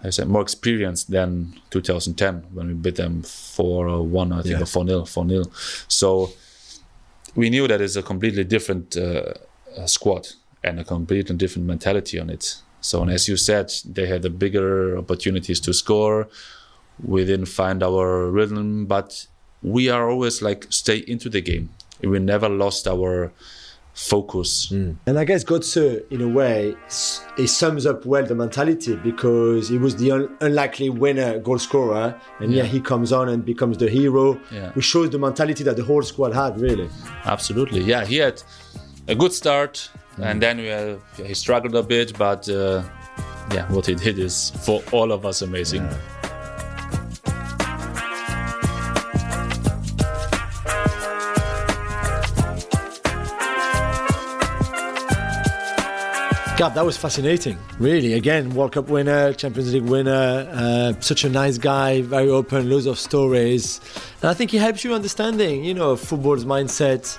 I 0.00 0.10
said 0.10 0.28
more 0.28 0.42
experienced 0.42 1.10
than 1.10 1.54
2010 1.70 2.44
when 2.54 2.68
we 2.68 2.74
beat 2.74 2.94
them 2.96 3.22
4 3.22 4.00
1, 4.06 4.32
I 4.32 4.42
think, 4.42 4.54
Yeah. 4.54 4.62
or 4.62 4.66
4 4.66 4.86
0. 4.86 5.04
4 5.06 5.28
0. 5.28 5.44
So 5.88 6.30
we 7.34 7.50
knew 7.50 7.66
that 7.66 7.80
it's 7.80 7.96
a 7.96 8.02
completely 8.02 8.44
different 8.44 8.96
uh, 8.96 9.32
uh, 9.76 9.86
squad 9.86 10.28
and 10.62 10.78
a 10.78 10.84
completely 10.84 11.34
different 11.36 11.66
mentality 11.66 12.20
on 12.20 12.30
it. 12.30 12.58
So, 12.80 13.02
and 13.02 13.10
as 13.10 13.28
you 13.28 13.36
said, 13.36 13.72
they 13.84 14.06
had 14.06 14.22
the 14.22 14.30
bigger 14.30 14.96
opportunities 14.96 15.60
to 15.60 15.72
score. 15.72 16.28
We 17.02 17.24
didn't 17.24 17.46
find 17.46 17.82
our 17.82 18.30
rhythm, 18.30 18.86
but 18.86 19.26
we 19.62 19.88
are 19.88 20.08
always 20.10 20.42
like 20.42 20.66
stay 20.70 20.98
into 20.98 21.28
the 21.28 21.40
game. 21.40 21.70
We 22.02 22.18
never 22.18 22.48
lost 22.48 22.86
our 22.86 23.32
focus. 23.94 24.70
Mm. 24.72 24.96
And 25.06 25.18
I 25.18 25.24
guess 25.24 25.42
Götze, 25.44 26.08
in 26.12 26.20
a 26.20 26.28
way, 26.28 26.76
it 27.36 27.48
sums 27.48 27.84
up 27.84 28.06
well 28.06 28.24
the 28.24 28.34
mentality 28.36 28.94
because 28.94 29.68
he 29.68 29.76
was 29.78 29.96
the 29.96 30.12
un- 30.12 30.36
unlikely 30.40 30.90
winner 30.90 31.40
goal 31.40 31.58
scorer, 31.58 32.14
and 32.38 32.52
yeah. 32.52 32.62
Yeah. 32.62 32.68
he 32.68 32.80
comes 32.80 33.12
on 33.12 33.28
and 33.28 33.44
becomes 33.44 33.76
the 33.78 33.90
hero, 33.90 34.40
Yeah. 34.52 34.70
which 34.72 34.84
shows 34.84 35.10
the 35.10 35.18
mentality 35.18 35.64
that 35.64 35.76
the 35.76 35.82
whole 35.84 36.02
squad 36.02 36.32
had, 36.32 36.60
really. 36.60 36.88
Absolutely, 37.24 37.80
yeah. 37.82 38.04
He 38.04 38.16
had 38.18 38.40
a 39.08 39.16
good 39.16 39.32
start, 39.32 39.90
and 40.20 40.42
then 40.42 40.58
we 40.58 40.66
had, 40.66 41.00
he 41.16 41.34
struggled 41.34 41.74
a 41.74 41.82
bit, 41.82 42.16
but 42.18 42.48
uh, 42.48 42.82
yeah, 43.52 43.70
what 43.72 43.86
he 43.86 43.94
did 43.94 44.18
is 44.18 44.50
for 44.64 44.82
all 44.92 45.12
of 45.12 45.24
us 45.24 45.42
amazing. 45.42 45.88
Gab, 56.58 56.74
that 56.74 56.84
was 56.84 56.96
fascinating. 56.96 57.56
Really, 57.78 58.14
again, 58.14 58.50
World 58.50 58.72
Cup 58.72 58.88
winner, 58.88 59.32
Champions 59.32 59.72
League 59.72 59.84
winner, 59.84 60.50
uh, 60.52 60.92
such 60.98 61.22
a 61.22 61.28
nice 61.28 61.56
guy, 61.56 62.02
very 62.02 62.28
open, 62.28 62.68
loads 62.68 62.86
of 62.86 62.98
stories. 62.98 63.80
And 64.20 64.30
I 64.30 64.34
think 64.34 64.52
it 64.52 64.58
helps 64.58 64.82
you 64.82 64.94
understanding, 64.94 65.64
you 65.64 65.74
know, 65.74 65.94
football's 65.94 66.44
mindset, 66.44 67.16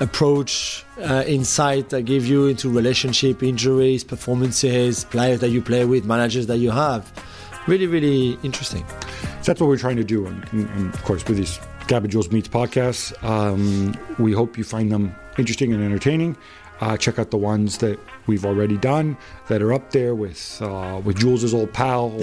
approach, 0.00 0.84
uh, 0.98 1.22
insight 1.26 1.90
that 1.90 2.02
give 2.02 2.26
you 2.26 2.46
into 2.46 2.70
relationship, 2.70 3.42
injuries, 3.42 4.02
performances, 4.02 5.04
players 5.04 5.40
that 5.40 5.50
you 5.50 5.60
play 5.60 5.84
with, 5.84 6.06
managers 6.06 6.46
that 6.46 6.56
you 6.56 6.70
have. 6.70 7.12
Really, 7.66 7.86
really 7.86 8.38
interesting. 8.42 8.86
So 8.88 9.52
that's 9.52 9.60
what 9.60 9.66
we're 9.66 9.76
trying 9.76 9.96
to 9.96 10.04
do. 10.04 10.26
And, 10.26 10.48
and, 10.52 10.70
and 10.70 10.94
of 10.94 11.04
course, 11.04 11.22
with 11.26 11.36
these 11.36 11.60
Gab 11.86 12.04
and 12.04 12.10
Juls 12.10 12.30
Meets 12.30 12.48
podcasts, 12.48 13.12
um, 13.22 13.94
we 14.18 14.32
hope 14.32 14.56
you 14.56 14.64
find 14.64 14.90
them 14.90 15.14
interesting 15.36 15.74
and 15.74 15.84
entertaining. 15.84 16.34
Uh, 16.80 16.96
check 16.96 17.18
out 17.18 17.30
the 17.30 17.36
ones 17.36 17.78
that 17.78 17.98
we've 18.26 18.44
already 18.44 18.76
done 18.76 19.16
that 19.48 19.62
are 19.62 19.72
up 19.72 19.90
there 19.90 20.14
with 20.14 20.60
uh, 20.62 21.00
with 21.04 21.18
Juls's 21.18 21.52
old 21.52 21.72
pal 21.72 22.10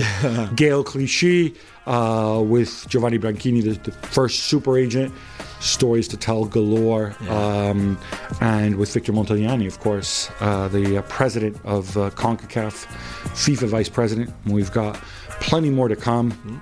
Gaël 0.56 0.86
Clichy, 0.86 1.54
uh, 1.86 2.42
with 2.46 2.86
Giovanni 2.88 3.20
Branchini, 3.20 3.64
the, 3.64 3.92
the 3.92 3.92
first 3.92 4.44
super 4.44 4.78
agent. 4.78 5.14
stories 5.60 6.08
to 6.10 6.18
tell 6.18 6.46
galore. 6.46 7.16
Um, 7.30 7.98
and 8.42 8.76
with 8.76 8.94
Victor 8.94 9.14
Montagliani, 9.14 9.68
of 9.68 9.80
course, 9.80 10.30
uh, 10.40 10.68
the 10.68 10.98
uh, 10.98 11.02
president 11.04 11.58
of 11.64 11.98
uh, 11.98 12.10
CONCACAF, 12.12 12.86
FIFA 13.34 13.68
vice 13.68 13.90
president. 13.90 14.32
We've 14.46 14.72
got 14.72 14.96
plenty 15.42 15.70
more 15.70 15.88
to 15.88 15.96
come. 15.96 16.62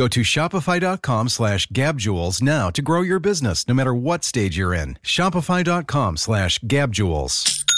Go 0.00 0.08
to 0.08 0.20
shopify.com 0.22 1.28
slash 1.28 1.66
gabjewels 1.66 2.42
now 2.42 2.70
to 2.70 2.80
grow 2.80 3.02
your 3.02 3.18
business 3.20 3.68
no 3.68 3.74
matter 3.74 3.92
what 3.92 4.24
stage 4.24 4.56
you're 4.56 4.72
in. 4.72 4.98
Shopify.com 5.02 6.16
slash 6.16 6.58
gabjewels. 6.60 7.69